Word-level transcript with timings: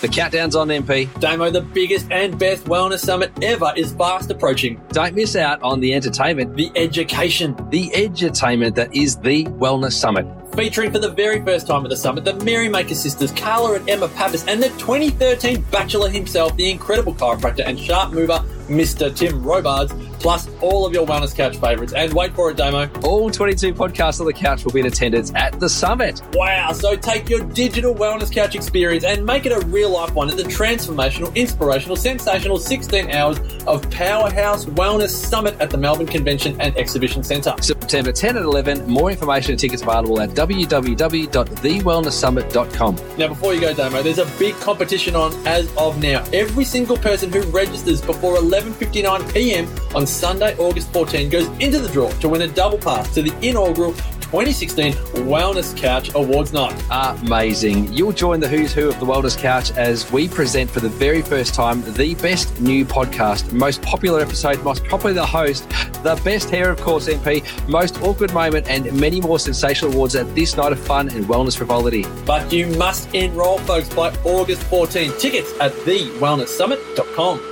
The 0.00 0.08
countdown's 0.08 0.56
on, 0.56 0.68
MP. 0.68 1.08
Damo, 1.20 1.50
the 1.50 1.60
biggest 1.60 2.10
and 2.10 2.38
best 2.38 2.64
wellness 2.64 3.00
summit 3.00 3.30
ever 3.42 3.70
is 3.76 3.92
fast 3.92 4.30
approaching. 4.30 4.80
Don't 4.92 5.14
miss 5.14 5.36
out 5.36 5.62
on 5.62 5.78
the 5.80 5.92
entertainment, 5.92 6.56
The 6.56 6.72
education. 6.74 7.54
the 7.68 7.90
edutainment 7.90 8.74
that 8.76 8.94
is 8.96 9.16
the 9.16 9.44
Wellness 9.44 9.92
Summit. 9.92 10.26
Featuring 10.54 10.90
for 10.90 10.98
the 11.00 11.10
very 11.10 11.44
first 11.44 11.66
time 11.66 11.84
at 11.84 11.90
the 11.90 11.96
summit, 11.98 12.24
the 12.24 12.32
Merrymaker 12.44 12.94
sisters, 12.94 13.30
Carla 13.32 13.74
and 13.74 13.90
Emma 13.90 14.08
Papas, 14.08 14.46
and 14.48 14.62
the 14.62 14.70
2013 14.70 15.60
Bachelor 15.70 16.08
himself, 16.08 16.56
the 16.56 16.70
incredible 16.70 17.14
chiropractor 17.14 17.64
and 17.66 17.78
sharp 17.78 18.12
mover, 18.12 18.42
Mr. 18.68 19.14
Tim 19.14 19.42
Robards, 19.42 19.92
plus 20.20 20.48
all 20.60 20.86
of 20.86 20.92
your 20.92 21.06
Wellness 21.06 21.34
Couch 21.34 21.56
favourites. 21.56 21.92
And 21.92 22.12
wait 22.12 22.34
for 22.34 22.50
it, 22.50 22.56
Damo. 22.56 22.90
All 23.02 23.30
22 23.30 23.74
podcasts 23.74 24.20
on 24.20 24.26
the 24.26 24.32
couch 24.32 24.64
will 24.64 24.72
be 24.72 24.80
in 24.80 24.86
attendance 24.86 25.32
at 25.34 25.58
the 25.58 25.68
summit. 25.68 26.22
Wow, 26.34 26.72
so 26.72 26.96
take 26.96 27.28
your 27.28 27.44
digital 27.44 27.94
Wellness 27.94 28.32
Couch 28.32 28.54
experience 28.54 29.04
and 29.04 29.24
make 29.24 29.46
it 29.46 29.52
a 29.52 29.64
real 29.66 29.90
life 29.90 30.14
one 30.14 30.30
at 30.30 30.36
the 30.36 30.42
transformational, 30.44 31.34
inspirational, 31.34 31.96
sensational 31.96 32.58
16 32.58 33.10
hours 33.10 33.38
of 33.66 33.88
Powerhouse 33.90 34.66
Wellness 34.66 35.10
Summit 35.10 35.56
at 35.60 35.70
the 35.70 35.78
Melbourne 35.78 36.06
Convention 36.06 36.60
and 36.60 36.76
Exhibition 36.76 37.22
Centre. 37.22 37.54
September 37.60 38.12
10 38.12 38.36
and 38.36 38.44
11. 38.44 38.86
More 38.86 39.10
information 39.10 39.52
and 39.52 39.60
tickets 39.60 39.82
available 39.82 40.20
at 40.20 40.30
www.thewellnesssummit.com. 40.30 42.96
Now, 43.18 43.28
before 43.28 43.54
you 43.54 43.60
go, 43.60 43.74
Damo, 43.74 44.02
there's 44.02 44.18
a 44.18 44.26
big 44.38 44.54
competition 44.56 45.16
on 45.16 45.32
as 45.46 45.74
of 45.76 46.02
now. 46.02 46.24
Every 46.32 46.64
single 46.64 46.96
person 46.96 47.32
who 47.32 47.42
registers 47.42 48.00
before 48.00 48.36
11:59 48.36 49.32
p.m. 49.32 49.68
on 49.94 50.06
Sunday, 50.10 50.56
August 50.58 50.92
14, 50.92 51.28
goes 51.28 51.46
into 51.58 51.78
the 51.78 51.88
draw 51.88 52.10
to 52.20 52.28
win 52.28 52.42
a 52.42 52.48
double 52.48 52.78
pass 52.78 53.12
to 53.14 53.22
the 53.22 53.32
inaugural 53.46 53.94
2016 54.30 54.92
Wellness 55.26 55.76
Couch 55.76 56.14
Awards 56.14 56.52
Night. 56.52 56.80
Amazing. 56.92 57.92
You'll 57.92 58.12
join 58.12 58.38
the 58.38 58.46
who's 58.46 58.72
who 58.72 58.88
of 58.88 59.00
the 59.00 59.06
Wellness 59.06 59.36
Couch 59.36 59.72
as 59.72 60.10
we 60.12 60.28
present 60.28 60.70
for 60.70 60.78
the 60.78 60.88
very 60.88 61.20
first 61.20 61.52
time 61.52 61.82
the 61.94 62.14
best 62.14 62.60
new 62.60 62.84
podcast, 62.84 63.52
most 63.52 63.82
popular 63.82 64.20
episode, 64.20 64.62
most 64.62 64.84
popular 64.84 65.24
host, 65.24 65.68
the 66.04 66.20
best 66.24 66.48
hair, 66.48 66.70
of 66.70 66.80
course, 66.80 67.08
MP, 67.08 67.42
most 67.68 68.00
awkward 68.02 68.32
moment, 68.32 68.68
and 68.70 68.92
many 69.00 69.20
more 69.20 69.40
sensational 69.40 69.92
awards 69.92 70.14
at 70.14 70.32
this 70.36 70.56
night 70.56 70.70
of 70.70 70.78
fun 70.78 71.08
and 71.08 71.24
wellness 71.24 71.56
frivolity. 71.56 72.06
But 72.24 72.52
you 72.52 72.68
must 72.78 73.12
enrol, 73.12 73.58
folks, 73.58 73.88
by 73.92 74.14
August 74.22 74.62
14. 74.64 75.10
Tickets 75.18 75.52
at 75.60 75.72
thewellnesssummit.com. 75.72 77.49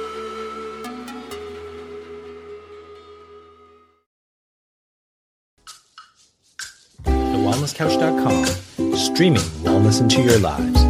TheWellnessCouch.com, 7.48 8.94
streaming 8.94 9.40
wellness 9.64 10.02
into 10.02 10.20
your 10.20 10.38
lives. 10.38 10.84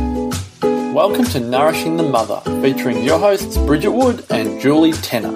Welcome 0.92 1.24
to 1.26 1.38
Nourishing 1.38 1.96
the 1.96 2.02
Mother, 2.02 2.40
featuring 2.60 3.04
your 3.04 3.20
hosts 3.20 3.56
Bridget 3.58 3.92
Wood 3.92 4.26
and 4.28 4.60
Julie 4.60 4.90
Tenner. 4.90 5.30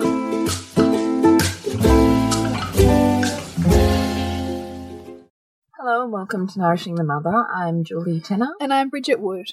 Hello 5.78 6.02
and 6.02 6.12
welcome 6.12 6.48
to 6.48 6.58
Nourishing 6.58 6.96
the 6.96 7.04
Mother. 7.04 7.46
I'm 7.54 7.84
Julie 7.84 8.20
Tenner. 8.20 8.54
And 8.60 8.74
I'm 8.74 8.88
Bridget 8.88 9.20
Wood. 9.20 9.46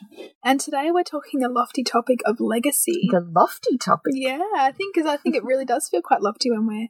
And 0.44 0.60
today 0.60 0.90
we're 0.90 1.04
talking 1.04 1.40
the 1.40 1.50
lofty 1.50 1.84
topic 1.84 2.22
of 2.26 2.40
legacy. 2.40 3.10
The 3.12 3.22
lofty 3.22 3.78
topic. 3.78 4.14
Yeah, 4.16 4.42
I 4.58 4.72
think 4.72 4.96
because 4.96 5.08
I 5.08 5.18
think 5.18 5.36
it 5.36 5.44
really 5.44 5.66
does 5.66 5.88
feel 5.88 6.02
quite 6.02 6.24
lofty 6.24 6.50
when 6.50 6.66
we're 6.66 6.88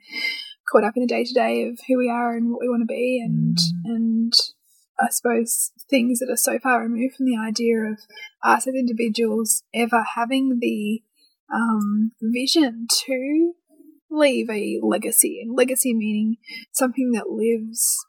caught 0.71 0.85
up 0.85 0.93
in 0.95 1.01
the 1.01 1.07
day 1.07 1.25
to 1.25 1.33
day 1.33 1.67
of 1.67 1.79
who 1.89 1.97
we 1.97 2.09
are 2.09 2.33
and 2.33 2.51
what 2.51 2.61
we 2.61 2.69
want 2.69 2.81
to 2.83 2.85
be, 2.85 3.21
and 3.21 3.57
mm. 3.57 3.71
and 3.83 4.33
I 5.01 5.09
suppose 5.09 5.71
things 5.89 6.19
that 6.19 6.29
are 6.29 6.37
so 6.37 6.59
far 6.59 6.81
removed 6.81 7.15
from 7.15 7.25
the 7.25 7.37
idea 7.37 7.79
of 7.81 7.99
us 8.43 8.67
as 8.67 8.73
individuals 8.75 9.63
ever 9.73 10.03
having 10.15 10.59
the 10.59 11.01
um, 11.53 12.11
vision 12.21 12.87
to 13.05 13.53
leave 14.11 14.49
a 14.49 14.79
legacy, 14.81 15.39
and 15.41 15.55
legacy 15.55 15.93
meaning 15.93 16.37
something 16.71 17.11
that 17.11 17.29
lives 17.29 18.05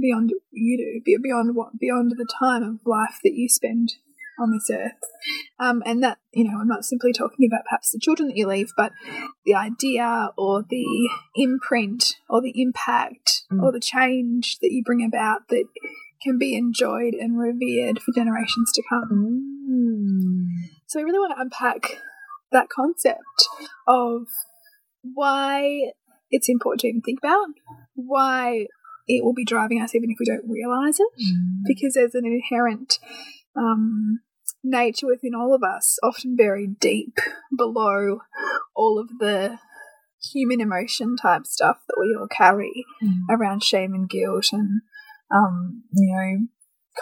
beyond 0.00 0.32
you 0.52 1.00
do, 1.04 1.18
beyond 1.22 1.56
what 1.56 1.78
beyond 1.78 2.12
the 2.16 2.26
time 2.38 2.62
of 2.62 2.80
life 2.84 3.18
that 3.24 3.34
you 3.34 3.48
spend 3.48 3.94
on 4.40 4.52
this 4.52 4.70
earth. 4.70 4.92
Um, 5.58 5.82
and 5.84 6.02
that, 6.02 6.18
you 6.32 6.44
know, 6.44 6.58
I'm 6.58 6.68
not 6.68 6.84
simply 6.84 7.12
talking 7.12 7.46
about 7.46 7.64
perhaps 7.64 7.90
the 7.90 7.98
children 8.00 8.28
that 8.28 8.36
you 8.36 8.46
leave, 8.46 8.72
but 8.76 8.92
the 9.44 9.54
idea 9.54 10.30
or 10.38 10.64
the 10.68 11.10
imprint 11.36 12.16
or 12.28 12.40
the 12.40 12.60
impact 12.60 13.42
Mm. 13.52 13.62
or 13.64 13.72
the 13.72 13.80
change 13.80 14.58
that 14.60 14.70
you 14.70 14.80
bring 14.84 15.04
about 15.04 15.48
that 15.48 15.64
can 16.22 16.38
be 16.38 16.54
enjoyed 16.54 17.14
and 17.14 17.38
revered 17.38 18.00
for 18.00 18.12
generations 18.14 18.72
to 18.72 18.82
come. 18.88 19.56
Mm. 19.70 20.68
So 20.86 21.00
I 21.00 21.02
really 21.02 21.18
want 21.18 21.34
to 21.36 21.40
unpack 21.40 22.00
that 22.52 22.68
concept 22.68 23.48
of 23.86 24.26
why 25.02 25.92
it's 26.30 26.48
important 26.48 26.80
to 26.80 26.88
even 26.88 27.00
think 27.00 27.20
about, 27.22 27.48
why 27.94 28.66
it 29.06 29.24
will 29.24 29.34
be 29.34 29.44
driving 29.44 29.80
us 29.80 29.94
even 29.94 30.10
if 30.10 30.18
we 30.20 30.26
don't 30.26 30.48
realize 30.48 31.00
it, 31.00 31.08
because 31.66 31.94
there's 31.94 32.14
an 32.14 32.26
inherent 32.26 32.98
um, 33.56 34.20
nature 34.62 35.06
within 35.06 35.34
all 35.34 35.54
of 35.54 35.62
us, 35.62 35.98
often 36.02 36.36
buried 36.36 36.78
deep 36.78 37.18
below 37.56 38.20
all 38.74 38.98
of 38.98 39.08
the 39.18 39.58
human 40.32 40.60
emotion 40.60 41.16
type 41.16 41.46
stuff 41.46 41.78
that 41.88 41.96
we 41.98 42.14
all 42.14 42.28
carry 42.28 42.84
Mm. 43.02 43.20
around 43.30 43.62
shame 43.64 43.94
and 43.94 44.08
guilt 44.08 44.52
and 44.52 44.82
um, 45.34 45.84
you 45.92 46.12
know 46.12 46.46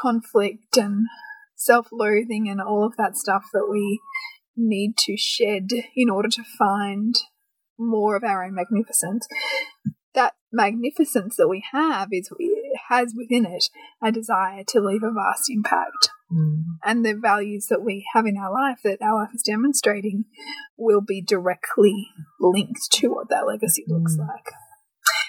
conflict 0.00 0.76
and 0.76 1.06
self-loathing 1.56 2.48
and 2.48 2.60
all 2.60 2.84
of 2.84 2.96
that 2.96 3.16
stuff 3.16 3.44
that 3.52 3.66
we 3.70 4.00
need 4.56 4.96
to 4.96 5.16
shed 5.16 5.68
in 5.96 6.08
order 6.10 6.28
to 6.28 6.42
find 6.58 7.14
more 7.78 8.16
of 8.16 8.24
our 8.24 8.44
own 8.44 8.54
magnificence. 8.54 9.26
That 10.14 10.34
magnificence 10.52 11.36
that 11.36 11.48
we 11.48 11.62
have 11.72 12.08
is 12.12 12.30
has 12.88 13.14
within 13.16 13.44
it 13.44 13.68
a 14.02 14.10
desire 14.10 14.64
to 14.68 14.80
leave 14.80 15.02
a 15.02 15.12
vast 15.12 15.50
impact 15.50 16.10
Mm. 16.30 16.64
and 16.84 17.06
the 17.06 17.14
values 17.14 17.68
that 17.70 17.82
we 17.82 18.04
have 18.12 18.26
in 18.26 18.36
our 18.36 18.52
life 18.52 18.80
that 18.84 19.00
our 19.00 19.22
life 19.22 19.30
is 19.34 19.42
demonstrating 19.42 20.26
will 20.76 21.00
be 21.00 21.22
directly 21.22 22.08
linked 22.38 22.90
to 22.92 23.08
what 23.08 23.30
that 23.30 23.46
legacy 23.46 23.82
looks 23.88 24.14
Mm. 24.14 24.28
like. 24.28 24.52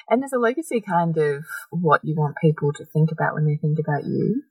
And 0.09 0.23
is 0.23 0.33
a 0.33 0.39
legacy 0.39 0.81
kind 0.81 1.17
of 1.17 1.45
what 1.69 2.01
you 2.03 2.15
want 2.15 2.37
people 2.41 2.73
to 2.73 2.85
think 2.85 3.11
about 3.11 3.35
when 3.35 3.45
they 3.45 3.57
think 3.57 3.77
about 3.79 4.05
you? 4.05 4.43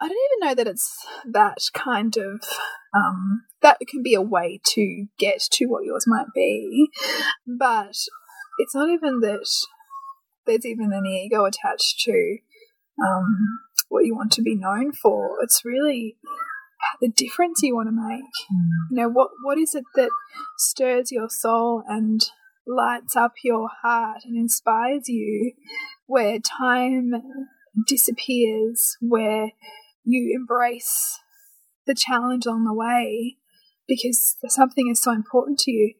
I 0.00 0.08
don't 0.08 0.18
even 0.32 0.48
know 0.48 0.54
that 0.54 0.70
it's 0.70 1.06
that 1.32 1.58
kind 1.72 2.14
of 2.16 2.42
um, 2.94 3.44
that 3.62 3.78
can 3.88 4.02
be 4.02 4.14
a 4.14 4.20
way 4.20 4.60
to 4.74 5.06
get 5.18 5.40
to 5.52 5.66
what 5.66 5.84
yours 5.84 6.04
might 6.06 6.26
be, 6.34 6.90
but 7.46 7.94
it's 8.58 8.74
not 8.74 8.90
even 8.90 9.20
that 9.20 9.46
there's 10.46 10.66
even 10.66 10.92
any 10.92 11.24
ego 11.24 11.44
attached 11.44 12.00
to 12.00 12.38
um, 13.02 13.60
what 13.88 14.04
you 14.04 14.14
want 14.14 14.32
to 14.32 14.42
be 14.42 14.54
known 14.54 14.92
for. 14.92 15.38
It's 15.42 15.64
really 15.64 16.16
the 17.00 17.08
difference 17.08 17.60
you 17.62 17.74
want 17.74 17.88
to 17.88 17.92
make. 17.92 18.30
You 18.90 18.96
know 18.96 19.08
what 19.08 19.30
what 19.42 19.58
is 19.58 19.74
it 19.74 19.84
that 19.94 20.10
stirs 20.58 21.10
your 21.10 21.28
soul 21.30 21.82
and 21.88 22.20
lights 22.66 23.16
up 23.16 23.32
your 23.42 23.68
heart 23.82 24.22
and 24.24 24.36
inspires 24.36 25.08
you, 25.08 25.52
where 26.06 26.38
time 26.38 27.12
disappears, 27.86 28.96
where 29.00 29.52
you 30.04 30.34
embrace 30.34 31.20
the 31.86 31.94
challenge 31.94 32.46
on 32.46 32.64
the 32.64 32.74
way 32.74 33.36
because 33.86 34.36
something 34.48 34.88
is 34.88 35.02
so 35.02 35.12
important 35.12 35.58
to 35.60 35.70
you. 35.70 35.94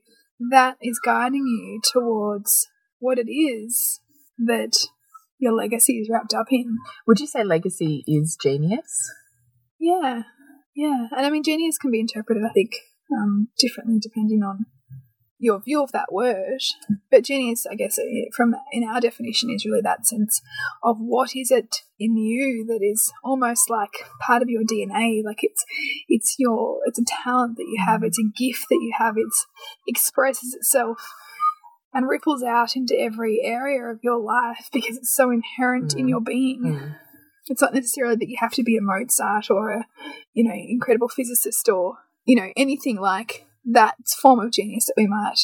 That 0.51 0.77
is 0.83 0.99
guiding 0.99 1.47
you 1.47 1.81
towards 1.93 2.69
what 2.99 3.19
it 3.19 3.31
is 3.31 4.01
that 4.39 4.73
your 5.39 5.53
legacy 5.53 5.99
is 5.99 6.09
wrapped 6.11 6.35
up 6.35 6.47
in. 6.51 6.79
Would 7.07 7.21
you 7.21 7.27
say 7.27 7.45
legacy 7.45 8.03
is 8.07 8.37
genius? 8.41 9.13
Yeah, 9.79 10.23
yeah. 10.75 11.09
And 11.17 11.27
I 11.27 11.31
mean, 11.31 11.43
genius 11.43 11.79
can 11.79 11.91
be 11.91 12.01
interpreted, 12.01 12.43
I 12.49 12.53
think, 12.53 12.73
um, 13.13 13.49
differently 13.59 13.99
depending 14.01 14.43
on 14.43 14.67
your 15.45 15.61
view 15.61 15.83
of 15.83 15.93
that 15.93 16.13
word. 16.13 16.61
But 17.11 17.25
genius, 17.25 17.67
I 17.71 17.75
guess, 17.75 17.99
eh, 17.99 18.31
from 18.37 18.55
in 18.73 18.83
our 18.85 19.01
definition, 19.01 19.51
is 19.51 19.65
really 19.65 19.83
that 19.83 20.07
sense 20.07 20.41
of 20.83 20.97
what 20.99 21.31
is 21.37 21.51
it 21.51 21.77
in 21.99 22.17
you 22.17 22.65
that 22.67 22.81
is 22.83 23.13
almost 23.23 23.71
like 23.71 23.93
part 24.21 24.43
of 24.43 24.49
your 24.49 24.63
DNA. 24.63 25.23
Like 25.25 25.39
it's 25.43 25.65
it's 26.09 26.37
your 26.39 26.81
it's 26.87 26.99
a 26.99 27.05
talent 27.05 27.57
that 27.59 27.67
you 27.69 27.83
have, 27.85 28.03
it's 28.03 28.19
a 28.19 28.33
gift 28.37 28.67
that 28.71 28.81
you 28.81 28.93
have. 28.99 29.17
It 29.17 29.33
expresses 29.87 30.55
itself 30.55 30.99
and 31.93 32.09
ripples 32.09 32.43
out 32.43 32.75
into 32.75 32.99
every 32.99 33.41
area 33.45 33.85
of 33.85 34.01
your 34.03 34.19
life 34.21 34.69
because 34.73 34.97
it's 34.97 35.15
so 35.15 35.31
inherent 35.31 35.95
in 35.95 36.07
Mm. 36.07 36.09
your 36.09 36.21
being. 36.21 36.63
Mm. 36.65 36.97
It's 37.49 37.63
not 37.63 37.75
necessarily 37.75 38.17
that 38.17 38.29
you 38.29 38.37
have 38.41 38.53
to 38.55 38.63
be 38.65 38.77
a 38.77 38.81
Mozart 38.81 39.51
or 39.51 39.69
a, 39.71 39.87
you 40.33 40.43
know, 40.43 40.55
incredible 40.55 41.09
physicist 41.09 41.69
or, 41.69 41.99
you 42.25 42.35
know, 42.37 42.51
anything 42.57 42.97
like 42.97 43.47
that 43.65 43.97
form 44.21 44.41
of 44.41 44.53
genius 44.53 44.87
that 44.87 44.95
we 44.97 45.07
might 45.07 45.41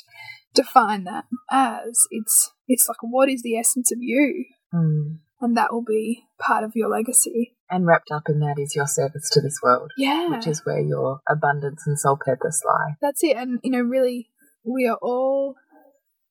define 0.54 1.04
that 1.04 1.24
as. 1.50 2.06
It's 2.10 2.50
it's 2.68 2.86
like 2.88 2.98
what 3.02 3.28
is 3.28 3.42
the 3.42 3.56
essence 3.56 3.90
of 3.92 3.98
you? 4.00 4.44
Mm. 4.72 5.18
and 5.40 5.56
that 5.56 5.72
will 5.72 5.82
be 5.82 6.24
part 6.38 6.62
of 6.62 6.72
your 6.76 6.88
legacy. 6.88 7.56
And 7.68 7.86
wrapped 7.86 8.10
up 8.12 8.28
in 8.28 8.38
that 8.40 8.56
is 8.58 8.76
your 8.76 8.86
service 8.86 9.28
to 9.30 9.40
this 9.40 9.58
world, 9.62 9.90
Yeah. 9.96 10.28
which 10.28 10.46
is 10.46 10.64
where 10.64 10.80
your 10.80 11.20
abundance 11.28 11.86
and 11.86 11.98
soul 11.98 12.16
purpose 12.24 12.62
lie. 12.64 12.94
That's 13.00 13.24
it. 13.24 13.36
And, 13.36 13.58
you 13.64 13.70
know, 13.72 13.80
really, 13.80 14.28
we 14.64 14.86
are 14.86 14.98
all, 15.02 15.56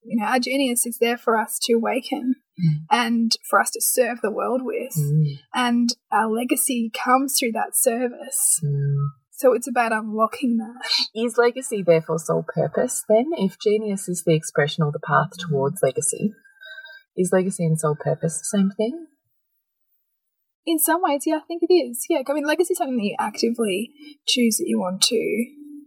you 0.04 0.16
know, 0.22 0.26
our 0.26 0.40
genius 0.40 0.86
is 0.86 1.00
there 1.00 1.18
for 1.18 1.38
us 1.38 1.58
to 1.64 1.74
awaken 1.74 2.36
Mm. 2.60 2.86
and 2.92 3.32
for 3.50 3.60
us 3.60 3.72
to 3.72 3.82
serve 3.82 4.20
the 4.22 4.32
world 4.32 4.62
with. 4.64 4.94
Mm. 4.98 5.40
And 5.54 5.90
our 6.12 6.30
legacy 6.30 6.90
comes 6.94 7.38
through 7.38 7.54
that 7.54 7.76
service. 7.76 8.60
Mm. 8.64 8.96
So 9.40 9.54
it's 9.54 9.70
about 9.70 9.94
unlocking 9.94 10.58
that. 10.58 10.82
Is 11.16 11.38
legacy 11.38 11.82
therefore 11.82 12.20
soul 12.20 12.44
purpose 12.46 13.06
then? 13.08 13.28
If 13.38 13.58
genius 13.58 14.10
is 14.10 14.24
the 14.26 14.36
expression 14.36 14.84
or 14.84 14.92
the 14.92 15.00
path 15.00 15.30
towards 15.40 15.82
legacy, 15.82 16.34
is 17.16 17.32
legacy 17.32 17.64
and 17.64 17.80
soul 17.80 17.96
purpose 17.98 18.38
the 18.38 18.58
same 18.58 18.70
thing? 18.76 19.08
In 20.66 20.78
some 20.78 21.02
ways, 21.02 21.24
yeah, 21.26 21.38
I 21.38 21.48
think 21.48 21.64
it 21.64 21.74
is. 21.74 22.06
Yeah, 22.10 22.22
I 22.28 22.34
mean, 22.34 22.44
legacy 22.44 22.74
is 22.74 22.80
something 22.80 22.98
that 22.98 23.04
you 23.04 23.16
actively 23.18 23.92
choose 24.28 24.58
that 24.58 24.68
you 24.68 24.78
want 24.78 25.02
to 25.04 25.46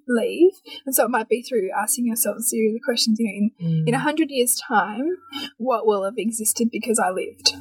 leave. 0.09 0.53
And 0.87 0.95
so 0.95 1.05
it 1.05 1.11
might 1.11 1.29
be 1.29 1.43
through 1.43 1.69
asking 1.79 2.07
yourself 2.07 2.39
a 2.39 2.43
series 2.43 2.75
of 2.75 2.81
questions, 2.83 3.19
you 3.21 3.27
know, 3.27 3.67
in, 3.69 3.87
in 3.87 3.93
mm. 3.93 3.97
a 3.97 4.01
hundred 4.01 4.31
years' 4.31 4.59
time, 4.67 5.19
what 5.59 5.87
will 5.87 6.05
have 6.05 6.15
existed 6.17 6.69
because 6.73 6.99
I 6.99 7.11
lived? 7.11 7.53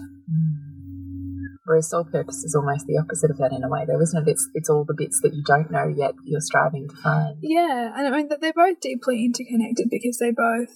Whereas 1.71 1.89
soul 1.89 2.03
purpose 2.03 2.44
is 2.44 2.53
almost 2.53 2.85
the 2.85 2.97
opposite 2.97 3.31
of 3.31 3.38
that 3.38 3.53
in 3.53 3.63
a 3.63 3.69
way, 3.69 3.85
though, 3.88 4.01
isn't 4.01 4.27
it? 4.27 4.31
It's, 4.31 4.50
it's 4.56 4.69
all 4.69 4.83
the 4.83 4.94
bits 4.94 5.21
that 5.21 5.33
you 5.33 5.41
don't 5.47 5.71
know 5.71 5.88
yet 5.88 6.15
you're 6.25 6.41
striving 6.41 6.89
to 6.89 6.95
find. 6.97 7.38
Yeah, 7.41 7.94
and 7.95 8.06
I 8.06 8.12
mean 8.12 8.27
that 8.27 8.41
they're 8.41 8.51
both 8.51 8.81
deeply 8.81 9.23
interconnected 9.23 9.88
because 9.89 10.18
they 10.18 10.31
both 10.31 10.68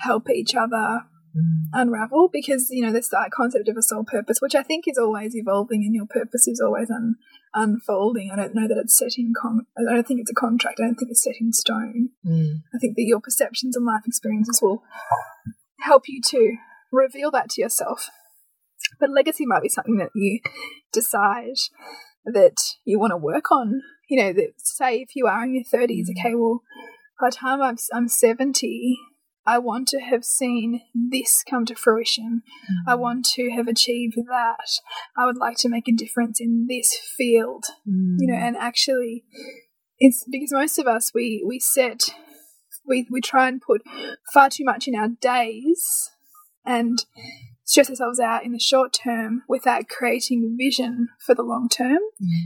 help 0.00 0.28
each 0.28 0.54
other 0.54 1.04
unravel 1.72 2.28
because 2.30 2.68
you 2.70 2.82
know 2.84 2.92
there's 2.92 3.08
that 3.08 3.30
concept 3.30 3.68
of 3.68 3.76
a 3.76 3.82
soul 3.82 4.04
purpose 4.04 4.38
which 4.40 4.54
i 4.54 4.62
think 4.62 4.84
is 4.88 4.96
always 4.96 5.36
evolving 5.36 5.82
and 5.84 5.94
your 5.94 6.06
purpose 6.06 6.48
is 6.48 6.62
always 6.64 6.90
un- 6.90 7.14
unfolding 7.52 8.30
i 8.32 8.36
don't 8.36 8.54
know 8.54 8.66
that 8.66 8.78
it's 8.82 8.96
set 8.96 9.18
in 9.18 9.34
con- 9.38 9.66
i 9.76 9.94
don't 9.94 10.06
think 10.08 10.18
it's 10.18 10.30
a 10.30 10.34
contract 10.34 10.80
i 10.80 10.84
don't 10.86 10.94
think 10.94 11.10
it's 11.10 11.22
set 11.22 11.34
in 11.38 11.52
stone 11.52 12.08
Mm. 12.26 12.62
i 12.74 12.78
think 12.78 12.96
that 12.96 13.04
your 13.04 13.20
perceptions 13.20 13.76
and 13.76 13.84
life 13.84 14.00
experiences 14.06 14.60
will 14.62 14.82
help 15.80 16.04
you 16.08 16.22
to 16.30 16.56
reveal 16.90 17.30
that 17.32 17.50
to 17.50 17.60
yourself 17.60 18.08
but 18.98 19.10
legacy 19.10 19.44
might 19.46 19.62
be 19.62 19.68
something 19.68 19.96
that 19.96 20.10
you 20.14 20.40
decide 20.92 21.58
that 22.24 22.56
you 22.84 22.98
want 22.98 23.12
to 23.12 23.16
work 23.16 23.50
on 23.50 23.82
you 24.08 24.20
know 24.20 24.32
that 24.32 24.52
say 24.58 24.96
if 24.96 25.10
you 25.14 25.26
are 25.26 25.44
in 25.44 25.54
your 25.54 25.64
30s 25.64 26.06
mm. 26.08 26.18
okay 26.18 26.34
well 26.34 26.62
by 27.20 27.30
the 27.30 27.36
time 27.36 27.62
I'm, 27.62 27.76
I'm 27.94 28.08
70 28.08 28.98
I 29.46 29.58
want 29.58 29.86
to 29.88 30.00
have 30.00 30.24
seen 30.24 30.80
this 30.92 31.44
come 31.48 31.64
to 31.66 31.76
fruition. 31.76 32.42
I 32.86 32.94
mm. 32.94 32.98
want 32.98 33.24
to 33.36 33.50
have 33.52 33.68
achieved 33.68 34.16
that. 34.28 34.80
I 35.16 35.24
would 35.24 35.36
like 35.36 35.56
to 35.58 35.68
make 35.68 35.86
a 35.86 35.92
difference 35.92 36.40
in 36.40 36.66
this 36.68 36.98
field. 37.16 37.64
You 38.18 38.26
know, 38.26 38.34
mm. 38.34 38.42
and 38.42 38.56
actually, 38.56 39.24
it's 40.00 40.24
because 40.28 40.52
most 40.52 40.78
of 40.78 40.88
us 40.88 41.12
we 41.14 41.44
we 41.46 41.60
set 41.60 42.02
we 42.86 43.06
we 43.10 43.20
try 43.20 43.48
and 43.48 43.62
put 43.62 43.82
far 44.32 44.50
too 44.50 44.64
much 44.64 44.88
in 44.88 44.96
our 44.96 45.08
days 45.08 46.10
and 46.64 47.04
stress 47.66 47.90
ourselves 47.90 48.20
out 48.20 48.44
in 48.44 48.52
the 48.52 48.58
short 48.58 48.94
term 48.94 49.42
without 49.48 49.88
creating 49.88 50.56
vision 50.56 51.08
for 51.18 51.34
the 51.34 51.42
long 51.42 51.68
term. 51.68 51.98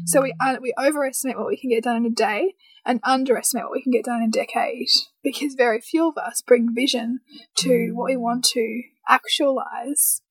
So 0.07 0.23
we 0.23 0.35
uh, 0.41 0.57
we 0.61 0.73
overestimate 0.79 1.39
what 1.39 1.47
we 1.47 1.57
can 1.57 1.71
get 1.71 1.85
done 1.85 1.97
in 1.97 2.07
a 2.07 2.11
day 2.11 2.55
and 2.85 3.01
underestimate 3.05 3.65
what 3.65 3.73
we 3.73 3.83
can 3.83 3.93
get 3.93 4.07
done 4.07 4.23
in 4.23 4.31
a 4.31 4.33
decade 4.33 4.89
because 5.23 5.55
very 5.55 5.81
few 5.81 6.09
of 6.09 6.17
us 6.17 6.43
bring 6.43 6.75
vision 6.75 7.21
to 7.59 7.93
what 7.93 8.07
we 8.07 8.17
want 8.17 8.45
to 8.47 8.83
actualize 9.07 10.23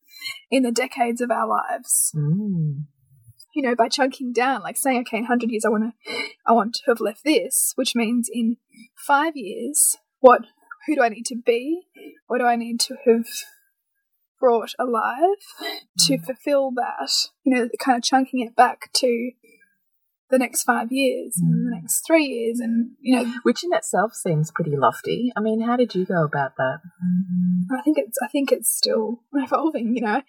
in 0.50 0.64
the 0.64 0.72
decades 0.72 1.22
of 1.22 1.32
our 1.32 1.48
lives. 1.48 2.12
Mm. 2.16 2.86
You 3.54 3.62
know, 3.64 3.76
by 3.76 3.90
chunking 3.90 4.34
down, 4.34 4.62
like 4.62 4.78
saying, 4.78 5.02
okay, 5.02 5.18
in 5.18 5.26
hundred 5.26 5.52
years, 5.52 5.66
I 5.66 5.70
want 5.70 5.84
to, 5.84 6.14
I 6.48 6.52
want 6.52 6.74
to 6.76 6.82
have 6.88 7.00
left 7.00 7.24
this, 7.24 7.74
which 7.76 7.96
means 7.96 8.30
in 8.32 8.58
five 8.96 9.36
years, 9.36 9.98
what, 10.20 10.42
who 10.88 10.96
do 10.96 11.04
I 11.04 11.10
need 11.10 11.26
to 11.28 11.36
be? 11.36 11.84
What 12.28 12.40
do 12.40 12.46
I 12.46 12.56
need 12.56 12.80
to 12.82 12.96
have 13.06 13.26
brought 14.40 14.74
alive 14.80 15.38
to 16.00 16.18
mm. 16.18 16.26
fulfill 16.26 16.72
that? 16.72 17.10
You 17.44 17.56
know, 17.56 17.70
kind 17.80 17.98
of 17.98 18.04
chunking 18.04 18.40
it 18.40 18.56
back 18.56 18.92
to 18.94 19.32
the 20.30 20.38
next 20.38 20.64
five 20.64 20.92
years 20.92 21.38
and 21.38 21.66
the 21.66 21.72
mm. 21.72 21.82
next 21.82 22.06
three 22.06 22.26
years, 22.26 22.60
and 22.60 22.92
you 23.00 23.16
know, 23.16 23.34
Which 23.44 23.64
in 23.64 23.74
itself 23.74 24.14
seems 24.14 24.52
pretty 24.52 24.76
lofty. 24.76 25.32
I 25.36 25.42
mean, 25.42 25.62
how 25.62 25.76
did 25.76 25.96
you 25.96 26.06
go 26.06 26.24
about 26.24 26.56
that? 26.58 26.80
I 27.72 27.82
think 27.82 27.98
it's 27.98 28.18
I 28.24 28.28
think 28.28 28.52
it's 28.52 28.76
still 28.76 29.24
evolving, 29.34 29.96
you 29.96 30.02
know. 30.02 30.22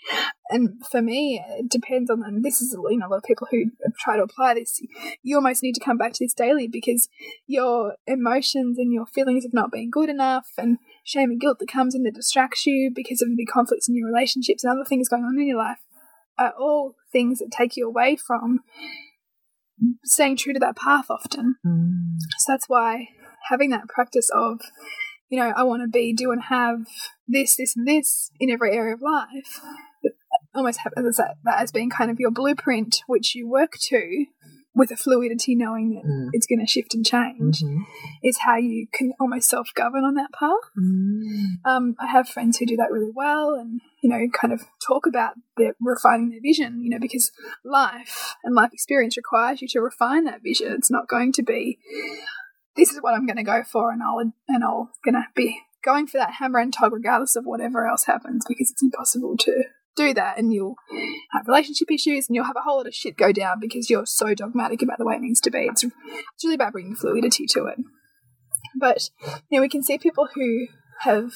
And 0.49 0.85
for 0.91 1.03
me, 1.03 1.43
it 1.59 1.71
depends 1.71 2.11
on 2.11 2.23
and 2.25 2.45
this 2.45 2.61
is 2.61 2.77
you 2.89 2.99
know 2.99 3.07
a 3.07 3.11
lot 3.11 3.19
of 3.19 3.25
people 3.25 3.47
who 3.51 3.67
try 3.99 4.17
to 4.17 4.23
apply 4.23 4.55
this. 4.55 4.81
You 5.23 5.37
almost 5.37 5.63
need 5.63 5.75
to 5.75 5.85
come 5.85 5.99
back 5.99 6.13
to 6.15 6.25
this 6.25 6.35
daily 6.35 6.67
because 6.67 7.09
your 7.47 7.97
emotions 8.07 8.79
and 8.79 8.93
your 8.93 9.07
feelings 9.07 9.45
of 9.45 9.53
not 9.53 9.71
being 9.71 9.91
good 9.91 10.09
enough 10.09 10.49
and 10.57 10.79
shame 11.05 11.31
and 11.31 11.41
guilt 11.41 11.59
that 11.59 11.69
comes 11.69 11.95
in 11.95 12.03
that 12.05 12.15
distracts 12.15 12.67
you 12.67 12.91
because 12.95 13.21
of 13.23 13.29
the 13.37 13.47
conflicts 13.47 13.89
in 13.89 13.97
your 13.97 14.09
relationships 14.09 14.65
and 14.65 14.73
other 14.73 14.87
things 14.87 15.09
going 15.09 15.25
on 15.25 15.39
in 15.39 15.47
your 15.47 15.59
life 15.59 15.79
are 16.39 16.55
all 16.59 16.97
things 17.13 17.39
that 17.39 17.51
take 17.51 17.77
you 17.77 17.87
away 17.87 18.17
from 18.17 18.61
staying 20.05 20.37
true 20.37 20.53
to 20.53 20.59
that 20.61 20.77
path 20.77 21.07
often. 21.11 21.57
Mm. 21.67 22.17
So 22.39 22.53
that's 22.53 22.69
why 22.69 23.09
having 23.51 23.71
that 23.71 23.89
practice 23.89 24.31
of, 24.35 24.61
you 25.29 25.39
know, 25.39 25.53
I 25.57 25.63
want 25.63 25.83
to 25.83 25.89
be, 25.89 26.13
do, 26.13 26.31
and 26.33 26.43
have 26.45 26.81
this, 27.29 27.57
this, 27.57 27.77
and 27.77 27.87
this 27.87 28.31
in 28.41 28.51
every 28.51 28.73
area 28.73 28.95
of 28.95 29.03
life, 29.03 29.61
almost 30.55 30.81
have 30.81 30.93
as 30.97 31.17
that, 31.17 31.37
that 31.45 31.61
as 31.61 31.73
being 31.73 31.91
kind 31.91 32.11
of 32.11 32.19
your 32.19 32.31
blueprint, 32.31 33.03
which 33.07 33.35
you 33.35 33.49
work 33.49 33.73
to 33.89 34.27
with 34.75 34.91
a 34.93 34.97
fluidity, 34.97 35.57
knowing 35.57 35.95
that 35.95 36.05
Mm. 36.05 36.29
it's 36.33 36.47
going 36.47 36.61
to 36.61 36.67
shift 36.67 36.95
and 36.95 37.05
change, 37.05 37.61
Mhm. 37.61 37.83
is 38.23 38.39
how 38.39 38.57
you 38.57 38.87
can 38.93 39.13
almost 39.19 39.49
self 39.49 39.71
govern 39.75 40.05
on 40.05 40.15
that 40.15 40.33
path. 40.33 40.71
Mm. 40.79 41.57
Um, 41.65 41.97
I 41.99 42.07
have 42.07 42.29
friends 42.29 42.59
who 42.59 42.67
do 42.67 42.77
that 42.77 42.91
really 42.93 43.11
well 43.15 43.55
and, 43.55 43.81
you 44.03 44.09
know, 44.09 44.27
kind 44.39 44.53
of 44.53 44.63
talk 44.87 45.07
about 45.07 45.35
their 45.57 45.75
refining 45.81 46.31
their 46.31 46.41
vision, 46.41 46.83
you 46.83 46.91
know, 46.91 46.99
because 46.99 47.31
life 47.65 48.35
and 48.43 48.55
life 48.55 48.71
experience 48.73 49.17
requires 49.17 49.61
you 49.61 49.69
to 49.69 49.81
refine 49.81 50.25
that 50.25 50.43
vision. 50.43 50.73
It's 50.73 50.91
not 50.91 51.09
going 51.09 51.33
to 51.33 51.43
be, 51.43 51.79
this 52.77 52.91
is 52.91 52.99
what 53.01 53.15
I'm 53.15 53.27
going 53.27 53.37
to 53.37 53.43
go 53.43 53.63
for 53.63 53.93
and 53.93 54.03
I'll, 54.03 54.19
and 54.19 54.65
I'll 54.65 54.91
going 55.05 55.15
to 55.15 55.25
be 55.35 55.61
going 55.85 56.07
for 56.07 56.19
that 56.19 56.35
hammer 56.35 56.59
and 56.59 56.73
tog 56.73 56.93
regardless 56.93 57.37
of 57.37 57.45
whatever 57.45 57.87
else 57.87 58.05
happens 58.05 58.45
because 58.49 58.71
it's 58.71 58.83
impossible 58.83 59.37
to 59.39 59.65
do 59.97 60.15
that 60.15 60.39
and 60.39 60.53
you'll 60.53 60.77
have 61.33 61.47
relationship 61.47 61.91
issues 61.91 62.29
and 62.29 62.37
you'll 62.37 62.45
have 62.45 62.57
a 62.57 62.63
whole 62.63 62.79
lot 62.79 62.87
of 62.87 62.95
shit 62.95 63.17
go 63.17 63.33
down 63.33 63.59
because 63.61 63.91
you're 63.91 64.07
so 64.07 64.35
dogmatic 64.35 64.83
about 64.83 64.99
the 64.99 65.05
way 65.05 65.15
it 65.15 65.21
needs 65.21 65.41
to 65.41 65.51
be. 65.51 65.61
It's, 65.71 65.85
it's 65.85 66.45
really 66.45 66.55
about 66.55 66.73
bringing 66.73 66.95
fluidity 66.95 67.47
to 67.51 67.67
it. 67.67 67.79
But 68.79 69.11
you 69.51 69.59
know, 69.59 69.63
we 69.63 69.69
can 69.69 69.83
see 69.83 69.99
people 69.99 70.29
who 70.35 70.67
have 71.01 71.33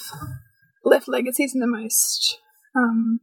left 0.85 1.09
legacies 1.09 1.55
in 1.55 1.61
the 1.61 1.67
most 1.67 2.39
um, 2.75 3.21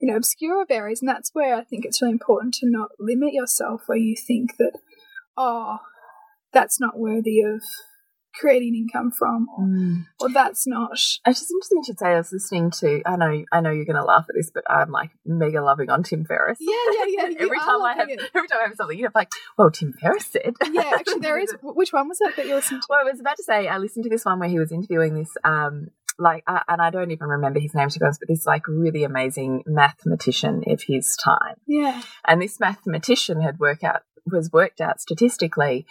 you 0.00 0.10
know 0.10 0.16
obscure 0.16 0.64
areas, 0.68 1.00
and 1.02 1.08
that's 1.08 1.30
where 1.32 1.54
I 1.54 1.64
think 1.64 1.84
it's 1.84 2.00
really 2.02 2.12
important 2.12 2.54
to 2.54 2.66
not 2.70 2.90
limit 2.98 3.32
yourself 3.32 3.82
where 3.86 3.98
you 3.98 4.16
think 4.16 4.56
that 4.58 4.72
oh 5.36 5.78
that's 6.52 6.78
not 6.80 6.98
worthy 6.98 7.40
of 7.40 7.62
creating 8.34 8.74
income 8.74 9.10
from, 9.10 9.46
or, 9.58 9.64
Mm. 9.64 10.06
or 10.20 10.30
that's 10.30 10.66
not. 10.66 10.92
It's 10.92 11.20
just 11.22 11.50
interesting 11.50 11.78
you 11.78 11.84
should 11.84 11.98
say 11.98 12.06
I 12.08 12.16
was 12.16 12.32
listening 12.32 12.70
to 12.80 13.02
I 13.04 13.16
know 13.16 13.44
I 13.52 13.60
know 13.60 13.70
you're 13.70 13.84
gonna 13.84 14.04
laugh 14.04 14.24
at 14.28 14.34
this, 14.34 14.50
but 14.52 14.64
I'm 14.70 14.90
like 14.90 15.10
mega 15.26 15.62
loving 15.62 15.90
on 15.90 16.02
Tim 16.02 16.24
Ferriss. 16.24 16.58
Yeah, 16.60 16.74
yeah, 16.92 17.04
yeah. 17.28 17.36
every 17.40 17.58
time 17.58 17.82
I 17.82 17.94
have 17.94 18.08
it. 18.08 18.20
every 18.34 18.48
time 18.48 18.60
I 18.64 18.68
have 18.68 18.76
something, 18.76 18.96
you 18.98 19.04
know, 19.04 19.10
like, 19.14 19.30
well, 19.58 19.70
Tim 19.70 19.92
Ferriss 19.92 20.26
said. 20.26 20.54
Yeah, 20.72 20.92
actually, 20.94 21.20
there 21.20 21.38
is. 21.38 21.54
Which 21.62 21.92
one 21.92 22.08
was 22.08 22.18
it 22.22 22.34
that 22.36 22.46
you 22.46 22.54
listened 22.54 22.80
to? 22.82 22.86
Well, 22.88 23.00
I 23.00 23.04
was 23.10 23.20
about 23.20 23.36
to 23.36 23.42
say 23.44 23.68
I 23.68 23.76
listened 23.76 24.04
to 24.04 24.10
this 24.10 24.24
one 24.24 24.38
where 24.40 24.48
he 24.48 24.58
was 24.58 24.72
interviewing 24.72 25.14
this, 25.14 25.30
um, 25.44 25.88
like, 26.22 26.44
uh, 26.46 26.60
and 26.68 26.80
I 26.80 26.90
don't 26.90 27.10
even 27.10 27.28
remember 27.28 27.60
his 27.60 27.74
name 27.74 27.88
to 27.88 27.98
be 27.98 28.04
honest, 28.04 28.20
but 28.20 28.28
this 28.28 28.46
like 28.46 28.66
really 28.68 29.04
amazing 29.04 29.62
mathematician 29.66 30.62
of 30.68 30.82
his 30.86 31.16
time, 31.16 31.56
Yeah, 31.66 32.00
and 32.26 32.40
this 32.40 32.58
mathematician 32.60 33.40
had 33.42 33.58
worked 33.58 33.84
out 33.84 34.02
was 34.24 34.52
worked 34.52 34.80
out 34.80 35.00
statistically 35.00 35.84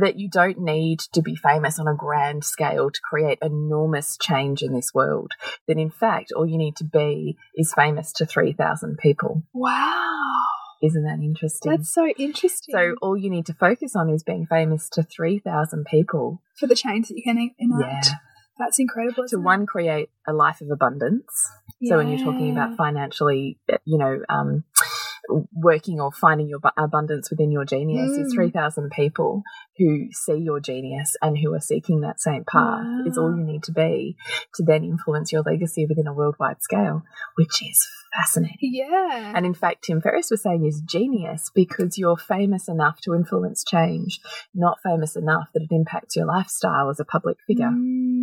that 0.00 0.18
you 0.18 0.30
don't 0.30 0.58
need 0.58 0.98
to 1.12 1.20
be 1.20 1.36
famous 1.36 1.78
on 1.78 1.86
a 1.86 1.94
grand 1.94 2.42
scale 2.42 2.90
to 2.90 3.00
create 3.04 3.38
enormous 3.42 4.16
change 4.18 4.62
in 4.62 4.72
this 4.72 4.92
world. 4.94 5.32
That 5.68 5.76
in 5.76 5.90
fact, 5.90 6.32
all 6.34 6.46
you 6.46 6.56
need 6.56 6.76
to 6.76 6.84
be 6.84 7.36
is 7.54 7.74
famous 7.76 8.12
to 8.14 8.24
three 8.24 8.54
thousand 8.54 8.96
people. 8.96 9.42
wow, 9.52 10.32
Isn't 10.82 11.04
that 11.04 11.18
interesting? 11.22 11.70
that's 11.72 11.92
so 11.92 12.06
interesting. 12.16 12.72
so 12.74 12.94
all 13.02 13.16
you 13.16 13.28
need 13.28 13.44
to 13.46 13.54
focus 13.54 13.94
on 13.94 14.08
is 14.08 14.22
being 14.22 14.46
famous 14.46 14.88
to 14.90 15.02
3,000 15.02 15.84
people 15.84 16.40
for 16.58 16.66
the 16.66 16.74
change 16.74 17.08
that 17.08 17.16
you 17.16 17.22
can 17.22 17.50
enact, 17.58 18.06
Yeah. 18.06 18.12
That's 18.58 18.78
incredible. 18.78 19.24
to 19.28 19.38
one 19.38 19.66
create 19.66 20.10
a 20.26 20.32
life 20.32 20.60
of 20.60 20.70
abundance 20.70 21.26
so 21.84 21.96
when 21.98 22.08
you're 22.08 22.24
talking 22.24 22.50
about 22.52 22.76
financially 22.76 23.58
you 23.84 23.98
know 23.98 24.18
um, 24.28 24.64
working 25.52 26.00
or 26.00 26.12
finding 26.12 26.48
your 26.48 26.60
abundance 26.76 27.30
within 27.30 27.50
your 27.50 27.64
genius 27.64 28.10
is 28.12 28.32
Mm. 28.32 28.36
3,000 28.36 28.90
people 28.90 29.42
who 29.78 30.06
see 30.12 30.36
your 30.36 30.60
genius 30.60 31.16
and 31.20 31.36
who 31.38 31.52
are 31.52 31.60
seeking 31.60 32.00
that 32.00 32.20
same 32.20 32.44
path 32.44 32.84
is 33.06 33.18
all 33.18 33.36
you 33.36 33.42
need 33.44 33.62
to 33.64 33.72
be 33.72 34.16
to 34.54 34.62
then 34.64 34.84
influence 34.84 35.32
your 35.32 35.42
legacy 35.42 35.84
within 35.86 36.06
a 36.06 36.12
worldwide 36.14 36.62
scale, 36.62 37.02
which 37.36 37.60
is 37.62 37.86
fascinating. 38.14 38.56
Yeah. 38.60 39.32
And 39.34 39.44
in 39.44 39.52
fact, 39.54 39.84
Tim 39.84 40.00
Ferriss 40.00 40.30
was 40.30 40.42
saying 40.42 40.64
is 40.64 40.80
genius 40.80 41.50
because 41.54 41.98
you're 41.98 42.16
famous 42.16 42.68
enough 42.68 43.00
to 43.02 43.12
influence 43.14 43.64
change, 43.64 44.20
not 44.54 44.78
famous 44.82 45.16
enough 45.16 45.48
that 45.54 45.62
it 45.62 45.74
impacts 45.74 46.16
your 46.16 46.26
lifestyle 46.26 46.88
as 46.88 47.00
a 47.00 47.04
public 47.04 47.36
figure. 47.46 47.66
Mm. 47.70 48.15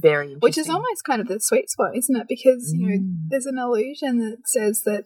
Very. 0.00 0.34
Which 0.40 0.58
is 0.58 0.68
almost 0.68 1.04
kind 1.06 1.20
of 1.20 1.28
the 1.28 1.40
sweet 1.40 1.68
spot, 1.70 1.96
isn't 1.96 2.14
it? 2.16 2.26
Because, 2.28 2.72
you 2.76 2.86
know, 2.88 2.96
Mm. 2.98 3.14
there's 3.30 3.46
an 3.46 3.58
illusion 3.58 4.18
that 4.18 4.38
says 4.46 4.82
that 4.84 5.04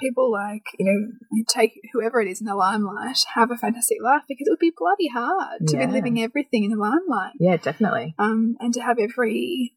people 0.00 0.30
like, 0.30 0.62
you 0.78 0.86
know, 0.86 1.42
take 1.48 1.72
whoever 1.92 2.20
it 2.20 2.28
is 2.28 2.40
in 2.40 2.46
the 2.46 2.54
limelight 2.54 3.18
have 3.34 3.50
a 3.50 3.56
fantastic 3.56 3.98
life 4.02 4.22
because 4.28 4.46
it 4.46 4.50
would 4.50 4.58
be 4.58 4.72
bloody 4.76 5.08
hard 5.08 5.66
to 5.66 5.76
Yeah. 5.76 5.86
be 5.86 5.92
living 5.92 6.20
everything 6.20 6.64
in 6.64 6.70
the 6.70 6.76
limelight. 6.76 7.32
Yeah, 7.40 7.56
definitely. 7.56 8.14
Um, 8.18 8.56
and 8.60 8.72
to 8.74 8.80
have 8.80 8.98
every, 8.98 9.72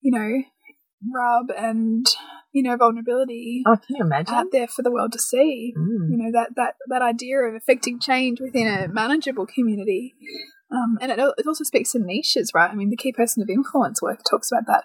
you 0.00 0.10
know, 0.18 0.42
rub 1.14 1.50
and, 1.56 2.06
you 2.52 2.62
know, 2.62 2.76
vulnerability 2.76 3.62
Oh, 3.66 3.76
can 3.76 3.96
you 3.96 4.04
imagine? 4.04 4.34
out 4.34 4.46
there 4.52 4.66
for 4.68 4.82
the 4.82 4.90
world 4.92 5.12
to 5.12 5.18
see. 5.18 5.72
Mm. 5.76 6.10
You 6.10 6.16
know, 6.18 6.32
that, 6.32 6.50
that, 6.56 6.74
that 6.88 7.02
idea 7.02 7.38
of 7.40 7.54
affecting 7.54 7.98
change 8.00 8.40
within 8.40 8.66
a 8.66 8.88
manageable 8.88 9.46
community. 9.46 10.14
Um, 10.72 10.96
and 11.00 11.12
it, 11.12 11.18
it 11.18 11.46
also 11.46 11.64
speaks 11.64 11.92
to 11.92 11.98
niches, 11.98 12.50
right? 12.54 12.70
I 12.70 12.74
mean, 12.74 12.88
the 12.90 12.96
key 12.96 13.12
person 13.12 13.42
of 13.42 13.50
influence 13.50 14.00
work 14.00 14.20
talks 14.28 14.50
about 14.50 14.66
that. 14.68 14.84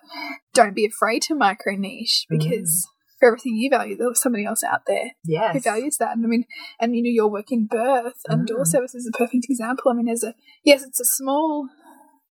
Don't 0.53 0.75
be 0.75 0.85
afraid 0.85 1.21
to 1.23 1.35
micro 1.35 1.75
niche 1.75 2.25
because 2.29 2.85
for 3.19 3.29
everything 3.29 3.55
you 3.55 3.69
value, 3.69 3.95
there's 3.95 4.21
somebody 4.21 4.45
else 4.45 4.63
out 4.63 4.81
there 4.85 5.11
Yes. 5.25 5.53
who 5.53 5.59
values 5.61 5.97
that. 5.99 6.15
And 6.15 6.25
I 6.25 6.27
mean, 6.27 6.43
and 6.79 6.95
you 6.95 7.03
know, 7.03 7.09
your 7.09 7.31
work 7.31 7.51
in 7.51 7.67
birth 7.67 8.19
and 8.27 8.47
doula 8.47 8.61
Mm. 8.63 8.67
service 8.67 8.95
is 8.95 9.09
a 9.11 9.17
perfect 9.17 9.45
example. 9.49 9.89
I 9.91 9.95
mean, 9.95 10.05
there's 10.07 10.23
a 10.23 10.35
yes, 10.63 10.83
it's 10.83 10.99
a 10.99 11.05
small 11.05 11.69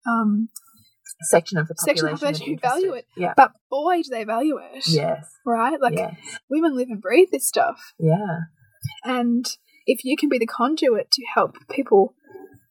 um, 0.07 0.49
section 1.21 1.57
of 1.57 1.67
the 1.67 1.75
population, 1.75 2.07
of 2.07 2.19
the 2.19 2.25
population 2.25 2.53
who 2.53 2.59
value 2.59 2.93
it, 2.93 3.05
Yeah. 3.15 3.33
but 3.37 3.51
boy, 3.69 4.01
do 4.01 4.09
they 4.09 4.23
value 4.23 4.57
it, 4.57 4.87
Yes. 4.87 5.29
right? 5.45 5.79
Like 5.79 5.95
yes. 5.95 6.15
women 6.49 6.75
live 6.75 6.89
and 6.89 7.01
breathe 7.01 7.29
this 7.31 7.47
stuff, 7.47 7.93
Yeah. 7.99 8.39
and 9.05 9.45
if 9.85 10.03
you 10.03 10.17
can 10.17 10.27
be 10.29 10.39
the 10.39 10.45
conduit 10.47 11.11
to 11.11 11.21
help 11.33 11.55
people 11.69 12.15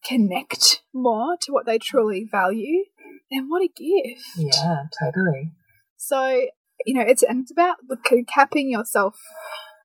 connect 0.05 0.83
more 0.93 1.37
to 1.43 1.53
what 1.53 1.67
they 1.67 1.79
truly 1.79 2.27
value, 2.31 2.85
then 3.31 3.49
what 3.49 3.63
a 3.63 3.69
gift! 3.69 4.25
Yeah. 4.37 4.85
Totally. 4.99 5.53
So 5.97 6.47
you 6.85 6.95
know, 6.95 7.05
it's 7.07 7.23
and 7.23 7.43
it's 7.43 7.53
about 7.53 7.77
the 7.89 7.97
capping 8.27 8.71
yourself 8.71 9.17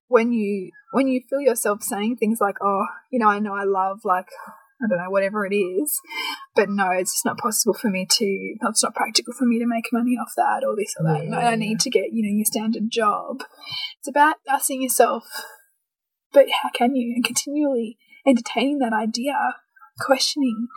when 0.08 0.32
you 0.32 0.70
when 0.92 1.06
you 1.06 1.20
feel 1.28 1.40
yourself 1.40 1.82
saying 1.82 2.16
things 2.16 2.38
like, 2.40 2.56
"Oh, 2.60 2.86
you 3.10 3.18
know, 3.18 3.28
I 3.28 3.38
know 3.38 3.54
I 3.54 3.64
love 3.64 4.00
like 4.04 4.28
I 4.82 4.86
don't 4.88 4.98
know 4.98 5.10
whatever 5.10 5.44
it 5.44 5.54
is, 5.54 6.00
but 6.54 6.68
no, 6.68 6.90
it's 6.90 7.12
just 7.12 7.24
not 7.24 7.38
possible 7.38 7.74
for 7.74 7.88
me 7.88 8.06
to. 8.08 8.24
It's 8.68 8.82
not 8.82 8.94
practical 8.94 9.34
for 9.34 9.44
me 9.44 9.58
to 9.58 9.66
make 9.66 9.92
money 9.92 10.12
off 10.12 10.32
that 10.36 10.64
or 10.66 10.76
this 10.76 10.94
or 10.98 11.04
that. 11.04 11.24
No, 11.26 11.38
I 11.38 11.50
Yeah. 11.50 11.56
need 11.56 11.80
to 11.80 11.90
get 11.90 12.12
you 12.12 12.22
know 12.22 12.34
your 12.36 12.44
standard 12.44 12.90
job. 12.90 13.42
It's 13.98 14.08
about 14.08 14.36
asking 14.48 14.82
yourself, 14.82 15.24
but 16.32 16.46
how 16.62 16.70
can 16.70 16.94
you? 16.94 17.12
And 17.14 17.24
continually 17.24 17.98
entertaining 18.26 18.78
that 18.78 18.92
idea, 18.92 19.56
questioning 19.98 20.68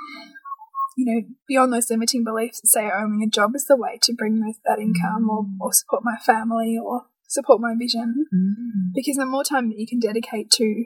you 0.97 1.05
know, 1.05 1.27
beyond 1.47 1.73
those 1.73 1.89
limiting 1.89 2.23
beliefs 2.23 2.61
that 2.61 2.67
say 2.67 2.89
owning 2.93 3.23
a 3.23 3.29
job 3.29 3.55
is 3.55 3.65
the 3.65 3.77
way 3.77 3.97
to 4.03 4.13
bring 4.13 4.39
those, 4.39 4.55
that 4.65 4.79
income 4.79 5.29
or, 5.29 5.45
or 5.59 5.73
support 5.73 6.03
my 6.03 6.17
family 6.17 6.77
or 6.81 7.05
support 7.27 7.61
my 7.61 7.73
vision. 7.77 8.25
Mm. 8.33 8.91
Because 8.93 9.15
the 9.15 9.25
more 9.25 9.43
time 9.43 9.69
that 9.69 9.79
you 9.79 9.87
can 9.87 9.99
dedicate 9.99 10.51
to 10.51 10.85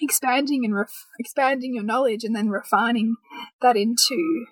expanding 0.00 0.64
and 0.64 0.86
expanding 1.18 1.74
your 1.74 1.84
knowledge 1.84 2.24
and 2.24 2.34
then 2.34 2.48
refining 2.48 3.16
that 3.60 3.76
into 3.76 4.46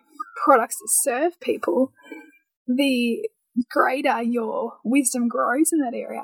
products 0.44 0.76
that 0.76 0.88
serve 0.90 1.40
people, 1.40 1.92
the 2.66 3.28
greater 3.70 4.22
your 4.22 4.74
wisdom 4.84 5.28
grows 5.28 5.70
in 5.72 5.78
that 5.78 5.94
area 5.94 6.22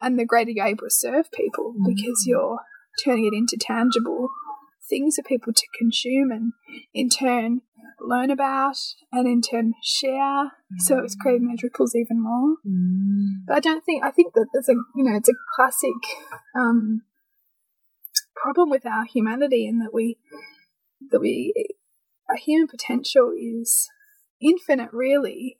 and 0.00 0.18
the 0.18 0.24
greater 0.24 0.50
you're 0.50 0.66
able 0.66 0.84
to 0.84 0.90
serve 0.90 1.30
people 1.32 1.74
because 1.86 2.24
you're 2.26 2.60
turning 3.02 3.26
it 3.26 3.34
into 3.34 3.56
tangible 3.58 4.28
things 4.88 5.16
for 5.16 5.22
people 5.22 5.52
to 5.52 5.66
consume 5.78 6.30
and 6.30 6.52
in 6.92 7.08
turn 7.08 7.62
learn 8.04 8.30
about 8.30 8.76
and 9.12 9.26
in 9.26 9.40
turn 9.40 9.74
share. 9.82 10.52
So 10.78 10.98
it's 10.98 11.14
creating 11.14 11.48
those 11.48 11.62
ripples 11.62 11.94
even 11.94 12.22
more. 12.22 12.56
Mm. 12.66 13.44
But 13.46 13.56
I 13.56 13.60
don't 13.60 13.84
think 13.84 14.04
I 14.04 14.10
think 14.10 14.34
that 14.34 14.46
there's 14.52 14.68
a 14.68 14.74
you 14.96 15.04
know 15.04 15.16
it's 15.16 15.28
a 15.28 15.34
classic 15.54 15.94
um, 16.58 17.02
problem 18.34 18.70
with 18.70 18.86
our 18.86 19.04
humanity 19.04 19.66
in 19.66 19.78
that 19.78 19.92
we 19.92 20.18
that 21.10 21.20
we 21.20 21.54
our 22.28 22.36
human 22.36 22.68
potential 22.68 23.32
is 23.36 23.88
infinite 24.40 24.90
really, 24.92 25.58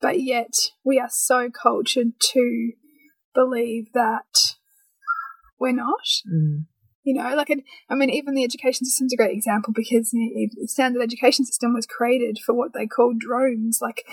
but 0.00 0.20
yet 0.20 0.54
we 0.84 0.98
are 0.98 1.10
so 1.10 1.50
cultured 1.50 2.12
to 2.32 2.72
believe 3.34 3.92
that 3.92 4.54
we're 5.58 5.72
not. 5.72 6.06
Mm. 6.30 6.66
You 7.04 7.14
know, 7.14 7.34
like, 7.36 7.50
I 7.90 7.94
mean, 7.94 8.08
even 8.10 8.34
the 8.34 8.44
education 8.44 8.86
system's 8.86 9.12
a 9.12 9.16
great 9.16 9.36
example 9.36 9.74
because 9.74 10.10
the 10.10 10.48
standard 10.64 11.02
education 11.02 11.44
system 11.44 11.74
was 11.74 11.86
created 11.86 12.38
for 12.44 12.54
what 12.54 12.72
they 12.72 12.86
call 12.86 13.12
drones, 13.16 13.80
like, 13.82 14.04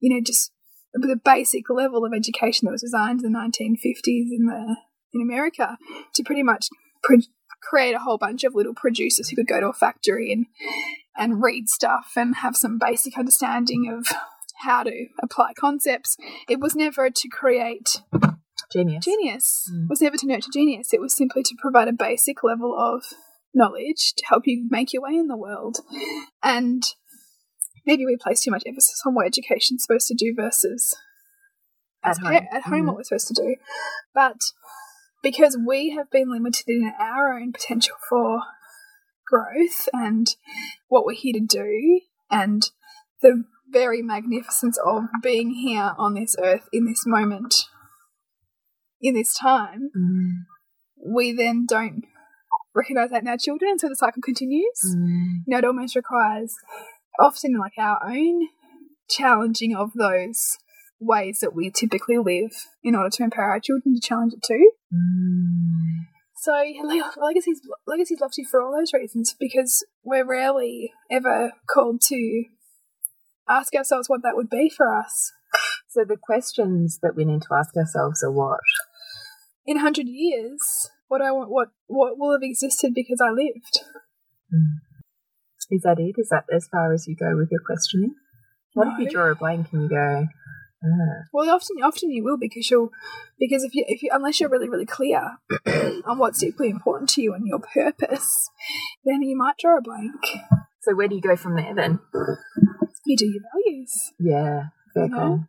you 0.00 0.12
know, 0.12 0.20
just 0.20 0.50
the 0.92 1.20
basic 1.24 1.70
level 1.70 2.04
of 2.04 2.12
education 2.12 2.66
that 2.66 2.72
was 2.72 2.82
designed 2.82 3.22
in 3.22 3.32
the 3.32 3.38
1950s 3.38 4.26
in 4.32 4.46
the 4.46 4.76
in 5.12 5.22
America 5.22 5.78
to 6.14 6.22
pretty 6.24 6.42
much 6.42 6.68
create 7.62 7.94
a 7.94 8.00
whole 8.00 8.18
bunch 8.18 8.42
of 8.44 8.54
little 8.54 8.74
producers 8.74 9.28
who 9.28 9.36
could 9.36 9.46
go 9.46 9.60
to 9.60 9.68
a 9.68 9.72
factory 9.72 10.32
and 10.32 10.46
and 11.16 11.42
read 11.42 11.68
stuff 11.68 12.12
and 12.16 12.36
have 12.36 12.56
some 12.56 12.78
basic 12.78 13.18
understanding 13.18 13.92
of 13.92 14.06
how 14.62 14.82
to 14.82 15.06
apply 15.22 15.52
concepts. 15.58 16.16
It 16.48 16.60
was 16.60 16.74
never 16.74 17.10
to 17.10 17.28
create 17.28 18.02
Genius. 18.72 19.04
genius 19.04 19.70
Mm. 19.72 19.88
was 19.88 20.00
never 20.00 20.16
to 20.16 20.26
nurture 20.26 20.50
genius. 20.52 20.92
It 20.92 21.00
was 21.00 21.14
simply 21.16 21.42
to 21.42 21.54
provide 21.58 21.88
a 21.88 21.92
basic 21.92 22.42
level 22.44 22.76
of 22.78 23.02
knowledge 23.52 24.14
to 24.16 24.24
help 24.26 24.44
you 24.46 24.66
make 24.70 24.92
your 24.92 25.02
way 25.02 25.14
in 25.16 25.26
the 25.26 25.36
world. 25.36 25.78
And 26.42 26.82
maybe 27.84 28.06
we 28.06 28.16
place 28.16 28.42
too 28.42 28.50
much 28.50 28.62
emphasis 28.66 29.02
on 29.04 29.14
what 29.14 29.26
education's 29.26 29.82
supposed 29.82 30.06
to 30.08 30.14
do 30.14 30.34
versus 30.36 30.94
At 32.04 32.18
home. 32.18 32.32
at 32.50 32.62
home 32.62 32.82
Mhm. 32.82 32.86
what 32.86 32.96
we're 32.96 33.02
supposed 33.04 33.28
to 33.28 33.34
do. 33.34 33.56
But 34.14 34.38
because 35.22 35.58
we 35.58 35.90
have 35.90 36.08
been 36.10 36.30
limited 36.30 36.64
in 36.68 36.92
our 36.98 37.36
own 37.38 37.52
potential 37.52 37.96
for 38.08 38.40
growth 39.26 39.88
and 39.92 40.34
what 40.88 41.04
we're 41.04 41.14
here 41.14 41.34
to 41.34 41.40
do 41.40 42.00
and 42.30 42.70
the 43.22 43.44
very 43.68 44.02
magnificence 44.02 44.78
of 44.84 45.04
being 45.22 45.50
here 45.50 45.94
on 45.98 46.14
this 46.14 46.36
earth 46.42 46.68
in 46.72 46.84
this 46.86 47.04
moment 47.06 47.66
in 49.00 49.14
this 49.14 49.34
time 49.34 49.90
Mm. 49.96 50.44
we 51.04 51.32
then 51.32 51.64
don't 51.68 52.04
recognize 52.74 53.10
that 53.10 53.22
in 53.22 53.28
our 53.28 53.38
children 53.38 53.78
so 53.78 53.88
the 53.88 53.96
cycle 53.96 54.22
continues 54.22 54.80
Mm. 54.96 55.42
you 55.46 55.50
know, 55.52 55.58
it 55.58 55.64
almost 55.64 55.96
requires 55.96 56.54
often 57.18 57.58
like 57.58 57.74
our 57.78 57.98
own 58.04 58.48
challenging 59.08 59.74
of 59.74 59.92
those 59.94 60.56
ways 61.00 61.40
that 61.40 61.54
we 61.54 61.70
typically 61.70 62.18
live 62.18 62.52
in 62.82 62.94
order 62.94 63.10
to 63.10 63.22
empower 63.24 63.50
our 63.50 63.60
children 63.60 63.94
to 63.94 64.00
challenge 64.00 64.32
it 64.34 64.42
too. 64.42 64.70
Mm. 64.92 66.06
So 66.36 66.52
legacies 67.20 67.60
legacies 67.86 68.18
love 68.20 68.30
you 68.38 68.46
for 68.50 68.62
all 68.62 68.72
those 68.76 68.92
reasons 68.94 69.34
because 69.38 69.84
we're 70.04 70.24
rarely 70.24 70.92
ever 71.10 71.52
called 71.68 72.00
to 72.08 72.44
ask 73.48 73.74
ourselves 73.74 74.08
what 74.08 74.22
that 74.22 74.36
would 74.36 74.48
be 74.48 74.70
for 74.70 74.96
us 74.96 75.32
So 75.88 76.04
the 76.04 76.16
questions 76.16 77.00
that 77.02 77.16
we 77.16 77.24
need 77.24 77.42
to 77.42 77.54
ask 77.54 77.76
ourselves 77.76 78.22
are 78.22 78.30
what? 78.30 78.60
In 79.70 79.78
hundred 79.78 80.08
years. 80.08 80.60
What 81.08 81.22
I 81.22 81.30
want, 81.32 81.50
what 81.50 81.68
what 81.86 82.18
will 82.18 82.32
have 82.32 82.42
existed 82.42 82.92
because 82.94 83.20
I 83.22 83.30
lived? 83.30 83.80
Is 85.70 85.82
that 85.82 85.98
it? 86.00 86.14
Is 86.18 86.28
that 86.30 86.44
as 86.52 86.66
far 86.70 86.92
as 86.92 87.06
you 87.06 87.14
go 87.16 87.36
with 87.36 87.48
your 87.50 87.60
questioning? 87.64 88.14
What 88.74 88.88
if 88.88 88.98
you 88.98 89.10
draw 89.10 89.30
a 89.30 89.34
blank 89.34 89.68
and 89.72 89.82
you 89.82 89.88
go, 89.88 90.26
ah, 90.84 91.22
Well, 91.32 91.48
often 91.50 91.76
often 91.82 92.10
you 92.10 92.24
will 92.24 92.36
because 92.38 92.68
you'll 92.70 92.90
because 93.38 93.62
if 93.62 93.74
you 93.74 93.84
if 93.86 94.02
you 94.02 94.10
unless 94.12 94.40
you're 94.40 94.48
really 94.48 94.68
really 94.68 94.86
clear 94.86 95.38
on 96.06 96.18
what's 96.18 96.40
deeply 96.40 96.68
important 96.70 97.08
to 97.10 97.22
you 97.22 97.34
and 97.34 97.46
your 97.46 97.60
purpose, 97.60 98.50
then 99.04 99.22
you 99.22 99.36
might 99.36 99.58
draw 99.58 99.78
a 99.78 99.82
blank. 99.82 100.14
so 100.82 100.94
where 100.94 101.08
do 101.08 101.14
you 101.14 101.20
go 101.22 101.36
from 101.36 101.54
there 101.56 101.74
then? 101.74 102.00
You 103.06 103.16
do 103.16 103.26
your 103.26 103.42
values, 103.52 103.92
Yeah, 104.18 104.68
fair 104.94 105.06
Yeah. 105.06 105.16
call. 105.16 105.44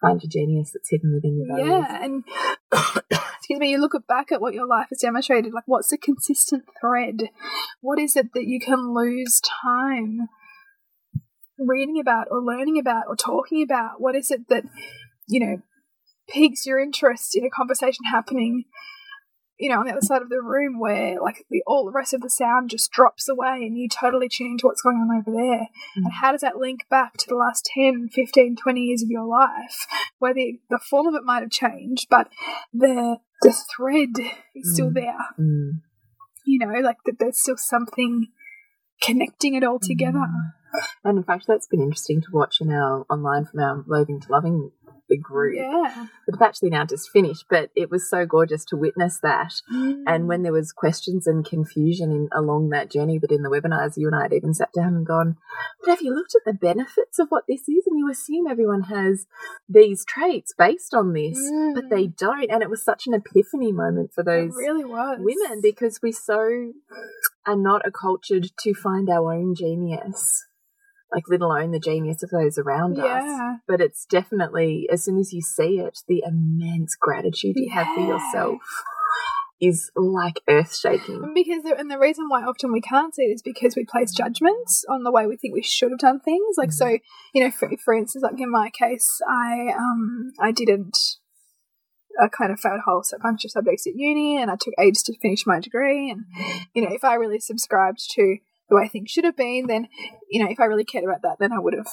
Find 0.00 0.22
your 0.22 0.30
genius 0.30 0.72
that's 0.72 0.88
hidden 0.90 1.12
within 1.14 1.36
your 1.36 1.46
values. 1.46 1.86
yeah, 1.88 2.04
and 2.04 2.24
excuse 3.38 3.58
me, 3.58 3.70
you 3.70 3.80
look 3.80 3.94
back 4.08 4.32
at 4.32 4.40
what 4.40 4.54
your 4.54 4.66
life 4.66 4.86
has 4.90 5.00
demonstrated. 5.00 5.52
Like, 5.52 5.64
what's 5.66 5.90
the 5.90 5.98
consistent 5.98 6.64
thread? 6.80 7.30
What 7.80 7.98
is 7.98 8.16
it 8.16 8.32
that 8.34 8.46
you 8.46 8.60
can 8.60 8.94
lose 8.94 9.40
time 9.40 10.28
reading 11.58 12.00
about, 12.00 12.28
or 12.30 12.40
learning 12.40 12.78
about, 12.78 13.04
or 13.08 13.16
talking 13.16 13.62
about? 13.62 14.00
What 14.00 14.16
is 14.16 14.30
it 14.30 14.48
that 14.48 14.64
you 15.28 15.40
know 15.40 15.62
piques 16.28 16.64
your 16.64 16.78
interest 16.78 17.36
in 17.36 17.44
a 17.44 17.50
conversation 17.50 18.04
happening 18.10 18.64
you 19.60 19.68
know, 19.68 19.80
on 19.80 19.84
the 19.86 19.92
other 19.92 20.00
side 20.00 20.22
of 20.22 20.30
the 20.30 20.40
room 20.40 20.80
where 20.80 21.20
like 21.20 21.44
the 21.50 21.62
all 21.66 21.84
the 21.84 21.92
rest 21.92 22.14
of 22.14 22.22
the 22.22 22.30
sound 22.30 22.70
just 22.70 22.90
drops 22.90 23.28
away 23.28 23.58
and 23.62 23.76
you 23.76 23.88
totally 23.88 24.28
tune 24.28 24.52
into 24.52 24.66
what's 24.66 24.80
going 24.80 24.96
on 24.96 25.18
over 25.18 25.30
there. 25.30 25.68
Mm. 25.98 26.04
And 26.04 26.12
how 26.20 26.32
does 26.32 26.40
that 26.40 26.56
link 26.56 26.80
back 26.88 27.18
to 27.18 27.26
the 27.28 27.36
last 27.36 27.68
10, 27.74 28.08
15, 28.08 28.56
20 28.56 28.80
years 28.80 29.02
of 29.02 29.10
your 29.10 29.26
life 29.26 29.86
where 30.18 30.32
the, 30.32 30.58
the 30.70 30.80
form 30.88 31.06
of 31.06 31.14
it 31.14 31.24
might 31.24 31.42
have 31.42 31.50
changed, 31.50 32.06
but 32.10 32.28
the 32.72 33.18
the 33.42 33.54
thread 33.76 34.10
is 34.54 34.72
still 34.74 34.90
Mm. 34.90 34.94
there. 34.94 35.26
Mm. 35.38 35.70
You 36.46 36.58
know, 36.58 36.80
like 36.80 36.96
that 37.04 37.18
there's 37.18 37.40
still 37.40 37.56
something 37.58 38.28
connecting 39.02 39.54
it 39.54 39.64
all 39.64 39.78
together. 39.78 40.26
And 41.04 41.18
in 41.18 41.24
fact, 41.24 41.44
that's 41.48 41.66
been 41.66 41.80
interesting 41.82 42.20
to 42.22 42.28
watch 42.32 42.60
in 42.60 42.70
our 42.70 43.04
online 43.10 43.44
from 43.44 43.60
our 43.60 43.84
Loathing 43.86 44.20
to 44.20 44.32
Loving 44.32 44.70
group. 45.16 45.56
Yeah. 45.56 46.06
Have 46.30 46.42
actually 46.42 46.70
now 46.70 46.84
just 46.84 47.10
finished, 47.10 47.46
but 47.50 47.70
it 47.74 47.90
was 47.90 48.08
so 48.08 48.26
gorgeous 48.26 48.64
to 48.66 48.76
witness 48.76 49.18
that. 49.22 49.52
And 49.68 50.28
when 50.28 50.42
there 50.42 50.52
was 50.52 50.72
questions 50.72 51.26
and 51.26 51.44
confusion 51.44 52.10
in, 52.10 52.28
along 52.32 52.70
that 52.70 52.90
journey, 52.90 53.18
but 53.18 53.32
in 53.32 53.42
the 53.42 53.50
webinars, 53.50 53.96
you 53.96 54.06
and 54.06 54.16
I 54.16 54.22
had 54.22 54.32
even 54.32 54.54
sat 54.54 54.72
down 54.72 54.94
and 54.94 55.06
gone, 55.06 55.36
but 55.80 55.90
have 55.90 56.02
you 56.02 56.14
looked 56.14 56.34
at 56.34 56.42
the 56.44 56.52
benefits 56.52 57.18
of 57.18 57.28
what 57.28 57.44
this 57.48 57.62
is? 57.62 57.86
And 57.86 57.98
you 57.98 58.10
assume 58.10 58.46
everyone 58.46 58.82
has 58.82 59.26
these 59.68 60.04
traits 60.04 60.54
based 60.56 60.94
on 60.94 61.12
this, 61.12 61.38
but 61.74 61.90
they 61.90 62.06
mm. 62.06 62.16
don't. 62.16 62.50
And 62.50 62.62
it 62.62 62.70
was 62.70 62.84
such 62.84 63.06
an 63.06 63.14
epiphany 63.14 63.72
moment 63.72 64.12
for 64.14 64.22
It 64.22 64.26
those 64.26 64.54
really 64.56 64.84
was. 64.84 65.18
women 65.20 65.60
because 65.62 66.00
we 66.02 66.12
so 66.12 66.72
are 67.46 67.56
not 67.56 67.82
accultured 67.86 68.50
to 68.60 68.74
find 68.74 69.08
our 69.08 69.32
own 69.32 69.54
genius, 69.54 70.46
like 71.12 71.24
let 71.28 71.40
alone 71.40 71.72
the 71.72 71.80
genius 71.80 72.22
of 72.22 72.30
those 72.30 72.58
around 72.58 72.98
us. 72.98 73.60
But 73.66 73.80
it's 73.80 74.04
definitely 74.06 74.88
as 74.90 75.04
soon 75.04 75.18
as 75.18 75.32
you 75.32 75.40
see 75.40 75.78
it, 75.78 76.00
the 76.08 76.22
immense 76.26 76.96
gratitude 76.96 77.56
you 77.56 77.70
have 77.70 77.88
for 77.94 78.00
yourself 78.06 78.58
is 79.60 79.90
like 79.94 80.40
earth 80.48 80.76
shaking. 80.76 81.32
Because 81.34 81.62
the, 81.62 81.76
and 81.78 81.90
the 81.90 81.98
reason 81.98 82.28
why 82.28 82.42
often 82.42 82.72
we 82.72 82.80
can't 82.80 83.14
see 83.14 83.22
it 83.22 83.34
is 83.34 83.42
because 83.42 83.76
we 83.76 83.84
place 83.84 84.12
judgments 84.12 84.84
on 84.88 85.02
the 85.02 85.12
way 85.12 85.26
we 85.26 85.36
think 85.36 85.54
we 85.54 85.62
should 85.62 85.90
have 85.90 85.98
done 85.98 86.20
things. 86.20 86.56
Like 86.56 86.72
so, 86.72 86.98
you 87.34 87.44
know, 87.44 87.50
for, 87.50 87.70
for 87.84 87.94
instance, 87.94 88.22
like 88.22 88.40
in 88.40 88.50
my 88.50 88.70
case, 88.70 89.20
I 89.28 89.72
um 89.76 90.32
I 90.40 90.52
didn't. 90.52 90.96
I 92.20 92.26
kind 92.26 92.52
of 92.52 92.58
failed 92.58 92.80
a 92.80 92.90
whole 92.90 93.02
bunch 93.22 93.44
of 93.44 93.52
subjects 93.52 93.86
at 93.86 93.94
uni, 93.94 94.36
and 94.42 94.50
I 94.50 94.56
took 94.56 94.74
ages 94.78 95.04
to 95.04 95.18
finish 95.22 95.46
my 95.46 95.60
degree. 95.60 96.10
And 96.10 96.24
you 96.74 96.82
know, 96.82 96.92
if 96.92 97.04
I 97.04 97.14
really 97.14 97.38
subscribed 97.38 98.00
to 98.12 98.38
the 98.70 98.76
way 98.76 98.88
things 98.88 99.10
should 99.10 99.24
have 99.24 99.36
been, 99.36 99.66
then 99.66 99.88
you 100.30 100.42
know, 100.42 100.50
if 100.50 100.58
I 100.60 100.64
really 100.64 100.84
cared 100.84 101.04
about 101.04 101.22
that, 101.22 101.36
then 101.38 101.52
I 101.52 101.58
would 101.58 101.74
have 101.74 101.88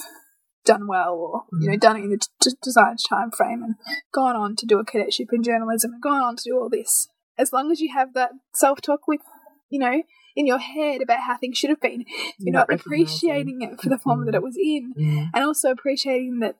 done 0.63 0.88
well, 0.88 1.13
or 1.15 1.43
you 1.60 1.69
know, 1.69 1.77
done 1.77 1.98
it 1.98 2.03
in 2.03 2.10
the 2.10 2.55
desired 2.62 2.98
time 3.10 3.31
frame, 3.31 3.63
and 3.63 3.75
gone 4.13 4.36
on 4.36 4.55
to 4.57 4.65
do 4.65 4.79
a 4.79 4.86
cadetship 4.86 5.29
in 5.34 5.43
journalism, 5.43 5.93
and 5.93 6.01
gone 6.01 6.22
on 6.22 6.36
to 6.38 6.43
do 6.46 6.57
all 6.57 6.69
this. 6.69 7.07
As 7.38 7.51
long 7.53 7.72
as 7.72 7.79
you 7.81 7.93
have 7.93 8.13
that 8.13 8.31
self 8.53 8.81
talk 8.81 9.07
with, 9.07 9.22
you 9.69 9.79
know, 9.79 10.01
in 10.36 10.46
your 10.46 10.60
head 10.60 11.01
about 11.01 11.22
how 11.22 11.38
things 11.38 11.57
should 11.57 11.69
have 11.69 11.81
been, 11.81 12.05
you're 12.38 12.53
not, 12.53 12.72
appreciating 12.72 13.62
it 13.62 13.81
for 13.81 13.89
the 13.89 13.98
form 13.98 14.25
that 14.25 14.36
it 14.36 14.43
was 14.43 14.55
in, 14.57 14.93
Mm. 14.98 15.29
and 15.34 15.43
also 15.43 15.72
appreciating 15.72 16.39
that 16.39 16.55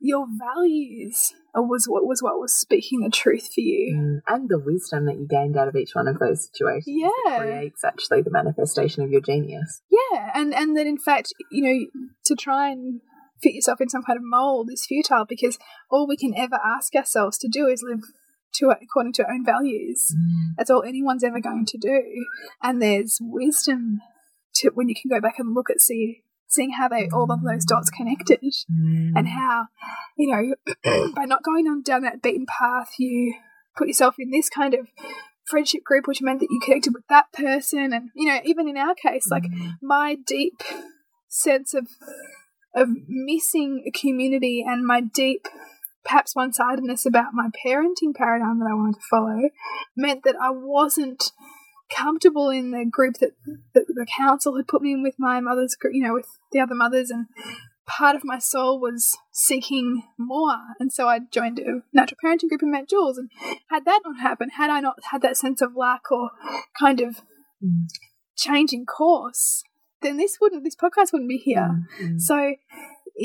your 0.00 0.26
values 0.38 1.32
was 1.62 1.86
what 1.86 2.04
was 2.06 2.22
what 2.22 2.40
was 2.40 2.52
speaking 2.52 3.00
the 3.00 3.10
truth 3.10 3.46
for 3.54 3.60
you. 3.60 3.96
Mm. 3.96 4.34
And 4.34 4.48
the 4.48 4.58
wisdom 4.58 5.06
that 5.06 5.16
you 5.16 5.26
gained 5.28 5.56
out 5.56 5.68
of 5.68 5.76
each 5.76 5.94
one 5.94 6.08
of 6.08 6.18
those 6.18 6.48
situations 6.50 6.86
Yeah. 6.86 7.38
creates 7.38 7.84
actually 7.84 8.22
the 8.22 8.30
manifestation 8.30 9.02
of 9.04 9.10
your 9.10 9.20
genius. 9.20 9.80
Yeah, 9.90 10.30
and 10.34 10.54
and 10.54 10.76
that 10.76 10.86
in 10.86 10.98
fact, 10.98 11.32
you 11.50 11.62
know, 11.62 11.86
to 12.26 12.34
try 12.34 12.70
and 12.70 13.00
fit 13.42 13.54
yourself 13.54 13.80
in 13.80 13.88
some 13.88 14.02
kind 14.02 14.16
of 14.16 14.22
mold 14.24 14.70
is 14.72 14.86
futile 14.86 15.26
because 15.28 15.58
all 15.90 16.06
we 16.08 16.16
can 16.16 16.34
ever 16.36 16.58
ask 16.64 16.94
ourselves 16.94 17.38
to 17.38 17.48
do 17.48 17.66
is 17.66 17.82
live 17.82 18.00
to 18.54 18.70
according 18.70 19.12
to 19.12 19.24
our 19.24 19.32
own 19.32 19.44
values. 19.44 20.14
That's 20.56 20.70
all 20.70 20.82
anyone's 20.82 21.24
ever 21.24 21.40
going 21.40 21.66
to 21.66 21.78
do. 21.78 22.00
And 22.62 22.80
there's 22.80 23.18
wisdom 23.20 24.00
to 24.56 24.70
when 24.74 24.88
you 24.88 24.94
can 24.94 25.10
go 25.10 25.20
back 25.20 25.38
and 25.38 25.54
look 25.54 25.68
at 25.70 25.80
see 25.80 26.22
seeing 26.54 26.72
how 26.72 26.88
they 26.88 27.08
all 27.12 27.30
of 27.30 27.42
those 27.42 27.64
dots 27.64 27.90
connected 27.90 28.40
mm. 28.40 29.12
and 29.14 29.28
how 29.28 29.66
you 30.16 30.30
know 30.30 31.12
by 31.14 31.24
not 31.24 31.42
going 31.42 31.66
on 31.66 31.82
down 31.82 32.02
that 32.02 32.22
beaten 32.22 32.46
path 32.46 32.92
you 32.98 33.34
put 33.76 33.88
yourself 33.88 34.14
in 34.18 34.30
this 34.30 34.48
kind 34.48 34.74
of 34.74 34.86
friendship 35.46 35.82
group 35.84 36.06
which 36.06 36.22
meant 36.22 36.40
that 36.40 36.48
you 36.50 36.60
connected 36.60 36.94
with 36.94 37.04
that 37.08 37.32
person. 37.32 37.92
And 37.92 38.10
you 38.14 38.28
know 38.28 38.40
even 38.44 38.68
in 38.68 38.76
our 38.76 38.94
case 38.94 39.26
like 39.30 39.44
mm. 39.44 39.72
my 39.82 40.16
deep 40.26 40.62
sense 41.28 41.74
of 41.74 41.88
of 42.74 42.88
missing 43.08 43.84
a 43.86 43.90
community 43.90 44.64
and 44.66 44.86
my 44.86 45.00
deep 45.00 45.46
perhaps 46.04 46.36
one-sidedness 46.36 47.06
about 47.06 47.32
my 47.32 47.48
parenting 47.64 48.14
paradigm 48.14 48.58
that 48.58 48.68
I 48.70 48.74
wanted 48.74 48.96
to 48.96 49.06
follow 49.08 49.48
meant 49.96 50.22
that 50.24 50.36
I 50.40 50.50
wasn't 50.50 51.32
comfortable 51.90 52.50
in 52.50 52.70
the 52.70 52.84
group 52.84 53.14
that, 53.20 53.32
that 53.74 53.86
the 53.88 54.06
council 54.16 54.56
had 54.56 54.68
put 54.68 54.82
me 54.82 54.92
in 54.92 55.02
with 55.02 55.14
my 55.18 55.40
mother's 55.40 55.74
group, 55.74 55.94
you 55.94 56.02
know, 56.02 56.14
with 56.14 56.26
the 56.52 56.60
other 56.60 56.74
mothers 56.74 57.10
and 57.10 57.26
part 57.86 58.16
of 58.16 58.24
my 58.24 58.38
soul 58.38 58.80
was 58.80 59.16
seeking 59.30 60.02
more 60.18 60.56
and 60.80 60.90
so 60.90 61.06
I 61.06 61.20
joined 61.30 61.58
a 61.58 61.82
natural 61.92 62.18
parenting 62.24 62.48
group 62.48 62.62
and 62.62 62.70
met 62.70 62.88
Jules 62.88 63.18
and 63.18 63.28
had 63.68 63.84
that 63.84 64.00
not 64.04 64.20
happened, 64.20 64.52
had 64.56 64.70
I 64.70 64.80
not 64.80 64.96
had 65.10 65.20
that 65.22 65.36
sense 65.36 65.60
of 65.60 65.76
lack 65.76 66.10
or 66.10 66.30
kind 66.78 67.00
of 67.00 67.20
changing 68.36 68.86
course, 68.86 69.62
then 70.00 70.16
this 70.16 70.38
wouldn't 70.40 70.64
this 70.64 70.76
podcast 70.76 71.12
wouldn't 71.12 71.28
be 71.28 71.38
here. 71.38 71.84
Mm. 72.02 72.20
So 72.20 72.54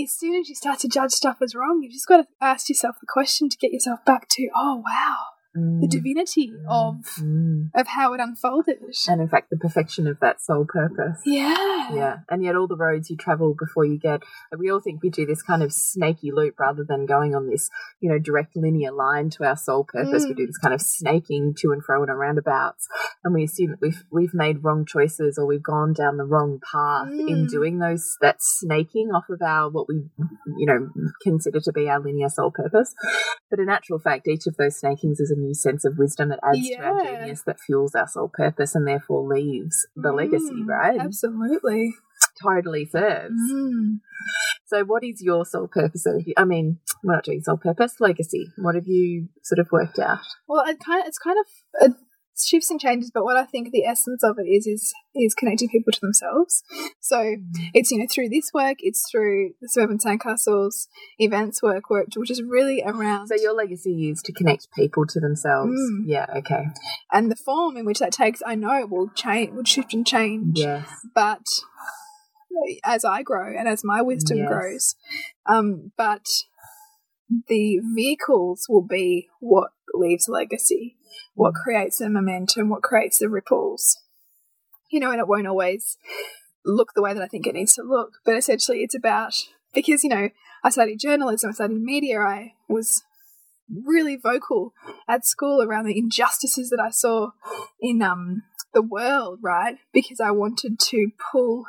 as 0.02 0.12
soon 0.12 0.36
as 0.36 0.50
you 0.50 0.56
start 0.56 0.80
to 0.80 0.88
judge 0.88 1.12
stuff 1.12 1.38
as 1.42 1.56
wrong, 1.56 1.80
you've 1.82 1.94
just 1.94 2.08
got 2.08 2.18
to 2.18 2.28
ask 2.42 2.70
yourself 2.70 2.96
the 3.00 3.08
question 3.08 3.50
to 3.50 3.58
get 3.58 3.72
yourself 3.72 4.04
back 4.06 4.28
to, 4.30 4.50
oh 4.56 4.84
wow, 4.86 5.18
the 5.54 5.60
Mm. 5.60 5.90
divinity 5.90 6.54
of 6.70 6.96
Mm. 7.20 7.70
of 7.74 7.88
how 7.88 8.14
it 8.14 8.20
unfolded. 8.20 8.78
And 9.08 9.20
in 9.22 9.28
fact, 9.28 9.50
the 9.50 9.58
perfection 9.58 10.06
of 10.08 10.20
that 10.20 10.40
soul 10.42 10.66
purpose. 10.68 11.22
Yeah. 11.26 11.92
Yeah, 11.92 12.18
and 12.30 12.44
yet 12.44 12.56
all 12.56 12.68
the 12.68 12.76
roads 12.78 13.10
you 13.10 13.18
travel 13.18 13.56
before 13.58 13.84
you 13.84 13.98
get, 13.98 14.22
we 14.58 14.70
all 14.72 14.80
think 14.80 15.02
we 15.02 15.10
do 15.10 15.26
this 15.26 15.42
kind 15.42 15.64
of 15.64 15.74
snaky 15.74 16.32
loop 16.32 16.60
rather 16.60 16.84
than 16.84 17.06
going 17.08 17.34
on 17.34 17.48
this, 17.50 17.70
you 18.00 18.10
know, 18.12 18.20
direct 18.20 18.56
linear 18.56 18.92
line 18.92 19.30
to 19.32 19.44
our 19.44 19.56
soul 19.58 19.86
purpose. 19.86 20.26
We 20.26 20.34
Mm. 20.34 20.38
do 20.38 20.46
this 20.48 20.58
kind 20.60 20.74
of 20.74 20.82
snaking 20.82 21.56
to 21.60 21.72
and 21.72 21.84
fro 21.84 22.04
in 22.04 22.10
a 22.10 22.16
roundabouts, 22.16 22.88
and 23.24 23.34
we 23.34 23.44
assume 23.44 23.72
that 23.72 23.82
we've 23.82 24.04
we've 24.12 24.34
made 24.36 24.64
wrong 24.64 24.86
choices 24.86 25.38
or 25.40 25.46
we've 25.48 25.64
gone 25.64 25.94
down 25.94 26.18
the 26.18 26.26
wrong 26.26 26.60
path 26.72 27.10
in 27.12 27.46
Mm. 27.46 27.50
doing 27.50 27.80
those 27.80 28.18
that 28.22 28.38
snaking 28.40 29.10
off 29.12 29.30
of 29.30 29.42
our 29.42 29.70
what 29.70 29.88
we, 29.88 30.10
you 30.58 30.66
know, 30.68 30.90
consider 31.24 31.60
to 31.60 31.72
be 31.72 31.90
our 31.90 32.00
linear 32.00 32.30
soul 32.30 32.52
purpose. 32.52 32.94
But 33.50 33.60
in 33.60 33.70
actual 33.70 33.98
fact, 34.00 34.28
each 34.28 34.46
of 34.46 34.56
those 34.58 34.78
snakings 34.80 35.20
is 35.20 35.32
a 35.32 35.39
new 35.40 35.54
sense 35.54 35.86
of 35.86 35.98
wisdom 35.98 36.30
that 36.30 36.40
adds 36.44 36.68
to 36.68 36.76
our 36.78 37.04
genius 37.04 37.44
that 37.46 37.60
fuels 37.60 37.96
our 37.96 38.08
soul 38.08 38.30
purpose 38.34 38.76
and 38.76 38.88
therefore 38.88 39.28
leaves 39.28 39.88
the 39.96 40.12
legacy, 40.12 40.52
Mm, 40.54 40.68
right? 40.68 41.00
Absolutely. 41.00 41.94
totally 42.42 42.86
serves. 42.86 43.34
Mm. 43.52 44.00
So, 44.66 44.84
what 44.84 45.04
is 45.04 45.22
your 45.22 45.46
soul 45.46 45.68
purpose? 45.68 46.06
I 46.38 46.46
mean, 46.46 46.80
we're 47.04 47.16
not 47.16 47.24
doing 47.24 47.42
soul 47.42 47.58
purpose, 47.58 47.96
legacy. 48.00 48.48
What 48.58 48.76
have 48.76 48.88
you 48.88 49.30
sort 49.44 49.60
of 49.60 49.68
worked 49.72 49.98
out? 50.00 50.20
Well, 50.48 50.64
it 50.68 50.78
kind 50.86 51.02
of, 51.02 51.08
it's 51.08 51.18
kind 51.18 51.38
of 51.40 51.46
it 51.90 51.98
shifts 52.48 52.70
and 52.72 52.80
changes, 52.80 53.12
but 53.14 53.24
what 53.24 53.38
I 53.38 53.44
think 53.46 53.72
the 53.72 53.86
essence 53.86 54.24
of 54.24 54.38
it 54.40 54.48
is 54.48 54.68
is 54.68 54.94
is 55.16 55.34
connecting 55.34 55.70
people 55.70 55.92
to 55.94 56.00
themselves. 56.02 56.64
So 57.00 57.36
it's 57.74 57.92
you 57.92 58.00
know 58.00 58.08
through 58.12 58.30
this 58.30 58.52
work, 58.54 58.78
it's 58.80 59.10
through 59.10 59.52
the 59.62 59.70
Suburban 59.70 59.98
Sandcastles 60.00 60.88
events 61.18 61.62
work, 61.62 61.90
work 61.90 62.08
which 62.16 62.32
is 62.32 62.42
really 62.42 62.82
around 62.84 63.28
So, 63.28 63.36
your 63.36 63.54
legacy 63.54 64.10
is 64.10 64.22
to 64.24 64.32
connect 64.34 64.68
people 64.74 65.06
to 65.08 65.20
themselves. 65.20 65.72
Mm. 65.80 66.04
Yeah, 66.06 66.26
okay. 66.38 66.66
and 67.12 67.32
the 67.32 67.36
form 67.36 67.78
in 67.78 67.86
which 67.86 68.00
that 68.00 68.12
takes. 68.12 68.42
I 68.46 68.56
know 68.56 68.80
it 68.80 68.90
will 68.90 69.10
change, 69.10 69.54
will 69.54 69.64
shift 69.64 69.94
and 69.94 70.06
change, 70.06 70.60
Yes. 70.60 70.86
but 71.16 71.46
as 72.84 73.06
I 73.06 73.24
grow 73.24 73.56
and 73.58 73.68
as 73.68 73.84
my 73.84 74.02
wisdom 74.02 74.38
Yes. 74.40 74.48
grows, 74.48 74.96
um, 75.46 75.92
but 75.98 76.26
the 77.48 77.80
vehicles 77.96 78.66
will 78.70 78.82
be 78.82 79.28
what 79.40 79.72
leaves 79.94 80.28
legacy, 80.28 80.96
what 81.36 81.54
creates 81.54 81.98
the 81.98 82.10
momentum, 82.10 82.70
what 82.70 82.84
creates 82.84 83.20
the 83.20 83.30
ripples. 83.30 83.98
You 84.92 85.00
know, 85.00 85.12
and 85.12 85.20
it 85.20 85.28
won't 85.28 85.48
always 85.48 85.98
look 86.66 86.94
the 86.94 87.02
way 87.02 87.14
that 87.14 87.24
I 87.24 87.28
think 87.28 87.48
it 87.48 87.56
needs 87.56 87.74
to 87.76 87.84
look, 87.84 88.20
but 88.26 88.36
essentially 88.36 88.80
it's 88.80 88.96
about 88.96 89.34
because 89.74 90.04
you 90.04 90.10
know 90.10 90.30
I 90.64 90.70
studied 90.70 91.00
journalism, 91.00 91.50
I 91.50 91.54
studied 91.54 91.82
media, 91.82 92.20
I 92.20 92.54
was 92.68 93.04
really 93.86 94.16
vocal 94.16 94.74
at 95.08 95.26
school 95.26 95.62
around 95.62 95.86
the 95.86 95.98
injustices 95.98 96.70
that 96.70 96.82
I 96.84 96.90
saw 96.90 97.32
in 97.80 98.02
um 98.02 98.44
the 98.74 98.82
world, 98.82 99.40
right? 99.42 99.78
Because 99.94 100.20
I 100.20 100.32
wanted 100.32 100.80
to 100.80 101.12
pull 101.32 101.66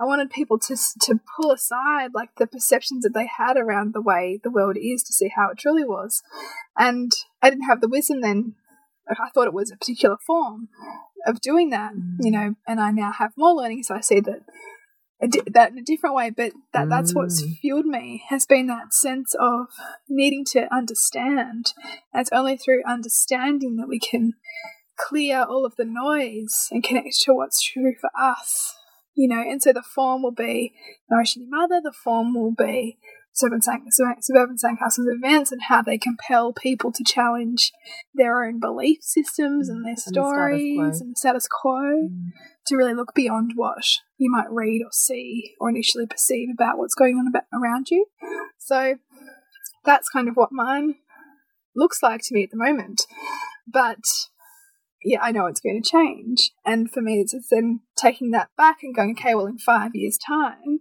I 0.00 0.04
wanted 0.04 0.30
people 0.30 0.58
to 0.58 0.76
to 1.02 1.20
pull 1.36 1.52
aside 1.52 2.10
like 2.14 2.30
the 2.36 2.46
perceptions 2.46 3.04
that 3.04 3.14
they 3.14 3.28
had 3.38 3.56
around 3.56 3.94
the 3.94 4.02
way 4.02 4.40
the 4.42 4.50
world 4.50 4.76
is 4.76 5.02
to 5.04 5.12
see 5.12 5.30
how 5.34 5.50
it 5.50 5.58
truly 5.58 5.84
was, 5.84 6.22
and 6.76 7.12
I 7.42 7.50
didn't 7.50 7.68
have 7.68 7.80
the 7.80 7.88
wisdom 7.88 8.20
then. 8.20 8.54
I 9.08 9.28
thought 9.34 9.46
it 9.46 9.54
was 9.54 9.70
a 9.70 9.76
particular 9.76 10.16
form 10.26 10.68
of 11.26 11.40
doing 11.40 11.70
that, 11.70 11.92
you 12.20 12.30
know, 12.30 12.54
and 12.66 12.80
I 12.80 12.90
now 12.90 13.12
have 13.12 13.32
more 13.36 13.52
learning, 13.54 13.82
so 13.82 13.94
I 13.94 14.00
see 14.00 14.20
that 14.20 14.40
a 15.22 15.28
that 15.52 15.72
in 15.72 15.78
a 15.78 15.82
different 15.82 16.16
way, 16.16 16.30
but 16.30 16.52
that 16.72 16.88
that's 16.88 17.14
what's 17.14 17.42
Mm. 17.42 17.56
fueled 17.60 17.86
me 17.86 18.24
has 18.28 18.46
been 18.46 18.66
that 18.66 18.92
sense 18.92 19.34
of 19.38 19.68
needing 20.08 20.44
to 20.46 20.72
understand. 20.74 21.72
And 22.12 22.20
it's 22.20 22.32
only 22.32 22.56
through 22.56 22.82
understanding 22.86 23.76
that 23.76 23.88
we 23.88 24.00
can 24.00 24.34
clear 24.98 25.42
all 25.42 25.64
of 25.64 25.76
the 25.76 25.84
noise 25.84 26.68
and 26.70 26.82
connect 26.82 27.20
to 27.22 27.34
what's 27.34 27.62
true 27.62 27.94
for 28.00 28.10
us. 28.18 28.74
You 29.14 29.28
know, 29.28 29.40
and 29.40 29.62
so 29.62 29.72
the 29.72 29.82
form 29.82 30.22
will 30.22 30.32
be 30.32 30.74
nourishing 31.10 31.42
your 31.42 31.50
mother. 31.50 31.80
The 31.82 31.92
form 31.92 32.34
will 32.34 32.52
be 32.52 32.98
suburban, 33.32 33.62
sand, 33.62 33.82
suburban 34.20 34.56
sandcastles 34.56 35.12
events 35.12 35.52
and 35.52 35.62
how 35.62 35.82
they 35.82 35.98
compel 35.98 36.52
people 36.52 36.92
to 36.92 37.04
challenge 37.04 37.72
their 38.14 38.44
own 38.44 38.60
belief 38.60 38.98
systems 39.02 39.68
and 39.68 39.84
their 39.84 39.94
Mm, 39.94 40.06
And 40.06 40.16
the 40.16 40.20
stories 40.20 41.00
and 41.00 41.10
the 41.12 41.16
status 41.16 41.48
quo 41.48 42.08
to 42.66 42.76
really 42.76 42.94
look 42.94 43.14
beyond 43.14 43.52
what 43.56 43.84
you 44.16 44.30
might 44.30 44.50
read 44.50 44.82
or 44.82 44.90
see 44.92 45.54
or 45.60 45.68
initially 45.68 46.06
perceive 46.06 46.48
about 46.52 46.78
what's 46.78 46.94
going 46.94 47.16
on 47.16 47.26
about, 47.28 47.44
around 47.52 47.90
you. 47.90 48.06
So 48.58 48.96
that's 49.84 50.08
kind 50.08 50.28
of 50.28 50.34
what 50.36 50.50
mine 50.52 50.94
looks 51.76 52.02
like 52.02 52.22
to 52.22 52.34
me 52.34 52.44
at 52.44 52.50
the 52.50 52.56
moment. 52.56 53.02
But 53.66 54.04
yeah, 55.04 55.18
I 55.22 55.32
know 55.32 55.46
it's 55.46 55.60
going 55.60 55.80
to 55.80 55.88
change. 55.88 56.50
And 56.64 56.90
for 56.90 57.00
me, 57.00 57.20
it's 57.20 57.34
then 57.50 57.80
taking 57.96 58.30
that 58.30 58.48
back 58.56 58.78
and 58.82 58.94
going, 58.94 59.12
okay, 59.18 59.34
well, 59.34 59.46
in 59.46 59.58
five 59.58 59.90
years' 59.94 60.18
time, 60.18 60.80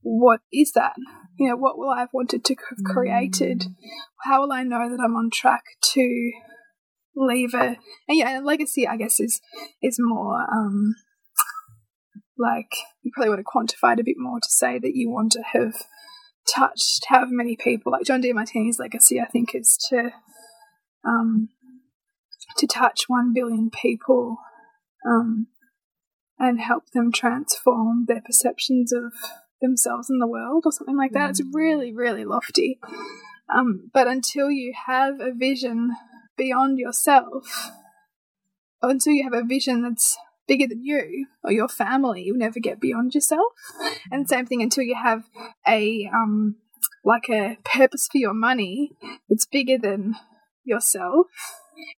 what 0.00 0.40
is 0.52 0.72
that? 0.72 0.94
You 1.38 1.50
know, 1.50 1.56
what 1.56 1.76
will 1.76 1.90
I 1.90 2.00
have 2.00 2.10
wanted 2.12 2.44
to 2.44 2.56
have 2.68 2.84
created? 2.84 3.64
How 4.24 4.42
will 4.42 4.52
I 4.52 4.62
know 4.62 4.88
that 4.88 5.02
I'm 5.02 5.16
on 5.16 5.30
track 5.30 5.64
to 5.94 6.32
leave 7.16 7.52
a 7.52 7.76
and 8.06 8.16
yeah, 8.18 8.40
legacy 8.42 8.86
I 8.86 8.96
guess 8.96 9.18
is 9.18 9.40
is 9.82 9.96
more 9.98 10.46
um 10.52 10.94
like 12.38 12.70
you 13.02 13.10
probably 13.12 13.30
want 13.30 13.40
to 13.40 13.76
quantify 13.76 13.94
it 13.94 14.00
a 14.00 14.04
bit 14.04 14.14
more 14.16 14.38
to 14.38 14.48
say 14.48 14.78
that 14.78 14.94
you 14.94 15.10
want 15.10 15.32
to 15.32 15.42
have 15.52 15.74
touched 16.48 17.06
however 17.08 17.32
many 17.32 17.56
people 17.56 17.90
like 17.90 18.04
John 18.04 18.22
Demartini's 18.22 18.78
legacy 18.78 19.20
I 19.20 19.26
think 19.26 19.54
is 19.54 19.76
to 19.90 20.12
um 21.04 21.48
to 22.58 22.66
touch 22.66 23.04
one 23.08 23.32
billion 23.32 23.70
people 23.70 24.36
um 25.08 25.46
and 26.38 26.60
help 26.60 26.84
them 26.92 27.10
transform 27.10 28.04
their 28.06 28.20
perceptions 28.20 28.92
of 28.92 29.12
themselves 29.60 30.08
in 30.08 30.18
the 30.18 30.26
world 30.26 30.62
or 30.64 30.72
something 30.72 30.96
like 30.96 31.12
that. 31.12 31.30
It's 31.30 31.42
really, 31.52 31.92
really 31.92 32.24
lofty. 32.24 32.78
Um, 33.52 33.90
but 33.92 34.06
until 34.06 34.50
you 34.50 34.72
have 34.86 35.20
a 35.20 35.32
vision 35.32 35.92
beyond 36.36 36.78
yourself, 36.78 37.70
or 38.82 38.90
until 38.90 39.14
you 39.14 39.24
have 39.24 39.32
a 39.32 39.44
vision 39.44 39.82
that's 39.82 40.16
bigger 40.46 40.66
than 40.66 40.84
you 40.84 41.26
or 41.42 41.50
your 41.50 41.68
family, 41.68 42.22
you'll 42.22 42.38
never 42.38 42.60
get 42.60 42.80
beyond 42.80 43.14
yourself. 43.14 43.52
And 44.10 44.28
same 44.28 44.46
thing 44.46 44.62
until 44.62 44.84
you 44.84 44.94
have 44.94 45.24
a 45.66 46.08
um, 46.12 46.56
like 47.04 47.28
a 47.28 47.56
purpose 47.64 48.08
for 48.10 48.18
your 48.18 48.34
money 48.34 48.92
that's 49.28 49.46
bigger 49.46 49.78
than 49.78 50.14
yourself, 50.64 51.26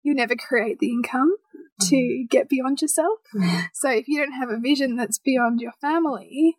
you 0.02 0.14
never 0.14 0.34
create 0.36 0.78
the 0.78 0.90
income 0.90 1.36
to 1.80 1.96
mm-hmm. 1.96 2.26
get 2.28 2.48
beyond 2.48 2.82
yourself. 2.82 3.18
Mm-hmm. 3.34 3.60
So 3.74 3.90
if 3.90 4.08
you 4.08 4.18
don't 4.18 4.32
have 4.32 4.50
a 4.50 4.60
vision 4.60 4.96
that's 4.96 5.18
beyond 5.18 5.60
your 5.60 5.72
family 5.80 6.56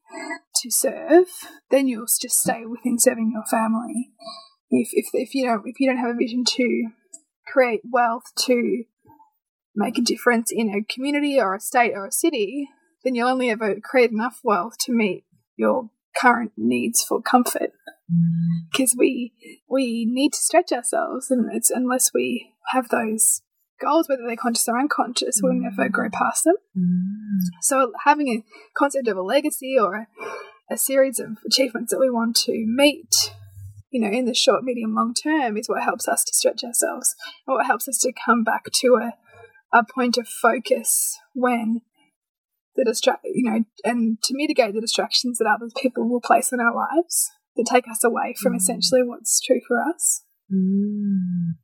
to 0.62 0.72
serve, 0.72 1.28
then 1.70 1.88
you'll 1.88 2.06
just 2.06 2.40
stay 2.40 2.66
within 2.66 2.98
serving 3.00 3.32
your 3.34 3.46
family. 3.46 4.12
If 4.70 4.90
if 4.94 5.08
if 5.14 5.36
you 5.36 5.46
don't 5.46 5.64
if 5.66 5.80
you 5.80 5.88
don't 5.88 6.00
have 6.00 6.16
a 6.16 6.18
vision 6.18 6.44
to 6.46 6.90
create 7.48 7.82
wealth 7.92 8.24
to 8.46 8.84
make 9.76 9.98
a 9.98 10.02
difference 10.02 10.52
in 10.52 10.70
a 10.70 10.94
community 10.94 11.40
or 11.40 11.56
a 11.56 11.60
state 11.60 11.94
or 11.94 12.06
a 12.06 12.12
city, 12.12 12.70
then 13.04 13.16
you'll 13.16 13.30
only 13.30 13.50
ever 13.50 13.76
create 13.82 14.12
enough 14.12 14.40
wealth 14.44 14.78
to 14.80 14.92
meet 14.92 15.26
your 15.56 15.90
current 16.20 16.52
needs 16.58 17.04
for 17.04 17.22
comfort. 17.22 17.72
Mm. 18.12 18.70
Because 18.72 18.96
we 18.98 19.34
we 19.70 20.06
need 20.06 20.34
to 20.34 20.40
stretch 20.40 20.72
ourselves, 20.72 21.32
and 21.32 21.50
it's 21.54 21.70
unless 21.70 22.14
we 22.14 22.54
have 22.72 22.90
those 22.90 23.42
goals, 23.82 24.08
whether 24.08 24.22
they're 24.26 24.36
conscious 24.36 24.68
or 24.68 24.80
unconscious, 24.80 25.40
we'll 25.42 25.54
mm. 25.54 25.62
never 25.62 25.90
grow 25.90 26.10
past 26.10 26.44
them. 26.44 26.56
Mm. 26.78 27.48
So 27.62 27.92
having 28.06 28.30
a 28.30 28.44
concept 28.78 29.08
of 29.08 29.18
a 29.18 29.22
legacy 29.22 29.78
or 29.80 29.96
a, 29.96 30.08
a 30.74 30.78
series 30.78 31.20
of 31.20 31.38
achievements 31.46 31.92
that 31.92 32.00
we 32.00 32.10
want 32.10 32.36
to 32.38 32.66
meet, 32.66 33.34
you 33.90 34.00
know, 34.00 34.10
in 34.16 34.26
the 34.26 34.34
short, 34.34 34.64
medium, 34.64 34.94
long 34.94 35.14
term 35.14 35.58
is 35.58 35.68
what 35.68 35.84
helps 35.84 36.08
us 36.08 36.24
to 36.24 36.34
stretch 36.34 36.64
ourselves 36.64 37.16
and 37.48 37.56
what 37.56 37.66
helps 37.66 37.88
us 37.88 37.98
to 38.00 38.14
come 38.14 38.44
back 38.44 38.66
to 38.72 38.96
a, 38.96 39.14
a 39.78 39.84
point 39.84 40.18
of 40.18 40.28
focus 40.28 41.18
when 41.34 41.82
the 42.82 42.92
distract, 42.92 43.22
you 43.24 43.50
know, 43.50 43.64
and 43.84 44.18
to 44.24 44.34
mitigate 44.36 44.74
the 44.74 44.82
distractions 44.82 45.38
that 45.38 45.48
other 45.48 45.70
people 45.82 46.10
will 46.10 46.22
place 46.22 46.52
in 46.52 46.60
our 46.60 46.76
lives 46.76 47.30
that 47.56 47.68
take 47.70 47.88
us 47.88 48.04
away 48.04 48.34
from 48.42 48.54
mm. 48.54 48.58
essentially 48.58 49.04
what's 49.04 49.40
true 49.40 49.62
for 49.68 49.78
us. 49.82 50.24
Mm. 50.52 51.58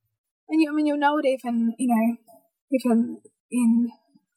And 0.49 0.62
you, 0.62 0.69
I 0.71 0.75
mean, 0.75 0.86
you'll 0.86 0.97
know 0.97 1.17
it 1.17 1.25
even, 1.25 1.73
you 1.77 1.88
know, 1.88 2.17
even 2.71 3.21
in 3.51 3.89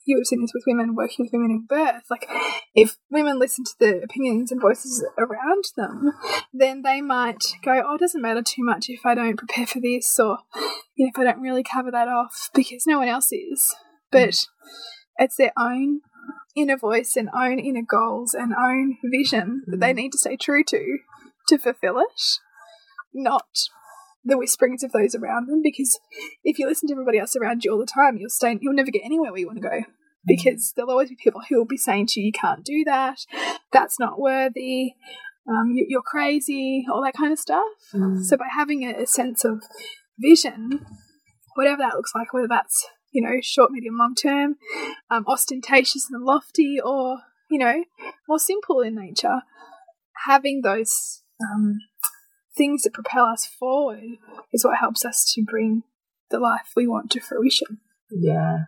you 0.06 0.16
have 0.16 0.26
seen 0.26 0.40
this 0.40 0.52
with 0.54 0.64
women 0.66 0.94
working 0.94 1.24
with 1.24 1.32
women 1.32 1.50
in 1.50 1.66
birth. 1.68 2.04
Like, 2.10 2.26
if 2.74 2.96
women 3.10 3.38
listen 3.38 3.64
to 3.64 3.74
the 3.78 4.02
opinions 4.02 4.50
and 4.50 4.60
voices 4.60 5.04
around 5.18 5.64
them, 5.76 6.12
then 6.52 6.82
they 6.82 7.00
might 7.00 7.44
go, 7.62 7.82
"Oh, 7.86 7.94
it 7.94 8.00
doesn't 8.00 8.22
matter 8.22 8.42
too 8.42 8.64
much 8.64 8.86
if 8.88 9.04
I 9.04 9.14
don't 9.14 9.36
prepare 9.36 9.66
for 9.66 9.80
this, 9.80 10.18
or 10.18 10.38
you 10.96 11.04
know, 11.04 11.10
if 11.14 11.18
I 11.18 11.24
don't 11.24 11.40
really 11.42 11.62
cover 11.62 11.90
that 11.90 12.08
off 12.08 12.50
because 12.54 12.86
no 12.86 12.98
one 12.98 13.08
else 13.08 13.30
is." 13.30 13.74
But 14.10 14.30
mm. 14.30 14.46
it's 15.18 15.36
their 15.36 15.52
own 15.58 16.00
inner 16.56 16.76
voice 16.76 17.16
and 17.16 17.28
own 17.34 17.58
inner 17.58 17.82
goals 17.88 18.34
and 18.34 18.52
own 18.54 18.96
vision 19.04 19.62
that 19.66 19.80
they 19.80 19.92
mm. 19.92 19.96
need 19.96 20.12
to 20.12 20.18
stay 20.18 20.36
true 20.36 20.64
to 20.64 20.98
to 21.48 21.58
fulfill 21.58 21.98
it, 21.98 22.22
not 23.12 23.48
the 24.24 24.38
whisperings 24.38 24.82
of 24.82 24.92
those 24.92 25.14
around 25.14 25.48
them. 25.48 25.60
Because 25.62 25.98
if 26.44 26.58
you 26.58 26.66
listen 26.66 26.88
to 26.88 26.94
everybody 26.94 27.18
else 27.18 27.34
around 27.36 27.64
you 27.64 27.72
all 27.72 27.78
the 27.78 27.86
time 27.86 28.16
you'll 28.18 28.30
stay 28.30 28.58
you'll 28.60 28.74
never 28.74 28.90
get 28.90 29.04
anywhere 29.04 29.30
where 29.30 29.40
you 29.40 29.46
want 29.46 29.62
to 29.62 29.68
go 29.68 29.78
mm. 29.80 29.84
because 30.26 30.72
there'll 30.76 30.90
always 30.90 31.08
be 31.08 31.16
people 31.16 31.42
who 31.48 31.58
will 31.58 31.66
be 31.66 31.76
saying 31.76 32.06
to 32.08 32.20
you 32.20 32.26
you 32.26 32.32
can't 32.32 32.64
do 32.64 32.84
that. 32.84 33.18
That's 33.72 33.98
not 33.98 34.20
worthy. 34.20 34.94
Um, 35.48 35.70
you, 35.72 35.86
you're 35.88 36.02
crazy 36.02 36.84
all 36.92 37.02
that 37.04 37.14
kind 37.16 37.32
of 37.32 37.38
stuff. 37.38 37.64
Mm. 37.94 38.22
So 38.22 38.36
by 38.36 38.46
having 38.54 38.84
a, 38.84 39.02
a 39.02 39.06
sense 39.06 39.44
of 39.44 39.62
vision 40.18 40.84
whatever 41.54 41.78
that 41.78 41.94
looks 41.94 42.12
like 42.14 42.32
whether 42.32 42.48
that's 42.48 42.86
you 43.12 43.22
know 43.22 43.40
short 43.42 43.70
medium 43.70 43.96
long 43.98 44.14
term 44.14 44.56
um, 45.10 45.24
ostentatious 45.26 46.08
and 46.10 46.24
lofty 46.24 46.78
or 46.80 47.18
you 47.50 47.58
know 47.58 47.84
more 48.28 48.38
simple 48.38 48.80
in 48.80 48.94
nature 48.94 49.40
having 50.26 50.62
those 50.62 51.22
um, 51.42 51.78
things 52.56 52.82
that 52.82 52.92
propel 52.92 53.24
us 53.24 53.46
forward 53.46 54.18
is 54.52 54.64
what 54.64 54.78
helps 54.78 55.04
us 55.04 55.30
to 55.34 55.42
bring 55.42 55.82
the 56.30 56.38
life 56.38 56.72
we 56.76 56.86
want 56.86 57.10
to 57.10 57.20
fruition. 57.20 57.78
Yes. 58.10 58.66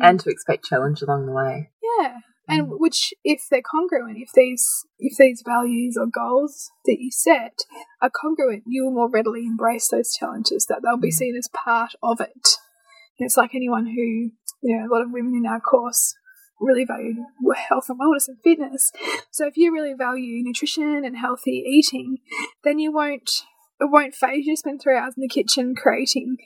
And 0.00 0.18
to 0.20 0.30
expect 0.30 0.64
challenge 0.64 1.02
along 1.02 1.26
the 1.26 1.32
way. 1.32 1.70
Yeah. 1.98 2.18
And 2.46 2.68
which 2.72 3.14
if 3.24 3.42
they're 3.50 3.62
congruent, 3.62 4.18
if 4.18 4.30
these 4.34 4.84
if 4.98 5.16
these 5.18 5.42
values 5.46 5.96
or 5.98 6.06
goals 6.06 6.70
that 6.84 6.98
you 7.00 7.10
set 7.10 7.60
are 8.02 8.10
congruent, 8.10 8.64
you 8.66 8.84
will 8.84 8.92
more 8.92 9.10
readily 9.10 9.46
embrace 9.46 9.88
those 9.88 10.14
challenges, 10.14 10.66
that 10.66 10.80
they'll 10.82 10.98
be 10.98 11.10
seen 11.10 11.36
as 11.36 11.48
part 11.48 11.92
of 12.02 12.20
it. 12.20 12.56
It's 13.18 13.36
like 13.36 13.54
anyone 13.54 13.86
who, 13.86 14.30
you 14.62 14.78
know, 14.78 14.86
a 14.86 14.92
lot 14.92 15.02
of 15.02 15.12
women 15.12 15.34
in 15.34 15.46
our 15.46 15.60
course 15.60 16.14
really 16.60 16.84
value 16.84 17.14
health 17.68 17.88
and 17.88 17.98
wellness 17.98 18.28
and 18.28 18.38
fitness. 18.42 18.92
So 19.30 19.46
if 19.46 19.56
you 19.56 19.72
really 19.72 19.94
value 19.94 20.42
nutrition 20.42 21.04
and 21.04 21.16
healthy 21.16 21.64
eating, 21.66 22.18
then 22.62 22.78
you 22.78 22.92
won't 22.92 23.42
it 23.80 23.90
won't 23.90 24.14
phase 24.14 24.46
you 24.46 24.54
to 24.54 24.58
spend 24.58 24.80
three 24.80 24.96
hours 24.96 25.14
in 25.16 25.20
the 25.20 25.28
kitchen 25.28 25.74
creating 25.74 26.36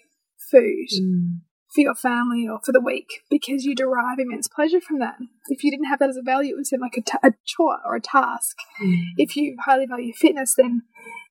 food 0.50 0.88
mm. 0.94 1.40
for 1.74 1.83
your 1.83 1.94
family 1.94 2.48
or 2.48 2.59
for 2.64 2.72
the 2.72 2.81
week 2.81 3.22
because 3.31 3.64
you 3.64 3.74
derive 3.74 4.18
immense 4.18 4.48
pleasure 4.48 4.81
from 4.81 4.98
that. 4.98 5.16
If 5.48 5.62
you 5.62 5.70
didn't 5.70 5.87
have 5.87 5.98
that 5.98 6.09
as 6.09 6.16
a 6.16 6.22
value, 6.22 6.54
it 6.54 6.57
would 6.57 6.66
seem 6.66 6.81
like 6.81 6.96
a, 6.96 7.26
a 7.26 7.33
chore 7.44 7.78
or 7.85 7.96
a 7.96 8.00
task. 8.00 8.57
Mm. 8.83 9.02
If 9.18 9.37
you 9.37 9.57
highly 9.64 9.87
value 9.87 10.12
fitness, 10.14 10.54
then 10.57 10.83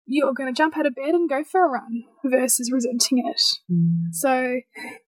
you're 0.07 0.33
going 0.33 0.51
to 0.51 0.57
jump 0.57 0.77
out 0.77 0.85
of 0.85 0.95
bed 0.95 1.09
and 1.09 1.29
go 1.29 1.43
for 1.43 1.65
a 1.65 1.69
run 1.69 2.05
versus 2.25 2.71
resenting 2.71 3.19
it. 3.19 3.41
So 4.13 4.61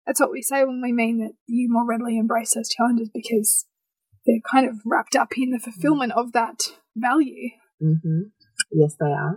that's 0.06 0.20
what 0.20 0.32
we 0.32 0.42
say 0.42 0.64
when 0.64 0.82
we 0.82 0.92
mean 0.92 1.18
that 1.18 1.32
you 1.46 1.68
more 1.70 1.86
readily 1.86 2.18
embrace 2.18 2.54
those 2.54 2.68
challenges 2.68 3.08
because 3.14 3.64
they're 4.26 4.40
kind 4.50 4.68
of 4.68 4.80
wrapped 4.84 5.14
up 5.14 5.38
in 5.38 5.50
the 5.50 5.60
fulfillment 5.60 6.12
of 6.12 6.32
that 6.32 6.72
value. 6.96 7.50
Mm-hmm. 7.80 8.22
Yes, 8.72 8.96
they 8.98 9.06
are. 9.06 9.36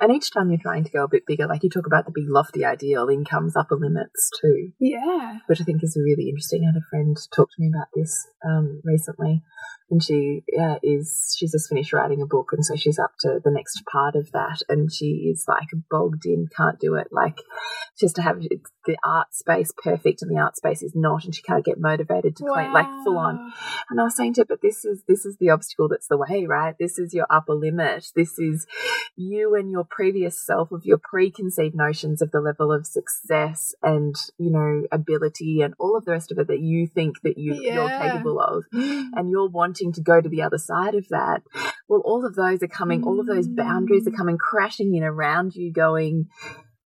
And 0.00 0.12
each 0.12 0.30
time 0.32 0.50
you're 0.50 0.60
trying 0.60 0.84
to 0.84 0.90
go 0.90 1.04
a 1.04 1.08
bit 1.08 1.26
bigger, 1.26 1.46
like 1.46 1.62
you 1.62 1.70
talk 1.70 1.86
about 1.86 2.04
the 2.06 2.12
big 2.14 2.24
lofty 2.28 2.64
ideal, 2.64 3.08
in 3.08 3.24
comes 3.24 3.56
upper 3.56 3.76
limits 3.76 4.30
too, 4.40 4.72
Yeah. 4.80 5.38
which 5.46 5.60
I 5.60 5.64
think 5.64 5.82
is 5.82 5.96
really 5.96 6.28
interesting. 6.28 6.62
I 6.64 6.72
had 6.72 6.76
a 6.80 6.88
friend 6.90 7.16
talk 7.34 7.48
to 7.50 7.60
me 7.62 7.70
about 7.74 7.88
this 7.94 8.26
um, 8.46 8.80
recently, 8.84 9.42
and 9.90 10.02
she 10.02 10.42
uh, 10.60 10.76
is 10.82 11.34
she's 11.38 11.52
just 11.52 11.68
finished 11.68 11.92
writing 11.92 12.22
a 12.22 12.26
book, 12.26 12.48
and 12.52 12.64
so 12.64 12.76
she's 12.76 12.98
up 12.98 13.12
to 13.20 13.40
the 13.44 13.50
next 13.50 13.82
part 13.90 14.16
of 14.16 14.30
that, 14.32 14.60
and 14.68 14.92
she 14.92 15.28
is 15.30 15.44
like 15.48 15.68
bogged 15.90 16.26
in, 16.26 16.48
can't 16.56 16.78
do 16.80 16.94
it. 16.94 17.08
Like 17.10 17.38
just 17.98 18.16
to 18.16 18.22
have 18.22 18.40
the 18.40 18.96
art 19.04 19.34
space 19.34 19.72
perfect, 19.82 20.22
and 20.22 20.30
the 20.30 20.40
art 20.40 20.56
space 20.56 20.82
is 20.82 20.92
not, 20.94 21.24
and 21.24 21.34
she 21.34 21.42
can't 21.42 21.64
get 21.64 21.78
motivated 21.78 22.36
to 22.36 22.44
claim 22.44 22.72
like 22.72 22.88
full 23.04 23.18
on. 23.18 23.52
And 23.90 24.00
I 24.00 24.04
was 24.04 24.16
saying 24.16 24.34
to 24.34 24.40
her, 24.42 24.46
but 24.46 24.62
this 24.62 24.84
is 24.84 25.02
this 25.08 25.24
is 25.24 25.36
the 25.38 25.50
obstacle 25.50 25.88
that's 25.88 26.08
the 26.08 26.18
way, 26.18 26.46
right? 26.46 26.74
This 26.78 26.98
is 26.98 27.14
your 27.14 27.26
upper 27.30 27.54
limit. 27.54 28.06
This 28.16 28.38
is 28.38 28.66
you 29.16 29.54
and 29.54 29.63
your 29.70 29.84
previous 29.84 30.38
self 30.38 30.72
of 30.72 30.84
your 30.84 30.98
preconceived 30.98 31.74
notions 31.74 32.22
of 32.22 32.30
the 32.30 32.40
level 32.40 32.72
of 32.72 32.86
success 32.86 33.74
and 33.82 34.14
you 34.38 34.50
know 34.50 34.84
ability 34.92 35.60
and 35.62 35.74
all 35.78 35.96
of 35.96 36.04
the 36.04 36.10
rest 36.10 36.32
of 36.32 36.38
it 36.38 36.48
that 36.48 36.60
you 36.60 36.86
think 36.86 37.20
that 37.22 37.38
you, 37.38 37.54
you're 37.54 37.88
capable 37.88 38.40
of 38.40 38.64
Mm. 38.74 39.10
and 39.14 39.30
you're 39.30 39.48
wanting 39.48 39.92
to 39.92 40.00
go 40.00 40.20
to 40.20 40.28
the 40.28 40.42
other 40.42 40.58
side 40.58 40.94
of 40.94 41.08
that 41.08 41.42
well 41.88 42.00
all 42.04 42.24
of 42.24 42.34
those 42.34 42.62
are 42.62 42.68
coming 42.68 43.04
all 43.04 43.20
of 43.20 43.26
those 43.26 43.48
boundaries 43.48 44.06
are 44.06 44.12
coming 44.12 44.38
crashing 44.38 44.94
in 44.94 45.02
around 45.02 45.54
you 45.54 45.72
going 45.72 46.28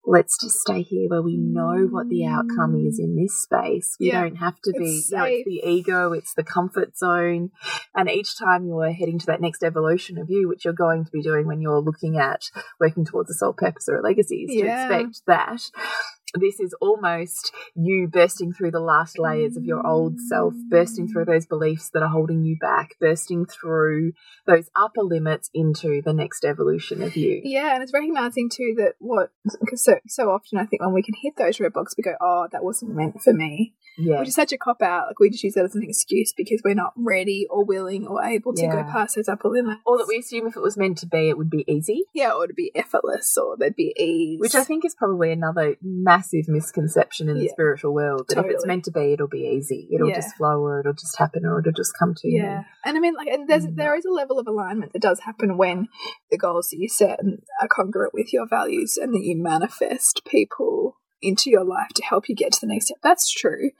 let's 0.06 0.38
just 0.40 0.60
stay 0.60 0.82
here 0.82 1.08
where 1.08 1.22
we 1.22 1.36
know 1.36 1.88
what 1.90 2.08
the 2.08 2.24
outcome 2.24 2.76
is 2.86 2.98
in 3.00 3.16
this 3.16 3.42
space. 3.42 3.96
We 3.98 4.06
Yeah. 4.06 4.22
don't 4.22 4.36
have 4.36 4.60
to 4.62 4.72
be 4.72 4.84
It's 4.98 5.10
you 5.10 5.16
know, 5.16 5.24
it's 5.24 5.44
the 5.44 5.62
ego 5.68 6.12
it's 6.12 6.34
the 6.34 6.44
comfort 6.44 6.96
zone. 6.96 7.50
And 7.94 8.08
each 8.08 8.38
time 8.38 8.66
you're 8.66 8.92
heading 8.92 9.18
to 9.18 9.26
that 9.26 9.40
next 9.40 9.64
evolution 9.64 10.16
of 10.18 10.30
you 10.30 10.48
which 10.48 10.64
you're 10.64 10.74
going 10.74 11.04
to 11.04 11.10
be 11.10 11.22
doing 11.22 11.46
when 11.46 11.60
you're 11.60 11.80
looking 11.80 12.18
at 12.18 12.42
working 12.78 13.04
towards 13.04 13.30
a 13.30 13.34
soul 13.34 13.52
purpose 13.52 13.88
or 13.88 13.96
a 13.96 14.02
legacy 14.02 14.46
is 14.48 14.54
to 14.54 14.66
expect 14.66 15.26
that 15.26 15.62
this 16.34 16.60
is 16.60 16.74
almost 16.80 17.52
you 17.74 18.08
bursting 18.10 18.52
through 18.52 18.70
the 18.72 18.80
last 18.80 19.18
layers 19.18 19.56
of 19.56 19.64
your 19.64 19.86
old 19.86 20.20
self, 20.20 20.54
bursting 20.68 21.08
through 21.08 21.24
those 21.24 21.46
beliefs 21.46 21.90
that 21.94 22.02
are 22.02 22.08
holding 22.08 22.44
you 22.44 22.56
back, 22.60 22.90
bursting 23.00 23.46
through 23.46 24.12
those 24.46 24.68
upper 24.76 25.02
limits 25.02 25.50
into 25.54 26.02
the 26.04 26.12
next 26.12 26.44
evolution 26.44 27.02
of 27.02 27.16
you. 27.16 27.40
Yeah, 27.44 27.74
and 27.74 27.82
it's 27.82 27.92
recognizing 27.94 28.50
too 28.50 28.74
that 28.78 28.94
what 28.98 29.30
because 29.60 29.84
so 29.84 29.94
so 30.08 30.30
often 30.30 30.58
I 30.58 30.66
think 30.66 30.82
when 30.82 30.92
we 30.92 31.02
can 31.02 31.14
hit 31.20 31.34
those 31.36 31.58
roadblocks, 31.58 31.96
we 31.96 32.02
go, 32.02 32.14
"Oh, 32.20 32.48
that 32.52 32.64
wasn't 32.64 32.94
meant 32.94 33.22
for 33.22 33.32
me," 33.32 33.74
Yeah. 33.96 34.18
which 34.18 34.28
is 34.28 34.34
such 34.34 34.52
a 34.52 34.58
cop 34.58 34.82
out. 34.82 35.06
Like 35.06 35.20
we 35.20 35.30
just 35.30 35.44
use 35.44 35.54
that 35.54 35.64
as 35.64 35.74
an 35.76 35.82
excuse 35.84 36.34
because 36.36 36.60
we're 36.64 36.74
not 36.74 36.92
ready 36.96 37.46
or 37.48 37.64
willing 37.64 38.06
or 38.06 38.22
able 38.22 38.52
to 38.54 38.66
go 38.66 38.82
past 38.84 39.16
those 39.16 39.28
upper 39.28 39.48
limits. 39.48 39.80
Or 39.86 39.96
that 39.98 40.06
we 40.08 40.18
assume 40.18 40.46
if 40.48 40.56
it 40.56 40.62
was 40.62 40.76
meant 40.76 40.98
to 40.98 41.06
be, 41.06 41.28
it 41.28 41.38
would 41.38 41.50
be 41.50 41.64
easy, 41.68 42.04
yeah, 42.12 42.32
or 42.32 42.46
to 42.46 42.54
be 42.54 42.72
effortless, 42.74 43.36
or 43.38 43.56
there'd 43.56 43.76
be 43.76 43.94
ease. 43.96 44.40
which 44.40 44.54
I 44.54 44.64
think 44.64 44.84
is 44.84 44.94
probably 44.94 45.30
another 45.32 45.76
massive 45.82 46.15
misconception 46.48 47.28
in 47.28 47.36
the 47.38 47.44
Yeah. 47.44 47.52
spiritual 47.52 47.94
world. 47.94 48.26
That 48.28 48.44
if 48.44 48.50
it's 48.50 48.66
meant 48.66 48.84
to 48.84 48.90
be, 48.90 49.12
it'll 49.12 49.28
be 49.28 49.46
easy. 49.56 49.88
It'll 49.92 50.08
Yeah. 50.08 50.16
just 50.16 50.36
flow, 50.36 50.60
or 50.62 50.80
it'll 50.80 50.92
just 50.92 51.18
happen, 51.18 51.44
or 51.44 51.58
it'll 51.60 51.72
just 51.72 51.92
come 51.98 52.14
to 52.16 52.28
you. 52.28 52.42
Yeah, 52.42 52.64
and 52.84 52.96
I 52.96 53.00
mean, 53.00 53.14
like, 53.14 53.28
and 53.28 53.48
there's 53.48 53.66
Mm. 53.66 53.76
there 53.76 53.94
is 53.94 54.04
a 54.04 54.10
level 54.12 54.38
of 54.38 54.46
alignment 54.46 54.92
that 54.92 55.02
does 55.02 55.20
happen 55.20 55.56
when 55.56 55.88
the 56.30 56.38
goals 56.38 56.68
that 56.70 56.78
you 56.78 56.88
set 56.88 57.20
are 57.60 57.68
congruent 57.68 58.14
with 58.14 58.32
your 58.32 58.46
values, 58.48 58.96
and 58.96 59.14
that 59.14 59.22
you 59.22 59.36
manifest 59.36 60.22
people 60.26 60.96
into 61.22 61.50
your 61.50 61.64
life 61.64 61.88
to 61.94 62.02
help 62.04 62.28
you 62.28 62.34
get 62.34 62.52
to 62.52 62.60
the 62.60 62.66
next 62.66 62.86
step. 62.86 62.98
That's 63.02 63.30
true, 63.30 63.70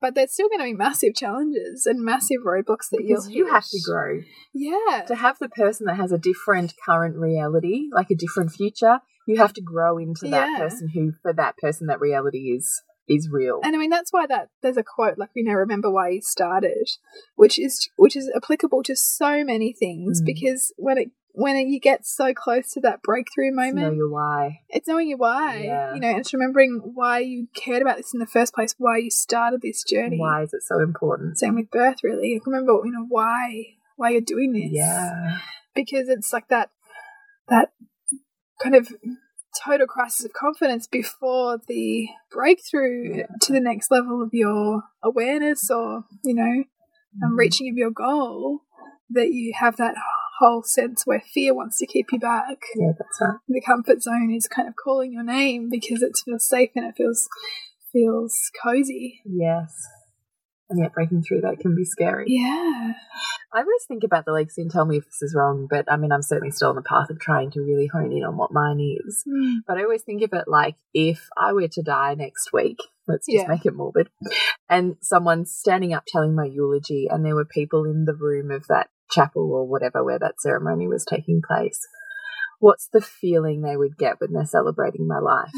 but 0.00 0.14
there's 0.14 0.32
still 0.32 0.48
going 0.48 0.60
to 0.60 0.64
be 0.64 0.72
massive 0.74 1.14
challenges 1.14 1.86
and 1.86 2.02
massive 2.04 2.38
roadblocks 2.46 2.88
that 2.90 2.98
Because 3.06 3.28
you'll 3.30 3.46
you 3.48 3.52
have 3.52 3.64
to 3.68 3.80
grow. 3.84 4.20
Yeah, 4.54 5.02
to 5.06 5.14
have 5.14 5.38
the 5.38 5.48
person 5.48 5.86
that 5.86 5.96
has 5.96 6.12
a 6.12 6.18
different 6.18 6.74
current 6.84 7.16
reality, 7.16 7.88
like 7.92 8.10
a 8.10 8.14
different 8.16 8.52
future, 8.52 9.00
you 9.26 9.36
have 9.36 9.52
to 9.54 9.60
grow 9.62 9.98
into 9.98 10.26
that 10.28 10.48
Yeah. 10.52 10.58
person 10.58 10.88
who, 10.94 11.12
for 11.22 11.32
that 11.34 11.56
person, 11.58 11.86
that 11.88 12.00
reality 12.00 12.54
is 12.56 12.82
is 13.10 13.28
real. 13.32 13.60
And 13.64 13.74
I 13.74 13.78
mean 13.78 13.88
that's 13.90 14.12
why 14.12 14.26
that 14.26 14.48
there's 14.62 14.76
a 14.76 14.82
quote 14.84 15.16
like 15.16 15.30
you 15.34 15.42
know 15.44 15.54
remember 15.54 15.90
why 15.90 16.10
you 16.10 16.20
started, 16.20 16.88
which 17.36 17.58
is 17.58 17.88
which 17.96 18.14
is 18.16 18.30
applicable 18.36 18.82
to 18.82 18.94
so 18.96 19.44
many 19.44 19.72
things 19.72 20.20
Mm. 20.20 20.26
because 20.26 20.72
when 20.76 20.98
it 20.98 21.08
when 21.38 21.56
you 21.68 21.78
get 21.78 22.04
so 22.04 22.34
close 22.34 22.72
to 22.72 22.80
that 22.80 23.00
breakthrough 23.02 23.52
moment, 23.52 23.76
know 23.76 23.92
your 23.92 24.10
why. 24.10 24.60
it's 24.68 24.88
knowing 24.88 25.08
your 25.08 25.18
why. 25.18 25.62
Yeah. 25.62 25.94
You 25.94 26.00
know, 26.00 26.08
and 26.08 26.18
it's 26.18 26.34
remembering 26.34 26.80
why 26.94 27.20
you 27.20 27.46
cared 27.54 27.80
about 27.80 27.96
this 27.96 28.12
in 28.12 28.18
the 28.18 28.26
first 28.26 28.52
place, 28.52 28.74
why 28.76 28.98
you 28.98 29.10
started 29.10 29.62
this 29.62 29.84
journey. 29.84 30.18
Why 30.18 30.42
is 30.42 30.52
it 30.52 30.62
so 30.64 30.80
important? 30.80 31.38
Same 31.38 31.54
with 31.54 31.70
birth, 31.70 31.98
really. 32.02 32.40
Remember, 32.44 32.72
you 32.84 32.90
know, 32.90 33.06
why 33.08 33.64
why 33.96 34.10
you're 34.10 34.20
doing 34.20 34.52
this. 34.52 34.70
Yeah. 34.72 35.38
Because 35.76 36.08
it's 36.08 36.32
like 36.32 36.48
that 36.48 36.70
that 37.48 37.70
kind 38.60 38.74
of 38.74 38.88
total 39.64 39.86
crisis 39.86 40.24
of 40.26 40.32
confidence 40.32 40.86
before 40.88 41.58
the 41.68 42.08
breakthrough 42.32 43.18
Yeah. 43.18 43.26
to 43.42 43.52
the 43.52 43.60
next 43.60 43.90
level 43.92 44.22
of 44.22 44.30
your 44.32 44.82
awareness 45.04 45.70
or, 45.70 46.04
you 46.24 46.34
know, 46.34 46.64
um, 47.24 47.36
reaching 47.36 47.68
of 47.70 47.76
your 47.76 47.90
goal 47.90 48.62
that 49.10 49.32
you 49.32 49.52
have 49.58 49.76
that 49.76 49.94
whole 50.38 50.62
sense 50.62 51.02
where 51.04 51.20
fear 51.34 51.54
wants 51.54 51.78
to 51.78 51.86
keep 51.86 52.06
you 52.12 52.18
back 52.18 52.58
Yeah, 52.76 52.92
that's 52.98 53.18
right. 53.20 53.38
the 53.48 53.60
comfort 53.64 54.02
zone 54.02 54.32
is 54.34 54.46
kind 54.48 54.68
of 54.68 54.74
calling 54.82 55.12
your 55.12 55.24
name 55.24 55.68
because 55.70 56.02
it 56.02 56.12
feels 56.24 56.48
safe 56.48 56.70
and 56.76 56.86
it 56.86 56.94
feels 56.96 57.28
feels 57.92 58.50
cozy. 58.62 59.20
Yes. 59.24 59.72
And 60.70 60.78
yet 60.78 60.92
breaking 60.92 61.22
through 61.22 61.40
that 61.40 61.60
can 61.60 61.74
be 61.74 61.84
scary. 61.86 62.26
Yeah. 62.28 62.92
I 63.54 63.60
always 63.60 63.84
think 63.88 64.04
about 64.04 64.26
the 64.26 64.32
legacy 64.32 64.60
and 64.60 64.70
tell 64.70 64.84
me 64.84 64.98
if 64.98 65.04
this 65.06 65.22
is 65.22 65.34
wrong, 65.34 65.66
but 65.70 65.90
I 65.90 65.96
mean, 65.96 66.12
I'm 66.12 66.20
certainly 66.20 66.50
still 66.50 66.68
on 66.68 66.76
the 66.76 66.82
path 66.82 67.08
of 67.08 67.18
trying 67.18 67.50
to 67.52 67.60
really 67.60 67.86
hone 67.90 68.12
in 68.12 68.22
on 68.22 68.36
what 68.36 68.52
mine 68.52 68.78
is. 68.78 69.24
Hmm. 69.26 69.60
But 69.66 69.78
I 69.78 69.84
always 69.84 70.02
think 70.02 70.22
of 70.22 70.34
it 70.34 70.44
like 70.46 70.76
if 70.92 71.26
I 71.38 71.54
were 71.54 71.68
to 71.68 71.82
die 71.82 72.12
next 72.14 72.52
week, 72.52 72.76
let's 73.06 73.26
just 73.26 73.44
Yeah. 73.44 73.48
make 73.48 73.64
it 73.64 73.74
morbid, 73.74 74.10
and 74.68 74.96
someone's 75.00 75.56
standing 75.56 75.94
up 75.94 76.04
telling 76.06 76.34
my 76.34 76.44
eulogy, 76.44 77.08
and 77.10 77.24
there 77.24 77.34
were 77.34 77.46
people 77.46 77.84
in 77.86 78.04
the 78.04 78.14
room 78.14 78.50
of 78.50 78.66
that 78.68 78.90
chapel 79.10 79.52
or 79.52 79.66
whatever 79.66 80.04
where 80.04 80.18
that 80.18 80.40
ceremony 80.40 80.88
was 80.88 81.04
taking 81.04 81.40
place. 81.46 81.80
What's 82.60 82.88
the 82.88 83.00
feeling 83.00 83.62
they 83.62 83.76
would 83.76 83.96
get 83.96 84.20
when 84.20 84.32
they're 84.32 84.44
celebrating 84.44 85.06
my 85.06 85.18
life? 85.20 85.52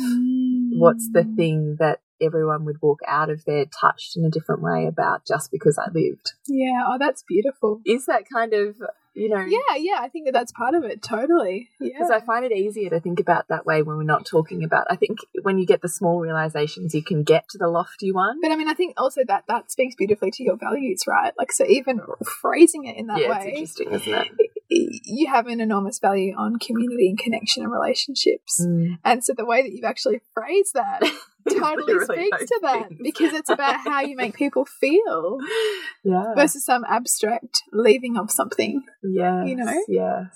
What's 0.78 1.10
the 1.12 1.22
Mm. 1.22 1.36
thing 1.36 1.76
that 1.78 2.00
everyone 2.20 2.64
would 2.66 2.82
walk 2.82 3.00
out 3.06 3.30
of 3.30 3.44
there 3.46 3.64
touched 3.64 4.16
in 4.16 4.24
a 4.24 4.30
different 4.30 4.62
way 4.62 4.86
about 4.86 5.26
just 5.26 5.50
because 5.50 5.78
I 5.78 5.90
lived? 5.92 6.34
Yeah. 6.46 6.84
Oh, 6.86 6.98
that's 6.98 7.22
beautiful. 7.26 7.80
Is 7.86 8.06
that 8.06 8.24
kind 8.32 8.52
of, 8.52 8.76
you 9.14 9.28
know, 9.28 9.40
Yeah, 9.40 9.76
yeah. 9.76 9.98
I 10.00 10.08
think 10.08 10.26
that 10.26 10.32
that's 10.32 10.52
part 10.52 10.74
of 10.74 10.84
it. 10.84 11.02
Totally. 11.02 11.68
Yeah. 11.80 11.90
because 11.92 12.10
I 12.10 12.20
find 12.20 12.44
it 12.44 12.52
easier 12.52 12.90
to 12.90 13.00
think 13.00 13.20
about 13.20 13.48
that 13.48 13.66
way 13.66 13.82
when 13.82 13.96
we're 13.96 14.02
not 14.02 14.24
talking 14.24 14.64
about. 14.64 14.86
I 14.90 14.96
think 14.96 15.18
when 15.42 15.58
you 15.58 15.66
get 15.66 15.82
the 15.82 15.88
small 15.88 16.20
realizations, 16.20 16.94
you 16.94 17.02
can 17.02 17.22
get 17.22 17.48
to 17.50 17.58
the 17.58 17.68
lofty 17.68 18.12
one. 18.12 18.40
but 18.40 18.52
I 18.52 18.56
mean, 18.56 18.68
I 18.68 18.74
think 18.74 18.94
also 18.96 19.22
that 19.26 19.44
that 19.48 19.70
speaks 19.70 19.94
beautifully 19.94 20.30
to 20.32 20.42
your 20.42 20.56
values, 20.56 21.04
right? 21.06 21.32
Like, 21.36 21.52
so 21.52 21.64
even 21.66 22.00
phrasing 22.24 22.84
it 22.84 22.96
in 22.96 23.06
that 23.08 23.20
yeah, 23.20 23.36
it's 23.36 23.44
way, 23.44 23.52
interesting, 23.52 23.90
isn't 23.92 24.14
it? 24.14 24.50
you 24.70 25.26
have 25.26 25.46
an 25.48 25.60
enormous 25.60 25.98
value 25.98 26.34
on 26.36 26.58
community 26.58 27.08
and 27.08 27.18
connection 27.18 27.64
and 27.64 27.72
relationships. 27.72 28.64
Mm. 28.64 28.98
And 29.04 29.24
so 29.24 29.34
the 29.36 29.44
way 29.44 29.62
that 29.62 29.72
you've 29.72 29.84
actually 29.84 30.20
phrased 30.32 30.74
that 30.74 31.02
totally 31.48 31.94
Literally 31.94 32.24
speaks 32.26 32.38
those 32.38 32.48
to 32.48 32.58
that 32.62 32.88
things. 32.88 33.00
because 33.02 33.32
it's 33.32 33.50
about 33.50 33.80
how 33.80 34.00
you 34.00 34.16
make 34.16 34.34
people 34.36 34.64
feel 34.64 35.38
Yeah. 36.04 36.34
versus 36.34 36.64
some 36.64 36.84
abstract 36.88 37.62
leaving 37.72 38.16
of 38.16 38.30
something. 38.30 38.82
Yes. 39.02 39.48
you 39.48 39.56
know? 39.56 39.84
Yes. 39.88 40.26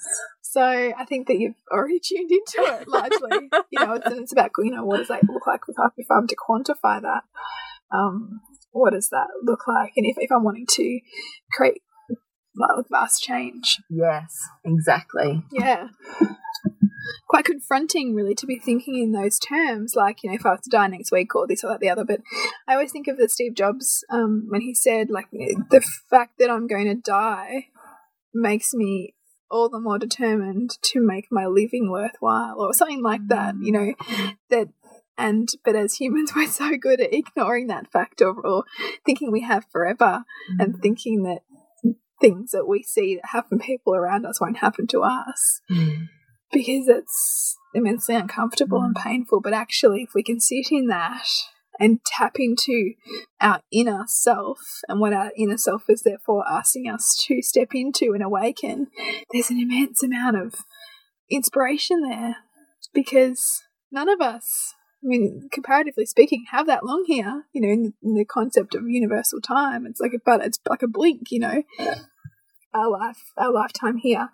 So 0.43 0.63
I 0.63 1.05
think 1.09 1.27
that 1.27 1.39
you've 1.39 1.57
already 1.71 1.99
tuned 2.01 2.31
into 2.31 2.63
it 2.81 2.87
largely. 2.89 3.51
you 3.71 3.85
know, 3.85 3.95
it's, 3.95 4.07
it's 4.07 4.33
about 4.33 4.51
you 4.59 4.71
know 4.71 4.85
what 4.85 4.99
does 4.99 5.09
that 5.09 5.25
look 5.29 5.47
like 5.47 5.61
if, 5.69 5.75
I, 5.79 5.89
if 5.97 6.07
I'm 6.11 6.27
to 6.29 6.37
quantify 6.37 7.03
that. 7.03 7.23
Um, 7.93 8.41
what 8.71 8.93
does 8.93 9.09
that 9.11 9.29
look 9.43 9.67
like? 9.69 9.93
And 9.97 10.05
if, 10.07 10.17
if 10.19 10.31
I'm 10.33 10.43
wanting 10.45 10.67
to 10.69 11.01
create 11.53 11.83
vast 12.91 13.23
change, 13.23 13.81
Yes. 13.91 14.37
Exactly. 14.65 15.43
yeah. 15.53 15.89
Quite 17.29 17.45
confronting, 17.45 18.15
really, 18.15 18.35
to 18.37 18.47
be 18.47 18.59
thinking 18.59 18.97
in 18.97 19.13
those 19.13 19.39
terms. 19.39 19.95
Like, 19.95 20.23
you 20.23 20.31
know, 20.31 20.37
if 20.37 20.47
I 20.47 20.51
was 20.53 20.61
to 20.63 20.71
die 20.71 20.87
next 20.87 21.11
week 21.13 21.35
or 21.35 21.47
this 21.47 21.63
or 21.65 21.69
that, 21.69 21.81
the 21.81 21.91
other. 21.91 22.05
But 22.05 22.21
I 22.67 22.75
always 22.75 22.93
think 22.93 23.09
of 23.09 23.19
the 23.19 23.29
Steve 23.29 23.55
Jobs 23.55 24.05
um, 24.11 24.47
when 24.49 24.61
he 24.63 24.75
said, 24.75 25.11
like, 25.11 25.27
the 25.31 25.85
fact 26.09 26.35
that 26.39 26.51
I'm 26.51 26.67
going 26.67 26.87
to 26.87 26.95
die 26.95 27.67
makes 28.33 28.73
me 28.73 29.15
all 29.51 29.69
the 29.69 29.81
more 29.81 29.99
determined 29.99 30.79
to 30.83 31.01
make 31.01 31.27
my 31.31 31.47
living 31.47 31.91
worthwhile, 31.91 32.61
or 32.61 32.73
something 32.73 33.03
like 33.03 33.27
that. 33.29 33.55
You 33.61 33.73
know, 33.73 33.95
that. 34.51 34.69
And 35.17 35.49
but 35.65 35.77
as 35.77 35.95
humans, 35.95 36.33
we're 36.37 36.49
so 36.49 36.77
good 36.77 37.01
at 37.01 37.13
ignoring 37.15 37.67
that 37.69 37.91
fact 37.93 38.21
or, 38.21 38.35
or 38.45 38.65
thinking 39.05 39.31
we 39.31 39.43
have 39.43 39.65
forever, 39.71 40.25
and 40.59 40.81
thinking 40.81 41.23
that 41.25 41.41
things 42.21 42.51
that 42.53 42.67
we 42.67 42.83
see 42.83 43.17
that 43.17 43.31
happen 43.31 43.59
people 43.59 43.95
around 43.95 44.25
us 44.27 44.41
won't 44.41 44.59
happen 44.59 44.87
to 44.89 45.01
us 45.03 45.61
Mm. 45.71 46.09
because 46.53 46.89
it's 46.89 47.57
immensely 47.75 48.15
uncomfortable 48.15 48.83
and 48.83 48.95
painful. 48.95 49.41
But 49.41 49.53
actually, 49.53 50.03
if 50.03 50.11
we 50.15 50.23
can 50.23 50.41
sit 50.41 50.71
in 50.71 50.87
that 50.87 51.27
and 51.81 51.99
tap 52.07 52.37
into 52.39 52.93
our 53.41 53.61
inner 53.73 54.05
self 54.07 54.61
and 54.89 55.01
what 55.01 55.13
our 55.13 55.33
inner 55.37 55.59
self 55.59 55.83
is 55.89 56.03
therefore 56.03 56.45
asking 56.49 56.89
us 56.89 57.21
to 57.27 57.43
step 57.43 57.75
into 57.75 58.13
and 58.15 58.23
awaken, 58.23 58.87
there's 59.33 59.51
an 59.51 59.59
immense 59.59 60.03
amount 60.03 60.37
of 60.37 60.55
inspiration 61.29 62.03
there 62.03 62.37
because 62.93 63.63
none 63.91 64.09
of 64.09 64.21
us, 64.21 64.75
I 65.05 65.07
mean, 65.07 65.49
comparatively 65.53 66.07
speaking, 66.07 66.47
have 66.51 66.67
that 66.67 66.85
long 66.85 67.05
here. 67.07 67.45
You 67.53 67.61
know, 67.61 67.69
in 67.69 67.83
the, 67.83 67.93
in 68.03 68.15
the 68.15 68.25
concept 68.25 68.75
of 68.75 68.89
universal 68.89 69.41
time, 69.41 69.87
it's 69.87 70.01
like 70.01 70.13
a 70.15 70.19
but 70.25 70.45
it's 70.45 70.59
like 70.69 70.83
a 70.83 70.89
blink. 70.89 71.31
You 71.31 71.41
know, 71.41 71.63
our 72.73 72.91
life, 72.91 73.19
our 73.37 73.53
lifetime 73.53 73.99
here, 73.99 74.31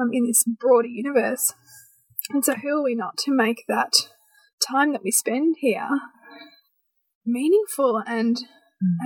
um, 0.00 0.10
in 0.12 0.26
this 0.26 0.44
broader 0.44 0.88
universe. 0.88 1.52
And 2.30 2.44
so, 2.44 2.54
who 2.54 2.78
are 2.78 2.84
we 2.84 2.94
not 2.94 3.16
to 3.18 3.32
make 3.32 3.64
that 3.68 3.92
time 4.66 4.92
that 4.92 5.02
we 5.02 5.10
spend 5.10 5.56
here 5.58 5.88
meaningful 7.26 8.02
and 8.06 8.38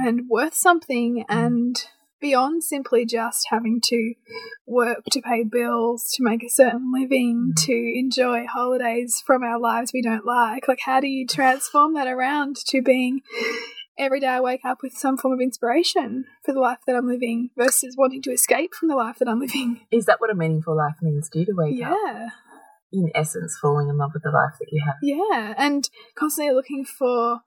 and 0.05 0.23
worth 0.29 0.55
something 0.55 1.25
and 1.29 1.85
beyond 2.21 2.65
simply 2.65 3.05
just 3.05 3.47
having 3.51 3.81
to 3.85 4.15
work 4.67 5.05
to 5.13 5.21
pay 5.21 5.45
bills, 5.45 6.11
to 6.15 6.23
make 6.23 6.43
a 6.43 6.51
certain 6.51 6.93
living, 6.93 7.53
mm. 7.53 7.65
to 7.67 7.73
enjoy 7.73 8.47
holidays 8.47 9.23
from 9.25 9.43
our 9.43 9.59
lives 9.59 9.93
we 9.93 10.03
don't 10.03 10.27
like. 10.27 10.69
Like, 10.69 10.81
how 10.85 11.01
do 11.01 11.07
you 11.07 11.27
transform 11.27 11.95
that 11.95 12.09
around 12.09 12.57
to 12.67 12.83
being 12.83 13.23
every 13.99 14.21
day 14.21 14.29
I 14.29 14.41
wake 14.41 14.65
up 14.65 14.79
with 14.83 14.93
some 14.93 15.17
form 15.17 15.35
of 15.35 15.41
inspiration 15.41 16.25
for 16.45 16.55
the 16.55 16.61
life 16.61 16.79
that 16.87 16.97
I'm 16.97 17.09
living 17.09 17.51
versus 17.57 17.97
wanting 17.99 18.23
to 18.23 18.31
escape 18.31 18.75
from 18.75 18.89
the 18.89 18.97
life 18.97 19.19
that 19.19 19.29
I'm 19.29 19.41
living? 19.41 19.81
Is 19.91 20.07
that 20.07 20.21
what 20.21 20.31
a 20.31 20.35
meaningful 20.35 20.77
life 20.77 20.97
means 21.03 21.29
to 21.31 21.41
you 21.41 21.47
to 21.47 21.53
wake 21.55 21.83
up? 21.83 21.97
Yeah. 22.05 22.29
In 22.91 23.11
essence, 23.15 23.59
falling 23.61 23.91
in 23.91 23.99
love 23.99 24.13
with 24.15 24.23
the 24.23 24.31
life 24.31 24.55
that 24.59 24.69
you 24.73 24.83
have. 24.87 24.95
Yeah, 25.03 25.53
and 25.59 25.91
constantly 26.15 26.55
looking 26.55 26.87
for 26.87 27.41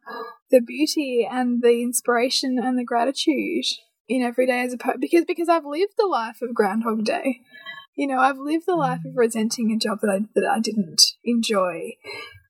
the 0.51 0.61
beauty 0.61 1.27
and 1.29 1.63
the 1.63 1.81
inspiration 1.81 2.59
and 2.59 2.77
the 2.77 2.83
gratitude 2.83 3.65
in 4.11 4.21
every 4.21 4.45
day 4.45 4.61
as 4.61 4.73
opposed 4.73 4.99
because 4.99 5.23
because 5.25 5.47
I've 5.47 5.65
lived 5.65 5.93
the 5.97 6.05
life 6.05 6.41
of 6.41 6.53
Groundhog 6.53 7.05
Day. 7.05 7.39
You 7.95 8.07
know, 8.07 8.19
I've 8.19 8.37
lived 8.37 8.65
the 8.67 8.75
life 8.75 8.99
of 9.05 9.13
resenting 9.15 9.71
a 9.71 9.77
job 9.77 9.99
that 10.01 10.09
I 10.09 10.19
that 10.35 10.49
I 10.49 10.59
didn't 10.59 11.01
enjoy 11.23 11.91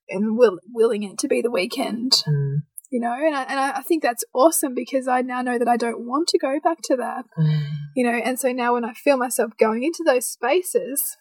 and 0.08 0.36
will, 0.36 0.58
willing 0.72 1.04
it 1.04 1.18
to 1.18 1.28
be 1.28 1.40
the 1.40 1.50
weekend. 1.50 2.12
Mm. 2.26 2.62
You 2.90 3.00
know, 3.00 3.12
and 3.12 3.34
I, 3.34 3.42
and 3.44 3.58
I 3.58 3.80
think 3.80 4.02
that's 4.02 4.24
awesome 4.34 4.74
because 4.74 5.08
I 5.08 5.22
now 5.22 5.40
know 5.40 5.58
that 5.58 5.68
I 5.68 5.78
don't 5.78 6.06
want 6.06 6.28
to 6.28 6.38
go 6.38 6.60
back 6.62 6.78
to 6.84 6.96
that. 6.96 7.24
Mm. 7.38 7.62
You 7.96 8.04
know, 8.04 8.18
and 8.18 8.38
so 8.38 8.52
now 8.52 8.74
when 8.74 8.84
I 8.84 8.92
feel 8.92 9.16
myself 9.16 9.52
going 9.58 9.82
into 9.82 10.02
those 10.04 10.26
spaces, 10.26 11.16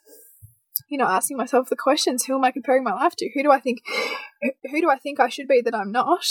you 0.89 0.97
know, 0.97 1.06
asking 1.06 1.38
myself 1.38 1.69
the 1.69 1.77
questions: 1.77 2.25
Who 2.25 2.36
am 2.36 2.43
I 2.43 2.51
comparing 2.51 2.84
my 2.84 2.93
life 2.93 3.15
to? 3.17 3.30
Who 3.34 3.43
do 3.43 3.51
I 3.51 3.60
think? 3.60 3.80
Who 4.71 4.82
do 4.82 4.89
I 4.89 4.97
think 4.97 5.19
I 5.19 5.30
should 5.30 5.47
be 5.47 5.62
that 5.62 5.75
I'm 5.75 5.91
not? 5.91 6.25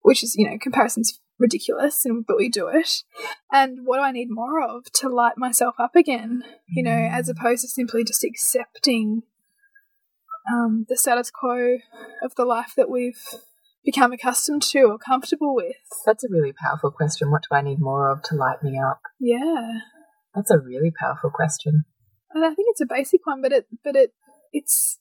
Which 0.00 0.24
is, 0.24 0.34
you 0.36 0.50
know, 0.50 0.58
comparisons 0.60 1.20
ridiculous, 1.38 2.04
and 2.04 2.24
but 2.26 2.36
we 2.36 2.48
do 2.48 2.68
it. 2.68 3.02
And 3.52 3.80
what 3.84 3.96
do 3.98 4.02
I 4.02 4.12
need 4.12 4.28
more 4.30 4.60
of 4.60 4.84
to 4.94 5.08
light 5.08 5.36
myself 5.36 5.74
up 5.78 5.96
again? 5.96 6.42
You 6.68 6.82
know, 6.82 7.08
as 7.10 7.28
opposed 7.28 7.62
to 7.62 7.68
simply 7.68 8.04
just 8.04 8.24
accepting 8.24 9.22
um, 10.52 10.86
the 10.88 10.96
status 10.96 11.30
quo 11.30 11.78
of 12.22 12.34
the 12.36 12.44
life 12.44 12.72
that 12.76 12.90
we've 12.90 13.20
become 13.84 14.12
accustomed 14.12 14.62
to 14.62 14.82
or 14.82 14.98
comfortable 14.98 15.54
with. 15.54 15.74
That's 16.06 16.24
a 16.24 16.28
really 16.30 16.52
powerful 16.52 16.90
question. 16.90 17.30
What 17.30 17.42
do 17.50 17.56
I 17.56 17.62
need 17.62 17.80
more 17.80 18.10
of 18.10 18.22
to 18.24 18.34
light 18.36 18.62
me 18.62 18.78
up? 18.78 19.00
Yeah, 19.20 19.68
That's 20.34 20.50
a 20.50 20.58
really 20.58 20.92
powerful 20.98 21.30
question. 21.30 21.84
and 22.32 22.44
I 22.44 22.54
think 22.54 22.68
it's 22.70 22.80
a 22.80 22.86
basic 22.86 23.26
one, 23.26 23.42
but 23.42 23.52
it 23.52 23.66
but 23.84 23.96
it 23.96 24.12
it's 24.52 24.98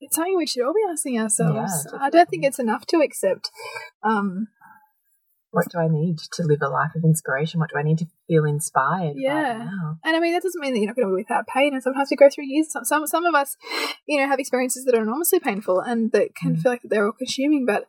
it's 0.00 0.16
something 0.16 0.36
we 0.36 0.46
should 0.46 0.64
all 0.64 0.72
be 0.72 0.80
asking 0.90 1.20
ourselves. 1.20 1.86
Yeah, 1.92 1.98
I 2.00 2.08
don't 2.08 2.28
think 2.28 2.44
it's 2.44 2.58
enough 2.58 2.86
to 2.86 2.98
accept. 2.98 3.50
Um, 4.02 4.48
What 5.52 5.68
do 5.70 5.78
I 5.78 5.88
need 5.88 6.18
to 6.34 6.42
live 6.44 6.60
a 6.62 6.68
life 6.68 6.92
of 6.94 7.02
inspiration? 7.04 7.58
What 7.58 7.70
do 7.70 7.78
I 7.78 7.82
need 7.82 7.98
to 7.98 8.06
feel 8.28 8.44
inspired? 8.44 9.14
Yeah. 9.16 9.68
And 10.04 10.16
I 10.16 10.20
mean, 10.20 10.32
that 10.32 10.42
doesn't 10.42 10.60
mean 10.60 10.74
that 10.74 10.78
you're 10.78 10.86
not 10.86 10.96
going 10.96 11.08
to 11.08 11.14
be 11.16 11.22
without 11.22 11.46
pain. 11.48 11.74
And 11.74 11.82
sometimes 11.82 12.08
we 12.10 12.16
go 12.16 12.28
through 12.30 12.44
years. 12.46 12.70
Some, 12.70 12.84
some, 12.84 13.06
some 13.08 13.26
of 13.26 13.34
us, 13.34 13.56
you 14.06 14.20
know, 14.20 14.28
have 14.28 14.38
experiences 14.38 14.84
that 14.84 14.94
are 14.94 15.02
enormously 15.02 15.40
painful 15.40 15.80
and 15.80 16.12
that 16.12 16.36
can 16.36 16.54
Mm. 16.56 16.62
feel 16.62 16.72
like 16.72 16.82
they're 16.84 17.06
all 17.06 17.12
consuming. 17.12 17.66
But 17.66 17.86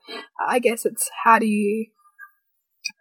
I 0.47 0.57
guess 0.57 0.85
it's 0.85 1.09
how 1.23 1.37
do 1.37 1.45
you 1.45 1.87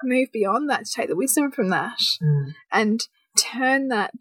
move 0.05 0.29
beyond 0.31 0.69
that 0.69 0.85
to 0.85 0.93
take 0.95 1.09
the 1.09 1.17
wisdom 1.17 1.51
from 1.51 1.71
that 1.71 1.99
Mm. 2.23 2.53
and 2.71 3.01
turn 3.39 3.89
that 3.89 4.13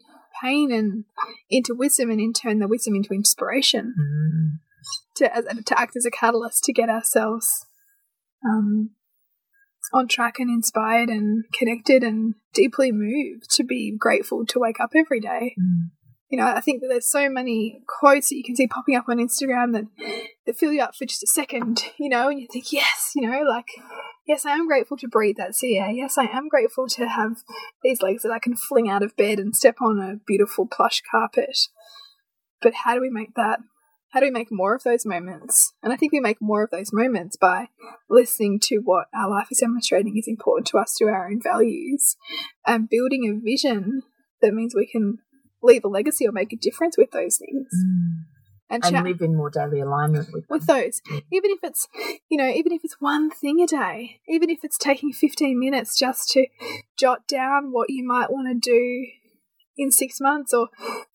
pain 0.42 0.72
and 0.72 1.04
into 1.50 1.74
wisdom 1.74 2.10
and 2.10 2.18
in 2.20 2.32
turn 2.32 2.60
the 2.60 2.68
wisdom 2.68 2.94
into 2.94 3.12
inspiration 3.12 3.94
Mm. 4.00 4.58
to, 5.16 5.62
to 5.66 5.78
act 5.78 5.96
as 5.96 6.06
a 6.06 6.10
catalyst 6.10 6.64
to 6.64 6.72
get 6.72 6.88
ourselves 6.88 7.66
um, 8.42 8.90
on 9.92 10.08
track 10.08 10.38
and 10.38 10.50
inspired 10.50 11.08
and 11.08 11.44
connected 11.52 12.02
and 12.02 12.34
deeply 12.54 12.92
moved 12.92 13.50
to 13.50 13.64
be 13.64 13.94
grateful 13.96 14.46
to 14.46 14.58
wake 14.58 14.80
up 14.80 14.90
every 14.94 15.20
day. 15.20 15.54
Mm. 15.60 15.90
You 16.28 16.38
know, 16.38 16.46
I 16.46 16.60
think 16.60 16.80
that 16.80 16.86
there's 16.88 17.10
so 17.10 17.28
many 17.28 17.82
quotes 17.88 18.28
that 18.28 18.36
you 18.36 18.44
can 18.44 18.54
see 18.54 18.68
popping 18.68 18.94
up 18.94 19.08
on 19.08 19.18
Instagram 19.18 19.72
that, 19.72 19.86
that 20.46 20.56
fill 20.56 20.72
you 20.72 20.80
up 20.80 20.94
for 20.94 21.04
just 21.04 21.24
a 21.24 21.26
second, 21.26 21.82
you 21.98 22.08
know, 22.08 22.28
and 22.28 22.40
you 22.40 22.46
think, 22.52 22.72
yes, 22.72 23.10
you 23.16 23.28
know, 23.28 23.42
like, 23.42 23.66
yes, 24.28 24.46
I 24.46 24.52
am 24.52 24.68
grateful 24.68 24.96
to 24.98 25.08
breathe 25.08 25.36
that 25.38 25.56
sea 25.56 25.78
air. 25.78 25.90
Yes, 25.90 26.16
I 26.16 26.26
am 26.26 26.46
grateful 26.48 26.86
to 26.86 27.08
have 27.08 27.38
these 27.82 28.00
legs 28.00 28.22
that 28.22 28.30
I 28.30 28.38
can 28.38 28.54
fling 28.54 28.88
out 28.88 29.02
of 29.02 29.16
bed 29.16 29.40
and 29.40 29.56
step 29.56 29.76
on 29.82 29.98
a 29.98 30.20
beautiful 30.24 30.68
plush 30.68 31.02
carpet. 31.10 31.58
But 32.62 32.74
how 32.84 32.94
do 32.94 33.00
we 33.00 33.10
make 33.10 33.34
that? 33.34 33.58
How 34.10 34.20
do 34.20 34.26
we 34.26 34.30
make 34.30 34.48
more 34.50 34.74
of 34.74 34.82
those 34.82 35.06
moments? 35.06 35.72
And 35.82 35.92
I 35.92 35.96
think 35.96 36.12
we 36.12 36.20
make 36.20 36.40
more 36.40 36.64
of 36.64 36.70
those 36.70 36.92
moments 36.92 37.36
by 37.36 37.68
listening 38.08 38.58
to 38.64 38.78
what 38.78 39.06
our 39.14 39.30
life 39.30 39.48
is 39.50 39.60
demonstrating 39.60 40.16
is 40.16 40.26
important 40.26 40.66
to 40.68 40.78
us, 40.78 40.96
to 40.98 41.04
our 41.06 41.28
own 41.28 41.40
values, 41.40 42.16
and 42.66 42.88
building 42.88 43.28
a 43.28 43.40
vision 43.40 44.02
that 44.42 44.52
means 44.52 44.74
we 44.74 44.86
can 44.86 45.18
leave 45.62 45.84
a 45.84 45.88
legacy 45.88 46.26
or 46.26 46.32
make 46.32 46.52
a 46.52 46.56
difference 46.56 46.96
with 46.98 47.12
those 47.12 47.38
things. 47.38 47.68
Mm. 47.74 48.24
And, 48.72 48.84
And 48.84 49.04
live 49.04 49.20
in 49.20 49.36
more 49.36 49.50
daily 49.50 49.80
alignment 49.80 50.28
with 50.32 50.44
with 50.48 50.66
those, 50.66 51.02
even 51.10 51.50
if 51.50 51.58
it's, 51.64 51.88
you 52.28 52.38
know, 52.38 52.48
even 52.48 52.70
if 52.70 52.82
it's 52.84 53.00
one 53.00 53.28
thing 53.28 53.60
a 53.60 53.66
day, 53.66 54.20
even 54.28 54.48
if 54.48 54.60
it's 54.62 54.78
taking 54.78 55.12
15 55.12 55.58
minutes 55.58 55.98
just 55.98 56.30
to 56.30 56.46
jot 56.96 57.26
down 57.26 57.72
what 57.72 57.90
you 57.90 58.06
might 58.06 58.30
want 58.30 58.46
to 58.46 58.70
do 58.70 59.06
in 59.76 59.90
six 59.90 60.20
months 60.20 60.52
or 60.54 60.68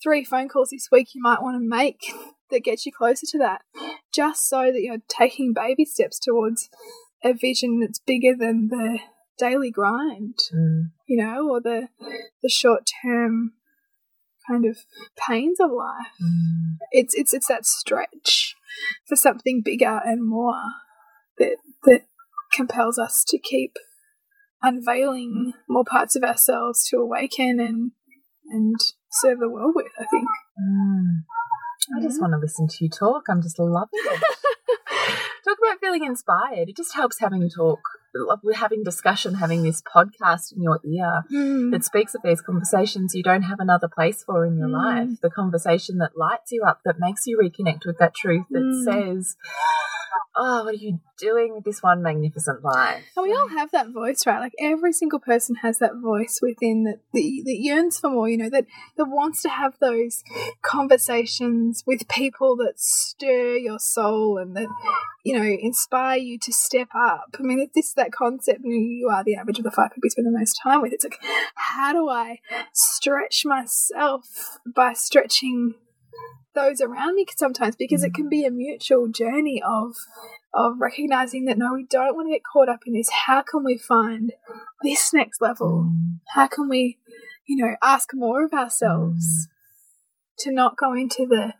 three 0.03 0.23
phone 0.23 0.49
calls 0.49 0.71
this 0.71 0.89
week 0.91 1.13
you 1.13 1.21
might 1.21 1.41
want 1.41 1.55
to 1.55 1.65
make 1.65 2.11
that 2.51 2.63
gets 2.63 2.85
you 2.85 2.91
closer 2.91 3.25
to 3.27 3.37
that, 3.39 3.61
just 4.13 4.47
so 4.47 4.71
that 4.71 4.81
you're 4.81 5.01
taking 5.07 5.53
baby 5.53 5.85
steps 5.85 6.19
towards 6.19 6.69
a 7.23 7.33
vision 7.33 7.79
that's 7.79 7.99
bigger 7.99 8.35
than 8.37 8.67
the 8.69 8.99
daily 9.37 9.71
grind, 9.71 10.35
Mm. 10.53 10.91
you 11.07 11.17
know, 11.23 11.49
or 11.49 11.59
the 11.61 11.89
the 12.41 12.49
short 12.49 12.83
term 13.03 13.53
kind 14.47 14.65
of 14.65 14.77
pains 15.27 15.59
of 15.59 15.71
life 15.71 16.13
Mm. 16.21 16.77
it's 16.91 17.15
it's 17.15 17.33
it's 17.33 17.47
that 17.47 17.65
stretch 17.65 18.55
for 19.07 19.15
something 19.15 19.61
bigger 19.65 19.99
and 20.05 20.23
more 20.27 20.61
that 21.39 21.57
that 21.85 22.03
compels 22.53 22.99
us 22.99 23.23
to 23.27 23.39
keep 23.39 23.73
unveiling 24.61 25.53
more 25.67 25.83
parts 25.83 26.15
of 26.15 26.23
ourselves 26.23 26.87
to 26.89 26.97
awaken 26.97 27.59
and 27.59 27.91
and 28.47 28.75
serve 29.11 29.39
the 29.39 29.49
world 29.49 29.73
with. 29.75 29.91
I 29.99 30.05
think. 30.05 30.27
Mm. 30.61 31.04
I 31.95 32.01
just 32.01 32.19
want 32.21 32.33
to 32.33 32.37
listen 32.39 32.67
to 32.67 32.83
you 32.83 32.89
talk. 32.89 33.23
I'm 33.29 33.41
just 33.41 33.59
loving 33.59 33.89
it. 33.93 34.21
talk 35.43 35.57
about 35.59 35.79
feeling 35.79 36.03
inspired. 36.03 36.69
It 36.69 36.75
just 36.77 36.95
helps 36.95 37.19
having 37.19 37.49
talk, 37.49 37.79
we're 38.43 38.55
having 38.55 38.83
discussion, 38.83 39.35
having 39.35 39.63
this 39.63 39.81
podcast 39.83 40.53
in 40.55 40.61
your 40.63 40.79
ear 40.85 41.23
Mm. 41.31 41.71
that 41.71 41.83
speaks 41.83 42.15
of 42.15 42.21
these 42.23 42.41
conversations 42.41 43.13
you 43.13 43.21
don't 43.23 43.43
have 43.43 43.59
another 43.59 43.87
place 43.87 44.23
for 44.23 44.45
in 44.45 44.57
your 44.57 44.69
Mm. 44.69 44.73
life. 44.73 45.21
The 45.21 45.29
conversation 45.29 45.97
that 45.99 46.17
lights 46.17 46.51
you 46.51 46.63
up, 46.63 46.79
that 46.85 46.95
makes 46.99 47.27
you 47.27 47.37
reconnect 47.37 47.85
with 47.85 47.97
that 47.99 48.15
truth, 48.15 48.45
that 48.49 48.59
Mm. 48.63 48.83
says, 48.83 49.35
Oh, 50.37 50.65
what 50.65 50.73
are 50.73 50.77
you 50.77 50.99
doing 51.17 51.53
with 51.55 51.63
this 51.63 51.81
one 51.81 52.01
magnificent 52.01 52.63
life? 52.63 53.03
And 53.15 53.23
we 53.23 53.33
all 53.33 53.47
have 53.47 53.71
that 53.71 53.89
voice, 53.89 54.25
right? 54.25 54.39
Like 54.39 54.53
every 54.59 54.91
single 54.91 55.19
person 55.19 55.55
has 55.55 55.79
that 55.79 55.95
voice 55.95 56.39
within 56.41 56.83
that, 56.83 56.99
that 57.13 57.41
that 57.45 57.57
yearns 57.57 57.99
for 57.99 58.09
more, 58.09 58.29
you 58.29 58.37
know, 58.37 58.49
that 58.49 58.65
that 58.97 59.05
wants 59.05 59.41
to 59.43 59.49
have 59.49 59.77
those 59.79 60.23
conversations 60.61 61.83
with 61.87 62.07
people 62.07 62.57
that 62.57 62.73
stir 62.77 63.55
your 63.55 63.79
soul 63.79 64.37
and 64.37 64.55
that 64.57 64.67
you 65.23 65.37
know 65.37 65.43
inspire 65.43 66.17
you 66.17 66.37
to 66.39 66.51
step 66.51 66.89
up. 66.93 67.35
I 67.39 67.43
mean, 67.43 67.69
this 67.73 67.93
that 67.93 68.11
concept. 68.11 68.59
You, 68.63 68.71
know, 68.71 68.75
you 68.75 69.09
are 69.09 69.23
the 69.23 69.35
average 69.35 69.57
of 69.57 69.63
the 69.63 69.71
five 69.71 69.91
people 69.91 70.01
you 70.05 70.09
spend 70.09 70.27
the 70.27 70.37
most 70.37 70.59
time 70.61 70.81
with. 70.81 70.93
It's 70.93 71.05
like, 71.05 71.19
how 71.55 71.93
do 71.93 72.09
I 72.09 72.39
stretch 72.73 73.43
myself 73.45 74.59
by 74.65 74.93
stretching 74.93 75.75
those 76.53 76.81
around 76.81 77.15
me 77.15 77.25
sometimes 77.35 77.75
because 77.75 78.03
it 78.03 78.13
can 78.13 78.29
be 78.29 78.45
a 78.45 78.51
mutual 78.51 79.07
journey 79.09 79.61
of 79.61 79.95
of 80.53 80.79
recognizing 80.79 81.45
that 81.45 81.57
no, 81.57 81.73
we 81.73 81.85
don't 81.85 82.15
want 82.15 82.27
to 82.29 82.33
get 82.33 82.43
caught 82.43 82.69
up 82.69 82.79
in 82.87 82.93
this. 82.93 83.09
How 83.27 83.41
can 83.41 83.63
we 83.63 83.77
find 83.77 84.31
this 84.81 85.13
next 85.13 85.41
level? 85.41 85.91
Mm. 85.91 86.19
How 86.33 86.47
can 86.47 86.69
we, 86.69 86.97
you 87.45 87.57
know, 87.57 87.75
ask 87.83 88.13
more 88.13 88.45
of 88.45 88.53
ourselves 88.53 89.49
to 90.39 90.51
not 90.51 90.77
go 90.77 90.93
into 90.93 91.25
the 91.25 91.53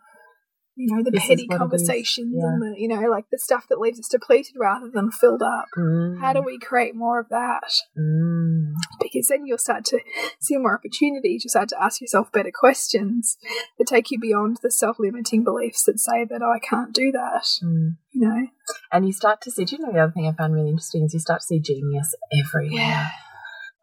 you 0.76 0.94
know 0.96 1.04
the 1.04 1.12
This 1.12 1.22
petty 1.28 1.46
what 1.48 1.54
it 1.54 1.56
is. 1.56 1.60
conversations 1.60 2.36
Yeah. 2.38 2.48
and 2.48 2.62
the 2.62 2.80
you 2.80 2.88
know 2.88 3.02
like 3.10 3.30
the 3.32 3.40
stuff 3.40 3.68
that 3.70 3.80
leaves 3.80 4.00
us 4.00 4.08
depleted 4.08 4.56
rather 4.58 4.90
than 4.90 5.12
filled 5.12 5.42
up. 5.42 5.66
Mm. 5.78 6.20
How 6.20 6.34
do 6.34 6.42
we 6.42 6.58
create 6.60 6.96
more 6.96 7.20
of 7.20 7.30
that? 7.30 7.72
Mm. 7.98 8.74
Because 9.02 9.28
then 9.28 9.46
you'll 9.46 9.58
start 9.58 9.86
to 9.86 10.00
see 10.40 10.58
more 10.58 10.76
opportunities. 10.76 11.44
You'll 11.44 11.50
start 11.50 11.70
to 11.70 11.82
ask 11.82 12.02
yourself 12.02 12.32
better 12.32 12.52
questions 12.54 13.38
that 13.78 13.88
take 13.88 14.12
you 14.12 14.20
beyond 14.20 14.58
the 14.62 14.72
self-limiting 14.72 15.44
beliefs 15.44 15.84
that 15.84 16.00
say 16.00 16.26
that 16.26 16.42
oh, 16.42 16.52
I 16.52 16.60
can't 16.60 16.94
do 16.94 17.12
that. 17.12 17.46
Mm. 17.64 17.98
You 18.12 18.22
know. 18.28 18.48
And 18.92 19.06
you 19.06 19.14
start 19.14 19.42
to 19.42 19.52
see, 19.52 19.66
do 19.66 19.76
you 19.76 19.82
know 19.86 19.92
the 19.92 20.00
other 20.00 20.12
thing 20.12 20.28
I 20.28 20.32
found 20.34 20.54
really 20.54 20.70
interesting 20.70 21.04
is 21.04 21.14
you 21.14 21.20
start 21.20 21.42
to 21.42 21.46
see 21.48 21.60
genius 21.60 22.16
everywhere. 22.34 23.12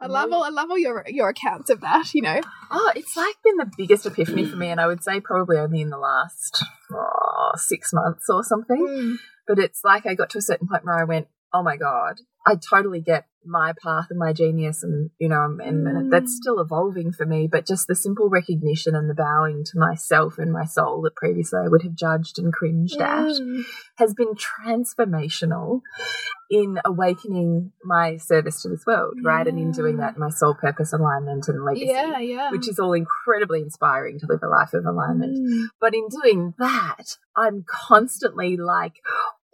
I 0.03 0.07
love 0.07 0.33
all 0.33 0.43
I 0.43 0.49
love 0.49 0.69
all 0.69 0.79
your 0.79 1.05
your 1.07 1.29
accounts 1.29 1.71
of 1.71 1.81
that. 1.81 2.13
You 2.15 2.23
know. 2.23 2.41
Oh, 2.71 2.93
it's 2.97 3.17
like 3.17 3.37
been 3.45 3.57
the 3.57 3.71
biggest 3.77 4.05
epiphany 4.05 4.45
for 4.45 4.57
me, 4.57 4.69
and 4.69 4.81
I 4.81 4.87
would 4.87 5.03
say 5.03 5.21
probably 5.21 5.59
only 5.59 5.81
in 5.81 5.91
the 5.91 5.99
last 5.99 6.65
oh, 6.93 7.53
six 7.57 7.93
months 7.93 8.27
or 8.29 8.43
something. 8.43 8.87
Hmm. 8.89 9.15
But 9.47 9.59
it's 9.59 9.85
like 9.85 10.07
I 10.07 10.15
got 10.15 10.31
to 10.31 10.39
a 10.39 10.43
certain 10.43 10.69
point 10.69 10.85
where 10.85 10.99
I 10.99 11.05
went, 11.05 11.29
oh 11.55 11.63
my 11.63 11.77
God, 11.77 12.17
I 12.47 12.57
totally 12.57 13.01
get 13.01 13.27
my 13.45 13.73
path 13.83 14.07
and 14.11 14.19
my 14.21 14.33
genius, 14.33 14.85
and 14.85 15.11
you 15.19 15.29
know, 15.29 15.43
and, 15.45 15.85
Mm. 15.87 16.11
that's 16.11 16.37
still 16.37 16.61
evolving 16.61 17.11
for 17.13 17.27
me. 17.27 17.49
But 17.51 17.67
just 17.67 17.89
the 17.89 17.95
simple 17.97 18.29
recognition 18.29 18.95
and 18.95 19.11
the 19.11 19.15
bowing 19.15 19.65
to 19.65 19.79
myself 19.79 20.39
and 20.39 20.53
my 20.53 20.65
soul 20.65 21.03
that 21.03 21.17
previously 21.17 21.59
I 21.65 21.69
would 21.69 21.83
have 21.83 21.95
judged 21.97 22.39
and 22.39 22.53
cringed 22.53 23.01
at 23.01 23.27
Mm. 23.41 23.63
has 23.97 24.15
been 24.15 24.35
transformational 24.35 25.81
in 26.51 26.79
awakening 26.85 27.73
my 27.85 28.17
service 28.17 28.63
to 28.63 28.69
this 28.69 28.85
world, 28.87 29.15
right? 29.25 29.47
And 29.47 29.59
in 29.59 29.73
doing 29.73 29.97
that, 29.97 30.19
my 30.19 30.29
soul 30.29 30.55
purpose, 30.55 30.93
alignment, 30.93 31.49
and 31.49 31.65
legacy. 31.65 31.87
Yeah, 31.87 32.19
yeah. 32.19 32.51
Which 32.51 32.69
is 32.69 32.79
all 32.79 32.93
incredibly 32.93 33.61
inspiring 33.63 34.21
to 34.21 34.27
live 34.29 34.41
a 34.43 34.49
life 34.49 34.75
of 34.75 34.85
alignment. 34.87 35.39
Mm. 35.39 35.67
But 35.81 35.95
in 35.95 36.07
doing 36.09 36.55
that, 36.59 37.17
I'm 37.37 37.65
constantly 37.67 38.57
like 38.57 38.97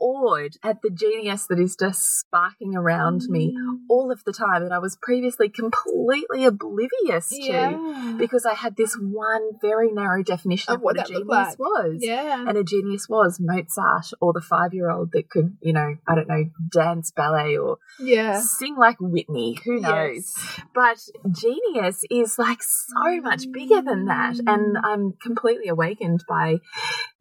awed 0.01 0.53
at 0.63 0.83
the 0.83 0.91
genius 0.91 1.47
that 1.49 1.59
is 1.59 1.77
just 1.79 2.21
sparking 2.21 2.75
around 2.77 3.23
me 3.29 3.55
all 3.89 4.11
of 4.13 4.23
the 4.25 4.33
time 4.33 4.63
that 4.63 4.73
I 4.73 4.79
was 4.79 4.97
previously 5.01 5.49
completely 5.49 6.45
oblivious 6.45 7.29
to 7.29 8.17
because 8.19 8.47
I 8.47 8.55
had 8.55 8.77
this 8.77 8.95
one 9.01 9.43
very 9.61 9.91
narrow 9.93 10.23
definition 10.23 10.73
Of 10.73 10.77
of, 10.79 10.83
what 10.83 10.97
what, 10.97 11.07
a 11.07 11.13
genius 11.13 11.27
like. 11.29 11.59
was. 11.59 11.97
Yeah. 12.01 12.45
And 12.49 12.57
a 12.57 12.65
genius 12.65 13.09
was 13.09 13.39
Mozart 13.41 14.07
or 14.21 14.33
the 14.33 14.41
five 14.41 14.73
year 14.75 14.91
old 14.91 15.13
that 15.13 15.29
could, 15.31 15.57
you 15.61 15.73
know, 15.73 15.97
I 16.07 16.15
don't 16.15 16.29
know, 16.29 16.45
dance 16.71 17.11
ballet 17.11 17.57
or 17.57 17.79
yeah. 17.99 18.41
sing 18.41 18.77
like 18.77 18.97
Whitney. 19.01 19.59
Who 19.65 19.81
knows? 19.81 20.33
Yes. 20.37 20.61
But 20.75 20.99
genius 21.33 22.05
is 22.11 22.39
like 22.39 22.59
so 22.63 23.21
much 23.21 23.51
bigger 23.53 23.83
than 23.83 24.07
that. 24.07 24.37
And 24.47 24.69
Mm. 24.69 24.81
I'm 24.85 25.13
completely 25.23 25.69
awakened 25.69 26.25
by 26.29 26.59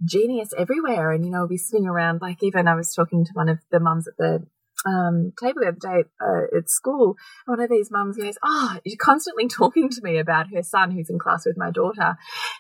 genius 0.03 0.49
everywhere. 0.57 1.11
And, 1.11 1.23
you 1.25 1.31
know, 1.31 1.39
I'll 1.39 1.47
be 1.47 1.57
sitting 1.57 1.87
around, 1.87 2.21
like, 2.21 2.41
even 2.43 2.66
I 2.67 2.75
was 2.75 2.93
talking 2.93 3.25
to 3.25 3.31
one 3.33 3.49
of 3.49 3.59
the 3.71 3.79
mums 3.79 4.07
at 4.07 4.17
the 4.17 4.45
um, 4.85 5.33
table 5.39 5.61
the 5.61 5.69
other 5.69 6.03
day 6.03 6.09
uh, 6.21 6.57
at 6.57 6.69
school. 6.69 7.15
One 7.45 7.59
of 7.59 7.69
these 7.69 7.89
mums 7.91 8.17
goes, 8.17 8.37
Oh, 8.43 8.77
you're 8.83 8.97
constantly 8.97 9.47
talking 9.49 9.89
to 9.89 10.01
me 10.01 10.17
about 10.17 10.47
her 10.53 10.63
son 10.63 10.91
who's 10.91 11.09
in 11.09 11.19
class 11.19 11.45
with 11.45 11.57
my 11.57 11.71
daughter, 11.71 12.15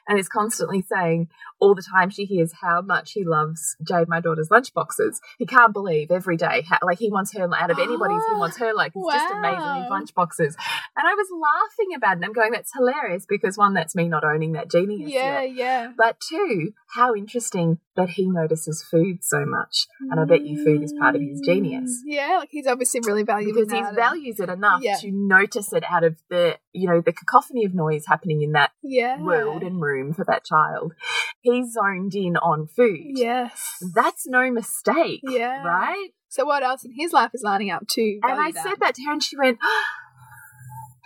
and 0.07 0.19
is 0.19 0.29
constantly 0.29 0.81
saying 0.81 1.27
all 1.59 1.75
the 1.75 1.83
time 1.83 2.09
she 2.09 2.25
hears 2.25 2.53
how 2.61 2.81
much 2.81 3.13
he 3.13 3.23
loves 3.23 3.75
Jade, 3.87 4.07
my 4.07 4.19
daughter's 4.19 4.49
lunchboxes. 4.49 5.17
He 5.37 5.45
can't 5.45 5.73
believe 5.73 6.11
every 6.11 6.37
day, 6.37 6.63
how, 6.67 6.77
like, 6.83 6.99
he 6.99 7.09
wants 7.09 7.33
her 7.33 7.43
out 7.55 7.71
of 7.71 7.79
anybody's, 7.79 8.21
he 8.29 8.35
wants 8.35 8.57
her, 8.57 8.73
like, 8.73 8.91
it's 8.95 9.13
just 9.13 9.33
amazing, 9.33 9.59
wow. 9.59 9.89
lunchboxes. 9.91 10.55
And 10.95 11.07
I 11.07 11.13
was 11.13 11.27
laughing 11.31 11.95
about 11.95 12.13
it, 12.13 12.15
and 12.17 12.25
I'm 12.25 12.33
going, 12.33 12.51
That's 12.51 12.73
hilarious 12.73 13.25
because 13.27 13.57
one, 13.57 13.73
that's 13.73 13.95
me 13.95 14.07
not 14.07 14.23
owning 14.23 14.53
that 14.53 14.69
genius. 14.69 15.09
Yeah, 15.11 15.41
yet. 15.41 15.55
yeah. 15.55 15.91
But 15.97 16.19
two, 16.19 16.73
how 16.93 17.13
interesting 17.15 17.79
that 17.95 18.11
he 18.11 18.27
notices 18.27 18.83
food 18.89 19.23
so 19.23 19.45
much. 19.45 19.87
And 20.09 20.19
I 20.19 20.25
bet 20.25 20.45
you 20.45 20.63
food 20.63 20.83
is 20.83 20.93
part 20.93 21.15
of 21.15 21.21
his 21.21 21.41
genius. 21.41 22.03
Mm, 22.07 22.13
yeah, 22.13 22.37
like 22.39 22.49
he's 22.51 22.67
obviously 22.67 23.01
really 23.05 23.23
valuing 23.23 23.55
Because 23.55 23.71
he 23.71 23.95
values 23.95 24.39
it 24.39 24.49
enough 24.49 24.81
Yeah. 24.81 24.97
to 25.01 25.11
notice 25.11 25.73
it 25.73 25.83
out 25.89 26.03
of 26.03 26.17
the, 26.29 26.57
you 26.73 26.87
know, 26.87 27.01
the 27.01 27.13
cacophony 27.13 27.65
of 27.65 27.73
noise 27.73 28.05
happening 28.07 28.41
in 28.41 28.53
that 28.53 28.71
yeah. 28.83 29.21
world 29.21 29.63
and 29.63 29.81
room 29.81 30.13
for 30.13 30.23
that 30.25 30.45
child. 30.45 30.93
He's 31.41 31.73
zoned 31.73 32.15
in 32.15 32.37
on 32.37 32.67
food. 32.67 32.99
Yes. 33.15 33.83
That's 33.93 34.27
no 34.27 34.51
mistake. 34.51 35.21
Yeah. 35.23 35.63
Right? 35.63 36.09
So 36.29 36.45
what 36.45 36.63
else 36.63 36.83
in 36.83 36.91
his 36.95 37.13
life 37.13 37.31
is 37.33 37.41
lining 37.43 37.71
up 37.71 37.87
to? 37.89 38.19
And 38.23 38.33
I 38.33 38.51
value 38.51 38.53
said 38.53 38.79
that 38.79 38.95
to 38.95 39.03
her 39.03 39.13
and 39.13 39.23
she 39.23 39.37
went, 39.37 39.57
ah, 39.63 39.83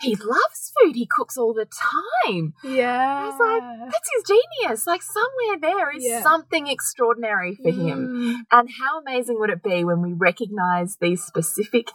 He 0.02 0.16
loves 0.16 0.72
food. 0.82 0.96
He 0.96 1.06
cooks 1.06 1.38
all 1.38 1.54
the 1.54 1.66
time. 1.66 2.54
Yeah. 2.64 3.22
I 3.24 3.26
was 3.28 3.40
like, 3.40 3.92
That's 3.92 4.10
his 4.16 4.24
genius. 4.28 4.88
Like 4.88 5.02
somewhere 5.02 5.60
there 5.62 5.96
is 5.96 6.04
Yeah. 6.04 6.22
something 6.24 6.68
extraordinary 6.68 7.56
for 7.56 7.70
him. 7.72 8.08
Mm. 8.08 8.36
And 8.52 8.70
how 8.80 9.00
amazing 9.00 9.40
would 9.40 9.50
it 9.50 9.64
be 9.64 9.84
when 9.84 10.02
we 10.02 10.14
recognize 10.14 10.98
these 11.00 11.24
specific 11.24 11.88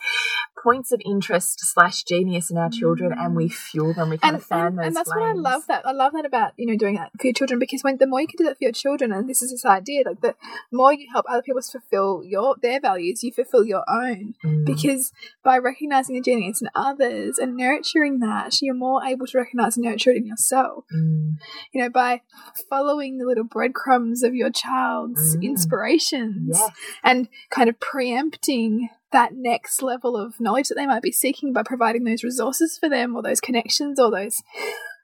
points 0.63 0.91
of 0.91 1.01
interest 1.05 1.61
slash 1.61 2.03
genius 2.05 2.51
in 2.51 2.57
our 2.57 2.71
children 2.71 3.13
and 3.17 3.37
we 3.37 3.49
fuel 3.49 3.93
them, 3.95 4.11
we 4.11 4.19
kind 4.19 4.35
and, 4.35 4.43
of 4.43 4.47
fan 4.47 4.67
and, 4.67 4.79
those 4.79 4.87
and 4.87 4.97
that's 4.97 5.09
what 5.09 5.23
I 5.23 5.33
love 5.33 5.67
that 5.69 5.87
I 5.87 5.93
love 5.93 6.13
that 6.15 6.25
about 6.25 6.53
you 6.57 6.67
know 6.67 6.77
doing 6.77 6.97
that 6.97 7.13
for 7.21 7.27
your 7.27 7.35
children 7.35 7.61
because 7.61 7.83
when 7.85 7.99
the 7.99 8.07
more 8.07 8.21
you 8.21 8.27
can 8.27 8.39
do 8.39 8.45
that 8.45 8.59
for 8.59 8.65
your 8.65 8.73
children 8.73 9.13
and 9.13 9.29
this 9.29 9.43
is 9.43 9.51
this 9.53 9.65
idea 9.65 10.03
like 10.05 10.23
the 10.23 10.35
more 10.73 10.93
you 10.93 11.07
help 11.13 11.27
other 11.29 11.43
people 11.43 11.61
fulfill 11.63 12.23
your 12.25 12.57
their 12.63 12.81
values 12.81 13.23
you 13.23 13.31
fulfill 13.33 13.65
your 13.65 13.85
own 13.89 14.35
Mm. 14.45 14.65
because 14.67 15.13
by 15.43 15.57
recognizing 15.59 16.15
the 16.15 16.21
genius 16.21 16.61
in 16.61 16.69
others 16.75 17.39
and 17.39 17.57
nurturing 17.57 17.96
that 18.21 18.61
you're 18.63 18.75
more 18.75 19.03
able 19.05 19.27
to 19.27 19.39
recognize 19.39 19.77
and 19.77 19.85
nurture 19.87 20.11
it 20.11 20.17
in 20.19 20.27
yourself 20.27 20.85
Mm. 20.95 21.37
you 21.73 21.81
know 21.83 21.89
by 21.91 22.21
following 22.69 23.19
the 23.19 23.25
little 23.27 23.45
breadcrumbs 23.45 24.23
of 24.23 24.35
your 24.35 24.51
child's 24.51 25.37
Mm. 25.37 25.43
inspirations 25.43 26.59
Yes. 26.59 26.71
and 27.03 27.29
kind 27.51 27.69
of 27.69 27.79
preempting 27.81 28.89
that 29.13 29.31
next 29.35 29.83
level 29.83 30.17
of 30.17 30.39
knowledge 30.41 30.69
that 30.69 30.75
they 30.75 30.87
might 30.87 31.03
be 31.03 31.13
seeking 31.13 31.53
by 31.53 31.63
providing 31.63 32.05
those 32.05 32.23
resources 32.25 32.77
for 32.79 32.89
them 32.89 33.17
or 33.17 33.23
those 33.23 33.41
connections 33.41 33.99
or 33.99 34.11
those 34.11 34.43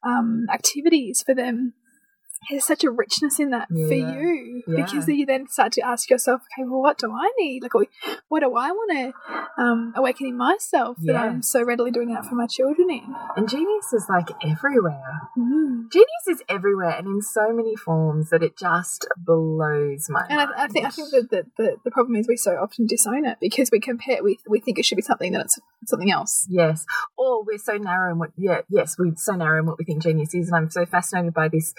um, 0.04 0.46
activities 0.52 1.22
for 1.22 1.34
them. 1.34 1.74
There's 2.50 2.64
such 2.64 2.84
a 2.84 2.90
richness 2.90 3.38
in 3.38 3.50
that 3.50 3.68
for 3.68 3.94
you 3.94 4.62
Yeah. 4.66 4.84
because 4.84 5.08
you 5.08 5.26
then 5.26 5.48
start 5.48 5.72
to 5.72 5.80
ask 5.82 6.10
yourself, 6.10 6.42
okay, 6.42 6.68
well, 6.68 6.80
what 6.82 6.98
do 6.98 7.12
I 7.12 7.30
need? 7.38 7.62
Like, 7.62 7.74
what 8.28 8.40
do 8.40 8.54
I 8.56 8.70
want 8.72 8.90
to 8.92 9.62
um, 9.62 9.92
awaken 9.96 10.26
in 10.26 10.36
myself 10.36 10.96
that 11.02 11.16
I'm 11.16 11.42
so 11.42 11.62
readily 11.62 11.90
doing 11.90 12.12
that 12.12 12.24
for 12.26 12.34
my 12.34 12.46
children 12.46 12.90
in? 12.90 13.14
And 13.36 13.48
genius 13.48 13.92
is 13.92 14.06
like 14.08 14.28
everywhere. 14.44 15.20
Mm. 15.38 15.90
Genius 15.92 16.26
is 16.28 16.42
everywhere 16.48 16.90
and 16.90 17.06
in 17.06 17.22
so 17.22 17.52
many 17.52 17.76
forms 17.76 18.30
that 18.30 18.42
it 18.42 18.56
just 18.56 19.06
blows 19.16 20.08
my 20.10 20.24
And 20.28 20.36
mind. 20.38 20.50
I, 20.56 20.64
I 20.64 20.68
think 20.68 20.86
I 20.86 20.90
think 20.90 21.10
that 21.10 21.30
the, 21.30 21.46
the, 21.56 21.76
the 21.84 21.90
problem 21.90 22.16
is 22.16 22.26
we 22.28 22.36
so 22.36 22.52
often 22.52 22.86
disown 22.86 23.24
it 23.24 23.38
because 23.40 23.70
we 23.70 23.80
compare 23.80 24.22
we 24.22 24.38
we 24.48 24.60
think 24.60 24.78
it 24.78 24.84
should 24.84 24.96
be 24.96 25.02
something 25.02 25.32
that 25.32 25.42
it's 25.42 25.58
something 25.86 26.10
else. 26.10 26.46
Yes. 26.50 26.84
Or 27.16 27.44
we're 27.44 27.58
so 27.58 27.76
narrow 27.76 28.12
in 28.12 28.18
what, 28.18 28.30
yeah, 28.36 28.60
yes, 28.68 28.96
we're 28.98 29.14
so 29.16 29.34
narrow 29.34 29.58
in 29.60 29.66
what 29.66 29.78
we 29.78 29.84
think 29.84 30.02
genius 30.02 30.34
is. 30.34 30.48
And 30.48 30.56
I'm 30.56 30.70
so 30.70 30.86
fascinated 30.86 31.34
by 31.34 31.48
this 31.48 31.74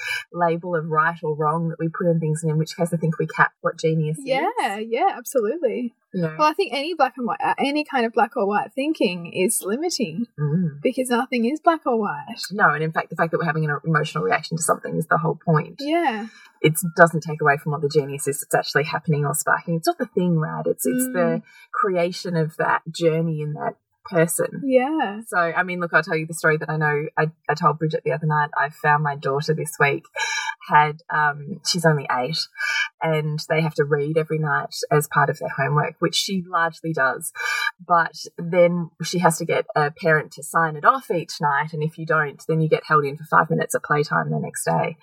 label 0.54 0.76
of 0.76 0.86
right 0.88 1.18
or 1.24 1.36
wrong 1.36 1.70
that 1.70 1.80
we 1.80 1.88
put 1.90 2.08
on 2.08 2.20
things, 2.20 2.44
and 2.44 2.52
in 2.52 2.58
which 2.58 2.76
case 2.78 2.94
I 2.94 2.98
think 2.98 3.18
we 3.20 3.28
cap 3.28 3.52
what 3.62 3.78
genius 3.78 4.18
Yeah, 4.22 4.48
is. 4.78 4.88
yeah, 4.90 5.10
absolutely. 5.18 5.94
Know? 6.16 6.36
Well, 6.38 6.48
I 6.48 6.54
think 6.54 6.74
any 6.74 6.94
black 6.94 7.16
and 7.18 7.26
white, 7.26 7.40
any 7.58 7.84
kind 7.84 8.06
of 8.06 8.14
black 8.14 8.38
or 8.38 8.46
white 8.46 8.72
thinking 8.74 9.34
is 9.34 9.64
limiting 9.66 10.28
Mm. 10.40 10.80
because 10.84 11.10
nothing 11.10 11.46
is 11.46 11.60
black 11.60 11.82
or 11.88 12.00
white. 12.00 12.38
No, 12.52 12.70
and 12.70 12.84
in 12.84 12.92
fact, 12.92 13.10
the 13.10 13.16
fact 13.16 13.32
that 13.32 13.40
we're 13.40 13.46
having 13.46 13.66
an 13.68 13.80
emotional 13.84 14.24
reaction 14.24 14.56
to 14.58 14.62
something 14.64 14.96
is 14.96 15.08
the 15.08 15.18
whole 15.18 15.40
point. 15.44 15.78
Yeah, 15.80 16.28
It 16.62 16.76
doesn't 16.96 17.22
take 17.24 17.42
away 17.42 17.58
from 17.58 17.72
what 17.74 17.82
the 17.82 17.90
genius 17.90 18.28
is 18.28 18.40
that's 18.40 18.56
actually 18.56 18.84
happening 18.86 19.26
or 19.26 19.34
sparking. 19.34 19.76
It's 19.76 19.88
not 19.88 19.98
the 19.98 20.06
thing, 20.06 20.38
right? 20.38 20.66
It's 20.68 20.86
it's 20.86 21.08
Mm. 21.08 21.14
the 21.14 21.42
creation 21.74 22.36
of 22.38 22.56
that 22.58 22.84
journey 22.92 23.42
in 23.42 23.54
that 23.54 23.76
person. 24.06 24.62
yeah. 24.66 25.22
So, 25.28 25.38
I 25.38 25.64
mean, 25.64 25.80
look, 25.80 25.94
I'll 25.94 26.04
tell 26.04 26.16
you 26.16 26.28
the 26.28 26.34
story 26.34 26.58
that 26.58 26.70
I 26.70 26.78
know. 26.78 27.06
I, 27.18 27.32
I 27.50 27.54
told 27.54 27.80
Bridget 27.80 28.02
the 28.04 28.12
other 28.12 28.28
night. 28.28 28.50
I 28.58 28.70
found 28.70 29.04
my 29.04 29.16
daughter 29.16 29.54
this 29.54 29.76
week 29.80 30.04
had, 30.68 31.02
um, 31.14 31.60
she's 31.68 31.86
only 31.86 32.08
eight, 32.12 32.38
and 33.02 33.40
they 33.50 33.62
have 33.62 33.74
to 33.76 33.84
read 33.84 34.18
every 34.18 34.40
night 34.40 34.74
as 34.92 35.08
part 35.08 35.30
of 35.30 35.40
their 35.40 35.50
homework, 35.50 35.96
which 36.00 36.16
she 36.16 36.44
largely 36.48 36.94
does. 36.94 37.32
But 37.86 38.16
then 38.38 38.92
she 39.04 39.20
has 39.20 39.38
to 39.40 39.46
get 39.46 39.66
a 39.76 39.92
parent 39.92 40.32
to 40.34 40.44
sign 40.44 40.76
it 40.76 40.86
off 40.86 41.12
each 41.12 41.42
night, 41.42 41.74
and 41.74 41.84
if 41.84 41.98
you 41.98 42.06
don't, 42.06 42.42
then 42.48 42.62
you 42.62 42.70
get 42.70 42.86
held 42.86 43.06
in 43.06 43.18
for 43.18 43.26
five 43.26 43.50
minutes 43.50 43.76
at 43.76 43.84
playtime 43.84 44.30
the 44.30 44.40
next 44.40 44.64
day. 44.66 44.98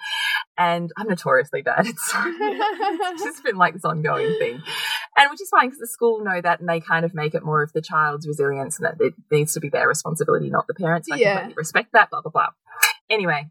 And 0.57 0.91
I'm 0.97 1.09
notoriously 1.09 1.63
bad. 1.63 1.87
It's, 1.87 2.13
it's 2.15 3.25
just 3.25 3.45
been 3.45 3.57
like 3.57 3.75
this 3.75 3.85
ongoing 3.85 4.37
thing. 4.39 4.63
And 5.21 5.31
which 5.31 5.43
is 5.43 5.51
fine 5.51 5.67
because 5.69 5.81
the 5.81 5.87
school 5.87 6.25
know 6.25 6.41
that 6.41 6.61
and 6.61 6.69
they 6.69 6.81
kind 6.81 7.05
of 7.05 7.13
make 7.15 7.35
it 7.35 7.45
more 7.45 7.63
of 7.63 7.73
the 7.75 7.83
child's 7.83 8.27
resilience 8.27 8.79
and 8.79 8.87
that 8.87 8.97
it 9.05 9.13
needs 9.31 9.53
to 9.53 9.61
be 9.61 9.69
their 9.69 9.87
responsibility, 9.87 10.49
not 10.49 10.67
the 10.67 10.73
parents. 10.73 11.09
I 11.13 11.17
Yeah. 11.17 11.35
completely 11.35 11.55
respect 11.59 11.91
that, 11.93 12.09
blah, 12.09 12.23
blah, 12.23 12.31
blah. 12.33 12.47
Anyway, 13.11 13.51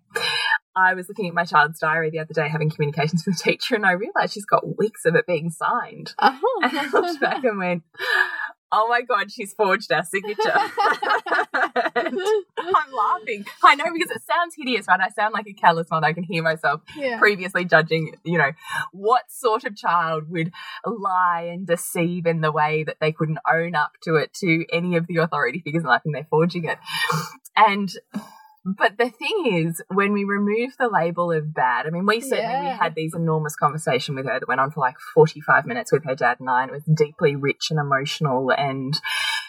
I 0.75 0.95
was 0.95 1.07
looking 1.09 1.27
at 1.27 1.33
my 1.35 1.45
child's 1.45 1.77
diary 1.79 2.09
the 2.09 2.19
other 2.19 2.33
day 2.33 2.47
having 2.49 2.71
communications 2.71 3.23
with 3.27 3.37
the 3.37 3.51
teacher 3.51 3.75
and 3.75 3.85
I 3.85 3.91
realised 3.91 4.33
she's 4.33 4.45
got 4.45 4.77
weeks 4.79 5.05
of 5.05 5.13
it 5.15 5.27
being 5.27 5.51
signed. 5.51 6.15
Uh-huh. 6.17 6.39
And 6.63 6.77
I 6.79 6.89
looked 6.89 7.21
back 7.21 7.43
and 7.43 7.59
went, 7.59 7.83
oh 8.71 8.87
my 8.87 9.01
god, 9.01 9.31
she's 9.31 9.53
forged 9.53 9.91
our 9.91 10.03
signature. 10.03 10.53
I'm 11.55 12.91
laughing. 12.93 13.45
I 13.63 13.75
know 13.75 13.85
because 13.93 14.11
it 14.11 14.21
sounds 14.23 14.55
hideous, 14.55 14.87
right? 14.87 14.99
I 14.99 15.09
sound 15.09 15.33
like 15.33 15.47
a 15.47 15.53
callous 15.53 15.89
mother. 15.89 16.07
I 16.07 16.13
can 16.13 16.23
hear 16.23 16.43
myself 16.43 16.81
yeah. 16.95 17.19
previously 17.19 17.65
judging, 17.65 18.15
you 18.23 18.37
know, 18.37 18.51
what 18.91 19.23
sort 19.29 19.63
of 19.65 19.75
child 19.75 20.29
would 20.29 20.51
lie 20.85 21.49
and 21.51 21.65
deceive 21.65 22.25
in 22.25 22.41
the 22.41 22.51
way 22.51 22.83
that 22.83 22.97
they 22.99 23.11
couldn't 23.11 23.39
own 23.51 23.75
up 23.75 23.91
to 24.03 24.15
it 24.15 24.33
to 24.35 24.65
any 24.71 24.95
of 24.95 25.07
the 25.07 25.17
authority 25.17 25.59
figures 25.59 25.83
in 25.83 25.89
life 25.89 26.01
and 26.05 26.13
they're 26.13 26.27
forging 26.29 26.65
it. 26.65 26.77
And 27.55 27.89
but 28.77 28.97
the 28.97 29.09
thing 29.09 29.65
is, 29.67 29.81
when 29.87 30.11
we 30.13 30.23
remove 30.23 30.71
the 30.77 30.89
label 30.89 31.31
of 31.31 31.53
bad, 31.53 31.85
I 31.87 31.89
mean, 31.89 32.05
we 32.05 32.19
certainly 32.21 32.61
we 32.61 32.67
had 32.71 32.95
these 32.95 33.13
enormous 33.13 33.55
conversation 33.55 34.15
with 34.15 34.25
her 34.25 34.39
that 34.39 34.47
went 34.47 34.59
on 34.61 34.71
for 34.71 34.81
like 34.81 34.97
forty 35.13 35.41
five 35.41 35.65
minutes 35.65 35.91
with 35.91 36.03
her 36.05 36.15
dad 36.15 36.39
and 36.39 36.49
I, 36.49 36.63
and 36.63 36.71
it 36.71 36.73
was 36.73 36.83
deeply 36.97 37.35
rich 37.35 37.67
and 37.71 37.79
emotional, 37.79 38.51
and 38.51 38.93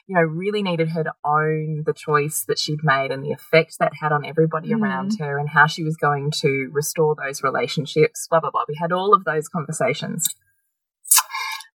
you 0.06 0.14
know, 0.16 0.22
really 0.22 0.62
needed 0.62 0.88
her 0.90 1.04
to 1.04 1.12
own 1.24 1.84
the 1.86 1.92
choice 1.92 2.44
that 2.48 2.58
she'd 2.58 2.82
made 2.82 3.12
and 3.12 3.22
the 3.24 3.32
effect 3.32 3.78
that 3.78 3.92
had 4.00 4.12
on 4.12 4.24
everybody 4.24 4.70
Mm. 4.70 4.82
around 4.82 5.18
her, 5.18 5.38
and 5.38 5.48
how 5.48 5.66
she 5.66 5.84
was 5.84 5.96
going 5.96 6.30
to 6.32 6.68
restore 6.72 7.14
those 7.16 7.42
relationships. 7.42 8.26
Blah 8.30 8.40
blah 8.40 8.50
blah. 8.50 8.64
We 8.68 8.76
had 8.80 8.92
all 8.92 9.14
of 9.14 9.24
those 9.24 9.48
conversations. 9.48 10.28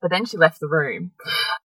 But 0.01 0.11
then 0.11 0.25
she 0.25 0.37
left 0.37 0.59
the 0.59 0.67
room, 0.67 1.11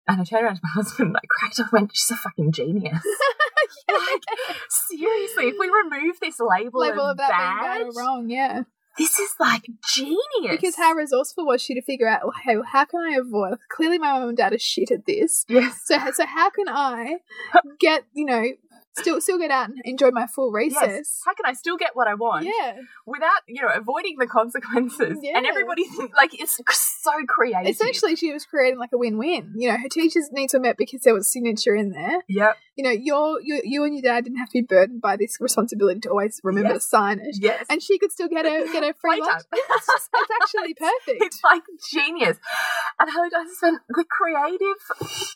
and 0.07 0.21
I 0.21 0.23
turned 0.23 0.45
around 0.45 0.55
to 0.55 0.61
my 0.63 0.69
husband 0.75 1.07
and 1.09 1.17
I 1.17 1.21
cracked 1.30 1.59
up 1.59 1.73
and 1.73 1.82
went, 1.82 1.91
She's 1.93 2.11
a 2.11 2.15
fucking 2.15 2.51
genius. 2.53 3.03
like, 3.93 4.59
seriously, 4.69 5.47
if 5.47 5.55
we 5.59 5.69
remove 5.69 6.19
this 6.21 6.39
label, 6.39 6.81
Label 6.81 7.01
of, 7.01 7.11
of 7.11 7.17
that 7.17 7.29
bad, 7.29 7.77
being 7.77 7.87
bad 7.87 7.95
or 7.95 7.99
wrong, 7.99 8.29
yeah. 8.29 8.63
this 8.97 9.17
is 9.19 9.31
like 9.39 9.65
genius. 9.95 10.51
Because 10.51 10.75
how 10.75 10.93
resourceful 10.93 11.45
was 11.45 11.61
she 11.61 11.73
to 11.75 11.81
figure 11.81 12.07
out, 12.07 12.21
well, 12.23 12.33
hey, 12.43 12.55
how 12.71 12.85
can 12.85 13.01
I 13.01 13.17
avoid? 13.19 13.57
Clearly, 13.69 13.97
my 13.99 14.19
mum 14.19 14.29
and 14.29 14.37
dad 14.37 14.53
are 14.53 14.59
shit 14.59 14.91
at 14.91 15.05
this. 15.05 15.45
yes. 15.47 15.81
So, 15.85 15.97
so 16.13 16.25
how 16.25 16.49
can 16.49 16.67
I 16.67 17.17
get, 17.79 18.03
you 18.13 18.25
know, 18.25 18.43
still 18.95 19.21
still 19.21 19.37
get 19.37 19.51
out 19.51 19.69
and 19.69 19.79
enjoy 19.85 20.11
my 20.11 20.27
full 20.27 20.51
recess? 20.51 20.81
Yes. 20.81 21.21
How 21.25 21.33
can 21.33 21.45
I 21.45 21.53
still 21.53 21.77
get 21.77 21.91
what 21.95 22.07
I 22.07 22.15
want 22.15 22.45
Yeah, 22.45 22.77
without, 23.05 23.41
you 23.47 23.61
know, 23.61 23.69
avoiding 23.73 24.17
the 24.17 24.27
consequences? 24.27 25.19
Yeah. 25.21 25.37
And 25.37 25.45
everybody 25.45 25.83
think 25.97 26.15
like 26.15 26.39
it's 26.39 26.59
so 26.67 27.11
creative. 27.27 27.69
essentially, 27.71 28.15
she 28.15 28.33
was 28.33 28.45
creating 28.45 28.79
like 28.79 28.91
a 28.93 28.97
win-win. 28.97 29.53
You 29.55 29.69
know, 29.71 29.77
her 29.77 29.89
teachers' 29.89 30.29
needs 30.31 30.53
were 30.53 30.59
met 30.59 30.77
because 30.77 31.01
there 31.01 31.13
was 31.13 31.31
signature 31.31 31.75
in 31.75 31.91
there. 31.91 32.23
Yep. 32.27 32.57
You 32.80 32.84
know, 32.84 32.91
your 32.91 33.41
you, 33.43 33.59
you 33.65 33.84
and 33.84 33.93
your 33.93 34.03
dad 34.03 34.23
didn't 34.23 34.38
have 34.39 34.47
to 34.51 34.61
be 34.61 34.61
burdened 34.61 35.01
by 35.01 35.17
this 35.17 35.36
responsibility 35.41 35.99
to 35.99 36.09
always 36.11 36.39
remember 36.45 36.75
to 36.75 36.80
sign 36.80 37.19
it, 37.19 37.36
Yes. 37.38 37.65
and 37.69 37.84
she 37.84 37.97
could 37.99 38.09
still 38.13 38.30
get 38.30 38.45
a 38.45 38.69
get 38.71 38.84
a 38.86 38.93
free 39.01 39.19
lunch. 39.19 39.43
It's, 39.51 39.86
just, 39.86 40.09
it's 40.13 40.32
actually 40.41 40.73
perfect. 40.88 41.21
It's 41.25 41.41
like 41.43 41.63
genius. 41.91 42.38
And 42.97 43.09
I 43.09 43.13
I 43.19 43.30
just 43.30 43.59
the 43.59 44.05
creative, 44.09 44.80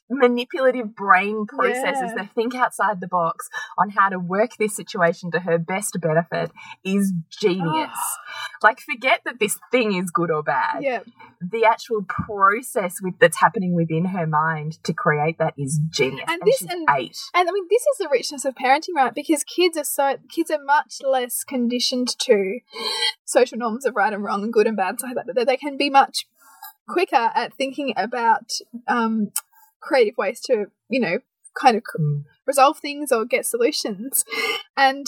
manipulative 0.10 0.96
brain 0.96 1.46
processes 1.46 2.12
Yeah. 2.12 2.16
that 2.16 2.34
think 2.34 2.56
outside 2.56 3.02
the 3.02 3.08
box 3.08 3.50
on 3.78 3.90
how 3.90 4.08
to 4.10 4.20
work 4.20 4.52
this 4.58 4.76
situation 4.76 5.32
to 5.32 5.42
her 5.42 5.58
best 5.58 5.98
benefit 6.02 6.52
is 6.86 7.12
genius. 7.30 7.66
Oh. 7.98 8.20
Like, 8.62 8.80
forget 8.80 9.20
that 9.26 9.40
this 9.40 9.60
thing 9.72 9.94
is 9.96 10.10
good 10.12 10.32
or 10.32 10.42
bad. 10.44 10.84
yeah, 10.84 11.00
The 11.42 11.66
actual 11.66 12.04
process 12.04 13.02
with 13.02 13.16
that's 13.20 13.38
happening 13.38 13.76
within 13.76 14.06
her 14.06 14.26
mind 14.26 14.82
to 14.86 14.94
create 14.94 15.38
that 15.40 15.54
is 15.58 15.82
genius. 15.90 16.24
And 16.28 16.42
And, 16.42 16.42
this- 16.48 16.58
she's 16.60 16.70
and- 16.72 16.88
eight. 16.98 17.18
And 17.36 17.50
I 17.50 17.52
mean, 17.52 17.66
this 17.70 17.82
is 17.82 17.98
the 17.98 18.10
richness 18.10 18.46
of 18.46 18.56
parenting, 18.56 18.96
right? 18.96 19.14
Because 19.14 19.44
kids 19.44 19.78
are 19.78 19.84
so 19.84 20.18
kids 20.30 20.52
are 20.52 20.64
much 20.64 21.02
less 21.04 21.44
conditioned 21.44 22.18
to 22.20 22.60
social 23.26 23.58
norms 23.58 23.86
of 23.86 23.96
right 23.96 24.14
and 24.14 24.24
wrong 24.24 24.44
and 24.44 24.54
good 24.54 24.68
and 24.68 24.78
bad 24.78 25.00
so 25.00 25.08
that. 25.16 25.46
They 25.46 25.58
can 25.58 25.76
be 25.76 25.90
much 25.90 26.28
quicker 26.88 27.32
at 27.34 27.54
thinking 27.54 27.94
about 27.98 28.52
um, 28.88 29.32
creative 29.82 30.16
ways 30.18 30.42
to, 30.42 30.68
you 30.90 31.00
know, 31.00 31.20
kind 31.60 31.78
of 31.78 31.84
Mm. 32.00 32.24
resolve 32.46 32.78
things 32.80 33.12
or 33.12 33.24
get 33.26 33.46
solutions. 33.46 34.26
And 34.76 35.08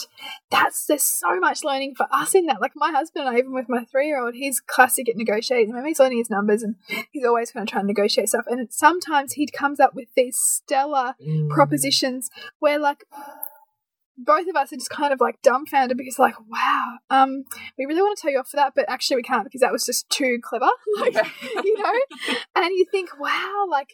that's 0.51 0.85
there's 0.85 1.03
so 1.03 1.39
much 1.39 1.63
learning 1.63 1.95
for 1.95 2.07
us 2.11 2.33
in 2.35 2.45
that. 2.45 2.61
Like 2.61 2.73
my 2.75 2.91
husband 2.91 3.27
and 3.27 3.35
I, 3.35 3.39
even 3.39 3.53
with 3.53 3.67
my 3.67 3.83
three 3.85 4.07
year 4.07 4.21
old, 4.23 4.35
he's 4.35 4.59
classic 4.59 5.09
at 5.09 5.17
negotiating. 5.17 5.69
Remember, 5.69 5.87
he's 5.87 5.99
learning 5.99 6.19
his 6.19 6.29
numbers 6.29 6.63
and 6.63 6.75
he's 7.11 7.25
always 7.25 7.51
going 7.51 7.65
to 7.65 7.69
try 7.71 7.79
and 7.79 7.87
negotiate 7.87 8.29
stuff. 8.29 8.45
And 8.47 8.71
sometimes 8.71 9.33
he 9.33 9.47
comes 9.47 9.79
up 9.79 9.93
with 9.95 10.07
these 10.15 10.37
stellar 10.37 11.15
Mm. 11.21 11.49
propositions 11.49 12.29
where 12.59 12.79
like 12.79 13.03
both 14.17 14.47
of 14.47 14.55
us 14.55 14.71
are 14.71 14.77
just 14.77 14.89
kind 14.89 15.11
of 15.11 15.19
like 15.19 15.41
dumbfounded 15.41 15.97
because 15.97 16.17
like 16.17 16.35
wow 16.49 16.93
um 17.09 17.43
we 17.77 17.83
really 17.85 18.01
want 18.01 18.17
to 18.17 18.21
tell 18.21 18.31
you 18.31 18.39
off 18.39 18.47
for 18.47 18.55
that 18.55 18.71
but 18.73 18.85
actually 18.87 19.17
we 19.17 19.21
can't 19.21 19.43
because 19.43 19.59
that 19.59 19.73
was 19.73 19.85
just 19.85 20.09
too 20.09 20.39
clever 20.41 20.69
like 21.01 21.15
you 21.65 21.77
know 21.77 21.93
and 22.55 22.67
you 22.67 22.85
think 22.89 23.09
wow 23.19 23.65
like 23.69 23.89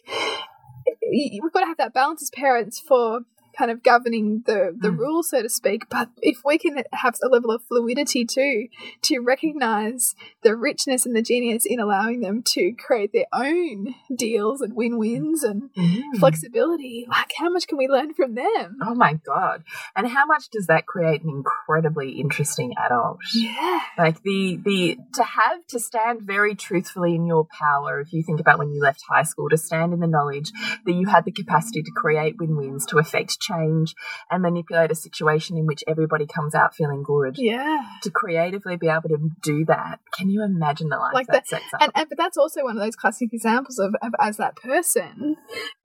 we've 1.10 1.52
got 1.52 1.60
to 1.60 1.66
have 1.66 1.78
that 1.78 1.94
balance 1.94 2.22
as 2.22 2.30
parents 2.30 2.80
for 2.80 3.20
kind 3.56 3.70
of 3.70 3.82
governing 3.82 4.42
the 4.46 4.74
the 4.78 4.88
Mm. 4.88 4.98
rules 4.98 5.30
so 5.30 5.42
to 5.42 5.48
speak 5.48 5.88
but 5.88 6.08
if 6.20 6.38
we 6.44 6.58
can 6.58 6.82
have 6.92 7.14
a 7.22 7.28
level 7.28 7.50
of 7.50 7.62
fluidity 7.64 8.24
too 8.24 8.68
to 9.02 9.18
recognize 9.20 10.14
the 10.42 10.56
richness 10.56 11.06
and 11.06 11.14
the 11.16 11.22
genius 11.22 11.64
in 11.66 11.78
allowing 11.80 12.20
them 12.20 12.42
to 12.42 12.72
create 12.72 13.12
their 13.12 13.26
own 13.32 13.94
deals 14.14 14.60
and 14.60 14.74
win-wins 14.74 15.42
and 15.42 15.70
Mm. 15.76 16.18
flexibility. 16.18 17.06
Like, 17.08 17.32
how 17.38 17.50
much 17.50 17.66
can 17.66 17.78
we 17.78 17.88
learn 17.88 18.14
from 18.14 18.34
them? 18.34 18.78
Oh 18.82 18.94
my 18.94 19.14
god! 19.14 19.64
And 19.96 20.06
how 20.08 20.26
much 20.26 20.48
does 20.50 20.66
that 20.66 20.86
create 20.86 21.22
an 21.22 21.30
incredibly 21.30 22.12
interesting 22.12 22.74
adult? 22.84 23.18
Yeah. 23.34 23.80
like 23.98 24.22
the 24.22 24.58
the 24.64 24.96
to 25.14 25.22
have 25.24 25.66
to 25.68 25.78
stand 25.78 26.22
very 26.22 26.54
truthfully 26.54 27.14
in 27.14 27.26
your 27.26 27.46
power 27.46 28.00
if 28.00 28.12
you 28.12 28.22
think 28.22 28.40
about 28.40 28.58
when 28.58 28.72
you 28.72 28.80
left 28.80 29.02
high 29.08 29.22
school 29.22 29.48
to 29.48 29.56
stand 29.56 29.92
in 29.92 30.00
the 30.00 30.06
knowledge 30.06 30.50
that 30.86 30.92
you 30.92 31.06
had 31.06 31.24
the 31.24 31.32
capacity 31.32 31.82
to 31.82 31.90
create 31.90 32.36
win-wins 32.38 32.86
to 32.86 32.98
affect 32.98 33.38
change 33.42 33.94
and 34.30 34.42
manipulate 34.42 34.90
a 34.90 34.94
situation 34.94 35.58
in 35.58 35.66
which 35.66 35.82
everybody 35.86 36.26
comes 36.26 36.54
out 36.54 36.74
feeling 36.74 37.02
good 37.02 37.34
Yeah. 37.36 37.82
to 38.02 38.10
creatively 38.10 38.76
be 38.76 38.88
able 38.88 39.08
to 39.10 39.18
do 39.42 39.64
that 39.66 39.98
can 40.16 40.30
you 40.30 40.42
imagine 40.44 40.88
the 40.88 40.96
life 40.96 41.14
Like 41.14 41.26
that 41.26 41.32
that- 41.32 41.46
sets 41.48 41.74
up 41.74 41.82
And, 41.82 41.92
and 41.94 42.08
but 42.08 42.16
that's 42.18 42.36
also 42.38 42.62
one 42.64 42.76
of 42.76 42.82
those 42.82 42.96
classic 42.96 43.30
examples 43.32 43.78
of, 43.78 43.94
of 44.00 44.12
as 44.20 44.36
that 44.38 44.56
person 44.56 45.36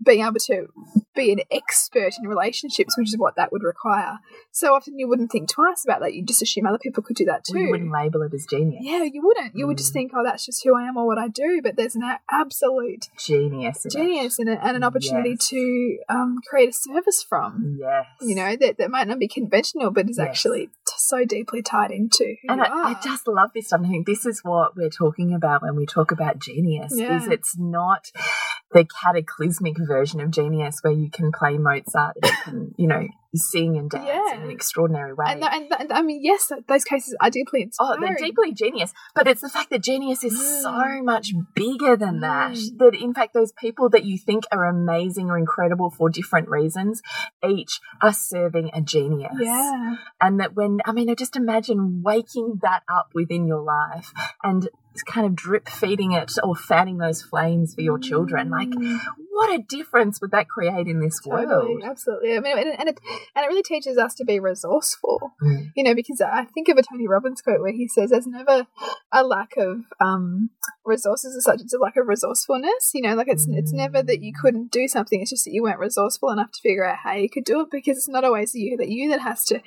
being 0.03 0.21
able 0.21 0.39
to 0.51 0.67
be 1.15 1.31
an 1.31 1.39
expert 1.51 2.13
in 2.21 2.27
relationships, 2.29 2.95
which 2.97 3.07
is 3.09 3.17
what 3.17 3.35
that 3.37 3.51
would 3.51 3.63
require. 3.63 4.19
So 4.51 4.75
often 4.75 4.99
you 4.99 5.07
wouldn't 5.09 5.31
think 5.31 5.49
twice 5.49 5.83
about 5.83 5.99
that. 6.01 6.13
You 6.13 6.23
just 6.23 6.43
assume 6.43 6.67
other 6.67 6.77
people 6.77 7.01
could 7.01 7.15
do 7.15 7.25
that 7.25 7.43
too. 7.43 7.57
You 7.59 7.71
wouldn't 7.71 7.91
label 7.91 8.21
it 8.21 8.33
as 8.35 8.45
genius 8.47 8.83
yeah, 8.85 9.03
you 9.03 9.21
wouldn't. 9.25 9.55
You 9.55 9.65
would 9.67 9.77
just 9.77 9.91
Mm. 9.91 9.93
think, 9.93 10.11
oh, 10.15 10.23
that's 10.23 10.45
just 10.45 10.63
who 10.63 10.77
I 10.77 10.83
am 10.87 10.95
or 10.95 11.07
what 11.07 11.17
I 11.17 11.27
do. 11.27 11.61
But 11.63 11.75
there's 11.75 11.95
an 11.95 12.03
absolute 12.29 13.07
genius 13.17 13.85
in 13.85 13.89
it. 13.89 13.95
genius 14.03 14.39
and, 14.39 14.49
a, 14.49 14.63
and 14.63 14.75
an 14.77 14.83
opportunity 14.83 15.31
Yes. 15.31 15.47
to 15.49 15.97
um, 16.09 16.39
create 16.47 16.69
a 16.69 16.73
service 16.73 17.23
from. 17.27 17.46
Um, 17.47 17.77
yes 17.79 18.05
You 18.21 18.35
know, 18.35 18.55
that, 18.55 18.77
that 18.77 18.89
might 18.91 19.07
not 19.07 19.19
be 19.19 19.27
conventional, 19.27 19.91
but 19.91 20.09
is 20.09 20.17
Yes. 20.17 20.27
actually 20.27 20.67
t- 20.67 20.71
so 20.97 21.25
deeply 21.25 21.61
tied 21.61 21.91
into 21.91 22.23
who 22.41 22.49
and 22.49 22.59
you 22.59 22.65
I, 22.65 22.91
I 22.91 22.99
just 23.03 23.27
love 23.27 23.51
this 23.53 23.67
stuff. 23.67 23.81
I 23.83 23.87
think 23.87 24.05
this 24.05 24.25
is 24.25 24.41
what 24.43 24.75
we're 24.75 24.89
talking 24.89 25.33
about 25.33 25.61
when 25.61 25.75
we 25.75 25.85
talk 25.85 26.11
about 26.11 26.39
genius. 26.39 26.93
Yeah. 26.95 27.17
Is 27.17 27.27
it's 27.27 27.57
not 27.57 28.11
the 28.73 28.85
cataclysmic 29.01 29.77
version 29.77 30.19
of 30.19 30.31
genius 30.31 30.79
where 30.81 30.93
you 30.93 31.09
can 31.09 31.31
play 31.31 31.57
Mozart, 31.57 32.17
and 32.21 32.25
you 32.25 32.37
can 32.43 32.75
you 32.77 32.87
know 32.87 33.07
sing 33.37 33.77
and 33.77 33.89
dance 33.89 34.05
Yeah. 34.07 34.35
in 34.35 34.41
an 34.43 34.49
extraordinary 34.49 35.13
way. 35.13 35.25
And, 35.27 35.43
and, 35.43 35.71
and 35.79 35.93
I 35.93 36.01
mean, 36.01 36.19
yes, 36.23 36.51
those 36.67 36.83
cases 36.83 37.15
are 37.21 37.29
deeply 37.29 37.69
Oh, 37.79 37.97
they're 37.99 38.15
deeply 38.15 38.53
genius, 38.53 38.93
but 39.15 39.27
it's 39.27 39.41
the 39.41 39.49
fact 39.49 39.69
that 39.71 39.83
genius 39.83 40.23
is 40.23 40.33
Mm. 40.37 40.61
so 40.61 41.03
much 41.03 41.33
bigger 41.55 41.95
than 41.95 42.19
that. 42.21 42.51
Mm. 42.51 42.77
That 42.79 42.95
in 42.95 43.13
fact, 43.13 43.33
those 43.33 43.51
people 43.51 43.89
that 43.89 44.03
you 44.05 44.17
think 44.17 44.43
are 44.51 44.65
amazing 44.65 45.29
or 45.29 45.37
incredible 45.37 45.89
for 45.89 46.09
different 46.09 46.49
reasons, 46.49 47.01
each 47.47 47.79
are 48.01 48.13
serving 48.13 48.71
a 48.73 48.81
genius. 48.81 49.33
Yeah, 49.39 49.95
And 50.21 50.39
that 50.39 50.55
when, 50.55 50.79
I 50.85 50.91
mean, 50.91 51.13
just 51.15 51.35
imagine 51.35 52.01
waking 52.03 52.59
that 52.61 52.83
up 52.91 53.09
within 53.13 53.47
your 53.47 53.61
life 53.61 54.13
and 54.43 54.67
kind 55.05 55.27
of 55.27 55.35
drip 55.35 55.69
feeding 55.69 56.11
it 56.13 56.33
or 56.43 56.55
fanning 56.55 56.97
those 56.97 57.21
flames 57.21 57.75
for 57.75 57.81
your 57.81 57.99
children. 57.99 58.49
Like, 58.49 58.69
Mm, 58.69 58.99
what 59.29 59.53
a 59.53 59.61
difference 59.61 60.19
would 60.21 60.31
that 60.31 60.49
create 60.49 60.87
in 60.87 60.99
this 60.99 61.19
totally, 61.19 61.45
world? 61.45 61.83
absolutely. 61.85 62.35
I 62.35 62.39
mean, 62.39 62.57
and 62.57 62.89
it 62.89 62.99
and 63.35 63.43
it 63.43 63.47
really 63.47 63.63
teaches 63.63 63.97
us 63.97 64.15
to 64.15 64.25
be 64.25 64.39
resourceful. 64.39 65.31
Mm. 65.41 65.71
You 65.75 65.83
know, 65.83 65.95
because 65.95 66.21
I 66.21 66.45
think 66.45 66.69
of 66.69 66.77
a 66.77 66.81
Tony 66.81 67.07
Robbins 67.07 67.41
quote 67.41 67.61
where 67.61 67.73
he 67.73 67.87
says, 67.87 68.09
"There's 68.09 68.27
never 68.27 68.67
a 69.11 69.23
lack 69.23 69.57
of 69.57 69.81
um, 70.01 70.49
resources 70.85 71.35
as 71.35 71.43
such; 71.43 71.61
it's 71.61 71.73
a 71.73 71.79
lack 71.79 71.97
of 71.97 72.07
resourcefulness." 72.07 72.91
You 72.93 73.03
know, 73.03 73.15
like 73.15 73.27
it's 73.27 73.47
it's 73.49 73.73
never 73.73 74.01
that 74.03 74.21
you 74.21 74.33
couldn't 74.39 74.71
do 74.71 74.87
something; 74.87 75.21
it's 75.21 75.31
just 75.31 75.45
that 75.45 75.53
you 75.53 75.63
weren't 75.63 75.79
resourceful 75.79 76.29
enough 76.29 76.51
to 76.51 76.61
figure 76.61 76.85
out 76.85 76.97
how 77.03 77.13
you 77.13 77.29
could 77.29 77.45
do 77.45 77.61
it. 77.61 77.67
Because 77.71 77.97
it's 77.97 78.09
not 78.09 78.23
always 78.23 78.53
you 78.55 78.77
that 78.77 78.89
you 78.89 79.09
that 79.09 79.21
has 79.21 79.45
to 79.45 79.61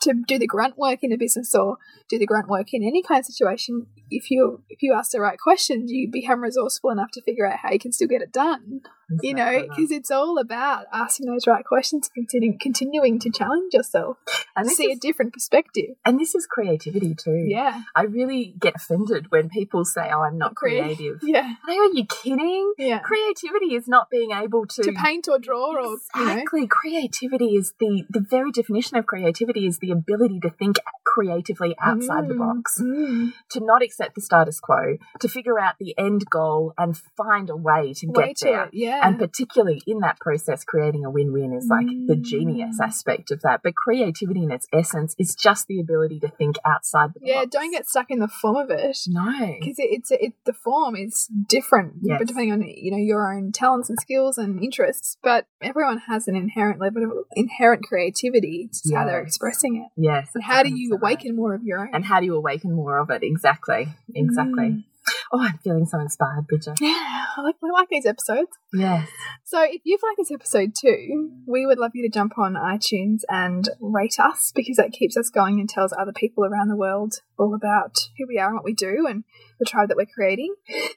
to 0.00 0.14
do 0.26 0.38
the 0.38 0.46
grunt 0.46 0.78
work 0.78 1.00
in 1.02 1.12
a 1.12 1.16
business 1.16 1.54
or 1.54 1.76
do 2.08 2.18
the 2.18 2.26
grunt 2.26 2.48
work 2.48 2.72
in 2.72 2.82
any 2.82 3.02
kind 3.02 3.20
of 3.20 3.26
situation. 3.26 3.86
If 4.10 4.30
you 4.30 4.62
if 4.68 4.82
you 4.82 4.94
ask 4.94 5.10
the 5.10 5.20
right 5.20 5.38
questions, 5.38 5.90
you 5.92 6.08
become 6.10 6.42
resourceful 6.42 6.90
enough 6.90 7.10
to 7.12 7.22
figure 7.22 7.46
out 7.46 7.58
how 7.62 7.70
you 7.72 7.78
can 7.78 7.92
still 7.92 8.08
get 8.08 8.22
it 8.22 8.32
done. 8.32 8.80
Isn't 9.10 9.24
you 9.24 9.34
know, 9.34 9.62
because 9.66 9.90
it's 9.90 10.10
all 10.10 10.36
about 10.38 10.84
asking 10.92 11.26
those 11.26 11.46
right 11.46 11.64
questions, 11.64 12.10
continuing, 12.14 12.58
continuing 12.60 13.18
to 13.20 13.30
challenge 13.30 13.72
yourself, 13.72 14.18
and 14.54 14.68
see 14.68 14.92
a 14.92 14.96
different 14.96 15.32
perspective. 15.32 15.96
and 16.04 16.20
this 16.20 16.34
is 16.34 16.46
creativity 16.46 17.14
too. 17.14 17.46
Yeah, 17.48 17.84
I 17.96 18.02
really 18.02 18.54
get 18.60 18.74
offended 18.76 19.30
when 19.30 19.48
people 19.48 19.86
say, 19.86 20.10
"Oh, 20.12 20.20
I'm 20.20 20.36
not 20.36 20.54
creative." 20.54 21.20
yeah, 21.22 21.54
Like, 21.66 21.78
are 21.78 21.92
you 21.94 22.04
kidding? 22.04 22.74
yeah. 22.76 22.98
Creativity 22.98 23.74
is 23.74 23.88
not 23.88 24.10
being 24.10 24.30
able 24.32 24.66
to, 24.66 24.82
To 24.82 24.92
paint 24.92 25.26
or 25.26 25.38
draw, 25.38 25.72
or 25.72 25.96
you 26.16 26.24
know, 26.26 26.32
exactly. 26.32 26.66
Creativity 26.66 27.56
is 27.56 27.72
the 27.80 28.04
the 28.10 28.20
very 28.20 28.52
definition 28.52 28.98
of 28.98 29.06
creativity 29.06 29.66
is 29.66 29.78
the 29.78 29.87
ability 29.90 30.40
to 30.40 30.50
think 30.50 30.76
creatively 31.04 31.74
outside 31.80 32.28
the 32.28 32.34
Mm, 32.34 32.38
box, 32.38 32.80
mm. 32.80 33.32
to 33.50 33.60
not 33.60 33.82
accept 33.82 34.14
the 34.14 34.20
status 34.20 34.60
quo, 34.60 34.96
to 35.20 35.28
figure 35.28 35.58
out 35.58 35.74
the 35.80 35.94
end 35.98 36.22
goal 36.30 36.74
and 36.78 36.96
find 37.16 37.50
a 37.50 37.56
way 37.56 37.92
to 37.94 38.06
way 38.08 38.26
get 38.28 38.36
to 38.36 38.44
there. 38.44 38.64
it. 38.64 38.70
Yeah, 38.74 39.00
And 39.02 39.18
particularly 39.18 39.82
in 39.86 40.00
that 40.00 40.20
process, 40.20 40.64
creating 40.64 41.04
a 41.04 41.10
win 41.10 41.32
win 41.32 41.52
is 41.52 41.66
like 41.68 41.86
the 42.06 42.16
genius 42.16 42.78
Mm. 42.80 42.86
aspect 42.86 43.30
of 43.30 43.40
that. 43.42 43.60
But 43.64 43.74
creativity 43.74 44.42
in 44.44 44.50
its 44.50 44.66
essence 44.72 45.14
is 45.18 45.34
just 45.34 45.66
the 45.66 45.80
ability 45.80 46.20
to 46.20 46.28
think 46.28 46.56
outside 46.64 47.10
the 47.14 47.20
yeah. 47.22 47.34
box. 47.36 47.48
Yeah, 47.54 47.60
don't 47.60 47.70
get 47.72 47.88
stuck 47.88 48.10
in 48.10 48.18
the 48.20 48.28
form 48.28 48.56
of 48.56 48.70
it. 48.70 48.96
no. 49.08 49.56
because 49.60 49.78
it, 49.78 49.88
it's 49.90 50.10
it, 50.10 50.32
the 50.44 50.52
form 50.52 50.94
is 50.96 51.28
different 51.48 51.94
Yes. 52.02 52.20
depending 52.26 52.52
on 52.52 52.62
you 52.62 52.90
know 52.90 52.96
your 52.98 53.32
own 53.32 53.52
talents 53.52 53.88
and 53.88 53.98
skills 54.00 54.38
and 54.38 54.62
interests 54.62 55.16
but 55.22 55.46
everyone 55.60 55.98
has 56.06 56.28
an 56.28 56.36
inherent 56.36 56.80
level 56.80 57.02
of 57.04 57.10
inherent 57.32 57.82
creativity 57.82 58.66
it's 58.68 58.82
just 58.82 58.94
how 58.94 59.04
they're 59.04 59.18
Yes. 59.20 59.28
expressing 59.28 59.76
it 59.82 59.90
Yes. 59.96 60.30
how 60.42 60.62
do 60.62 60.70
you 60.74 60.94
awaken 60.94 61.36
more 61.36 61.54
of 61.54 61.62
your 61.64 61.80
own 61.80 61.90
And 61.94 62.04
how 62.04 62.20
do 62.20 62.26
you 62.26 62.36
awaken 62.36 62.72
more 62.74 62.98
of 62.98 63.10
it? 63.10 63.22
Exactly. 63.22 63.88
Exactly. 64.14 64.64
Mm. 64.70 64.84
Oh, 65.32 65.40
I'm 65.40 65.56
feeling 65.64 65.86
so 65.86 65.98
inspired, 66.00 66.46
Bridget. 66.46 66.78
yeah 66.82 67.24
I 67.36 67.40
like, 67.40 67.54
I 67.64 67.70
like 67.72 67.88
these 67.88 68.04
episodes 68.04 68.50
Yes. 68.74 69.08
so 69.44 69.62
if 69.62 69.80
you've 69.84 70.02
liked 70.02 70.18
this 70.18 70.30
episode 70.30 70.72
too 70.78 71.30
we 71.46 71.64
would 71.64 71.78
love 71.78 71.92
you 71.94 72.02
to 72.06 72.12
jump 72.12 72.36
on 72.38 72.54
itunes 72.54 73.20
and 73.30 73.70
rate 73.80 74.16
us 74.20 74.52
because 74.54 74.76
that 74.76 74.92
keeps 74.92 75.16
us 75.16 75.30
going 75.30 75.60
and 75.60 75.68
tells 75.68 75.94
other 75.98 76.12
people 76.12 76.44
around 76.44 76.68
the 76.68 76.76
world 76.76 77.14
all 77.38 77.54
about 77.54 77.96
who 78.18 78.26
we 78.28 78.38
are 78.38 78.48
and 78.48 78.56
what 78.56 78.64
we 78.64 78.74
do 78.74 79.06
and 79.08 79.24
the 79.58 79.64
tribe 79.64 79.88
that 79.88 79.96
we're 79.96 80.04
creating 80.14 80.54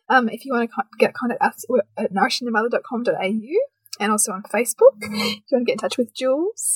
um, 0.09 0.27
if 0.27 0.43
you 0.43 0.51
want 0.53 0.69
to 0.69 0.75
co- 0.75 0.87
get 0.99 1.13
contact 1.13 1.41
us 1.41 1.63
we're 1.69 1.81
at 1.97 2.11
nourishingthemother.com.au 2.13 3.57
and 3.99 4.11
also 4.11 4.31
on 4.31 4.41
Facebook. 4.43 4.95
If 5.01 5.11
you 5.11 5.41
want 5.51 5.61
to 5.61 5.65
get 5.65 5.73
in 5.73 5.77
touch 5.77 5.97
with 5.97 6.13
Jules. 6.15 6.75